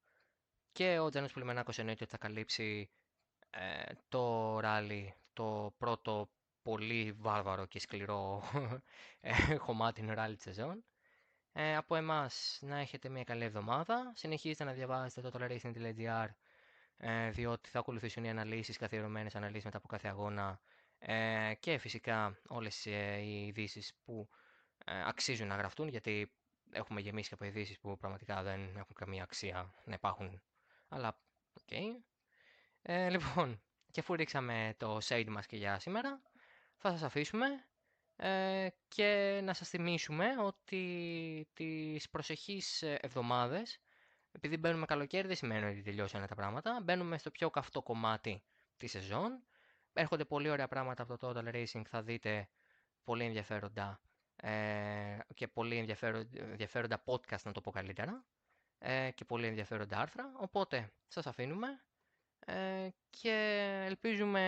Και 0.73 0.99
ο 0.99 1.09
Τζένος 1.09 1.33
Πουλημενάκος 1.33 1.79
εννοείται 1.79 2.03
ότι 2.03 2.13
θα 2.13 2.19
καλύψει 2.19 2.91
ε, 3.51 3.93
το 4.09 4.59
ράλι, 4.61 5.15
το 5.33 5.75
πρώτο 5.79 6.31
πολύ 6.63 7.13
βάρβαρο 7.19 7.67
και 7.67 7.81
σκληρό 7.81 8.43
χωμάτινο 9.65 10.15
ράλι 10.15 10.35
της 10.35 10.45
σεζόν. 10.45 10.85
Ε, 11.53 11.77
από 11.77 11.95
εμάς 11.97 12.59
να 12.63 12.79
έχετε 12.79 13.09
μια 13.09 13.25
καλή 13.25 13.45
εβδομάδα. 13.45 14.13
Συνεχίζετε 14.15 14.65
να 14.65 14.73
διαβάζετε 14.73 15.31
το 15.31 15.39
toleracing.gr 15.39 16.29
ε, 16.97 17.31
διότι 17.31 17.69
θα 17.69 17.79
ακολουθήσουν 17.79 18.25
οι 18.25 18.31
αναλύσεις, 18.31 18.77
καθιερωμένες 18.77 19.35
αναλύσεις 19.35 19.65
μετά 19.65 19.77
από 19.77 19.87
κάθε 19.89 20.09
αγώνα 20.09 20.61
ε, 20.99 21.53
και 21.61 21.79
φυσικά 21.79 22.39
όλες 22.49 22.87
ε, 22.87 23.17
οι 23.17 23.47
ειδήσεις 23.47 23.95
που 24.05 24.29
ε, 24.85 25.03
αξίζουν 25.07 25.47
να 25.47 25.57
γραφτούν 25.57 25.89
γιατί 25.89 26.33
έχουμε 26.73 27.01
γεμίσει 27.01 27.31
από 27.35 27.45
ειδήσεις 27.45 27.79
που 27.79 27.97
πραγματικά 27.97 28.43
δεν 28.43 28.61
έχουν 28.77 28.95
καμία 28.95 29.23
αξία 29.23 29.75
να 29.85 29.95
υπάρχουν. 29.95 30.43
Αλλά, 30.89 31.19
ok. 31.53 31.62
Okay. 31.71 31.85
Ε, 32.83 33.09
λοιπόν, 33.11 33.63
και 33.91 34.01
αφού 34.01 34.15
ρίξαμε 34.15 34.75
το 34.77 34.99
shade 35.09 35.27
μας 35.29 35.47
και 35.47 35.57
για 35.57 35.79
σήμερα, 35.79 36.23
θα 36.77 36.91
σας 36.91 37.03
αφήσουμε 37.03 37.47
ε, 38.21 38.69
και 38.89 39.41
να 39.45 39.53
σας 39.55 39.69
θυμίσουμε 39.69 40.27
ότι 40.41 41.49
τις 41.53 42.11
προσεχείς 42.11 42.83
εβδομάδες, 42.83 43.79
επειδή 44.33 44.57
μπαίνουμε 44.57 44.87
καλοκαίρι 44.87 45.27
δεν 45.27 45.37
σημαίνει 45.37 45.66
ότι 45.66 45.83
τελειώσανε 45.83 46.27
τα 46.27 46.35
πράγματα, 46.35 46.81
μπαίνουμε 46.83 47.19
στο 47.19 47.31
πιο 47.31 47.51
καυτό 47.51 47.83
κομμάτι 47.83 48.43
της 48.77 48.91
σεζόν. 48.91 49.43
Έρχονται 49.93 50.25
πολύ 50.25 50.49
ωραία 50.51 50.69
πράγματα 50.69 51.03
από 51.03 51.19
το 51.19 51.29
Total 51.29 51.55
Racing, 51.55 51.83
θα 51.87 52.03
δείτε 52.03 52.49
πολύ 53.05 53.25
ενδιαφέροντα 53.25 54.01
ε, 54.37 55.19
και 55.35 55.49
πολύ 55.49 55.77
ενδιαφέροντα, 55.77 57.03
podcast, 57.05 57.43
να 57.43 57.53
το 57.53 57.61
πω 57.61 57.71
καλύτερα, 57.71 58.27
ε, 58.79 59.11
και 59.11 59.25
πολύ 59.25 59.47
ενδιαφέροντα 59.47 59.99
άρθρα. 59.99 60.33
Οπότε, 60.37 60.93
σας 61.07 61.27
αφήνουμε 61.27 61.69
ε, 62.47 62.89
και 63.11 63.32
ελπίζουμε 63.86 64.43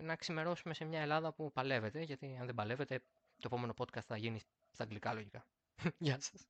να 0.00 0.16
ξημερώσουμε 0.16 0.74
σε 0.74 0.84
μια 0.84 1.00
Ελλάδα 1.00 1.32
που 1.32 1.52
παλεύεται, 1.52 2.02
γιατί 2.02 2.36
αν 2.40 2.46
δεν 2.46 2.54
παλεύετε, 2.54 2.98
το 3.36 3.42
επόμενο 3.44 3.74
podcast 3.76 4.04
θα 4.06 4.16
γίνει 4.16 4.40
στα 4.70 4.82
αγγλικά 4.82 5.12
λογικά. 5.12 5.46
Γεια 5.98 6.20
σας. 6.20 6.46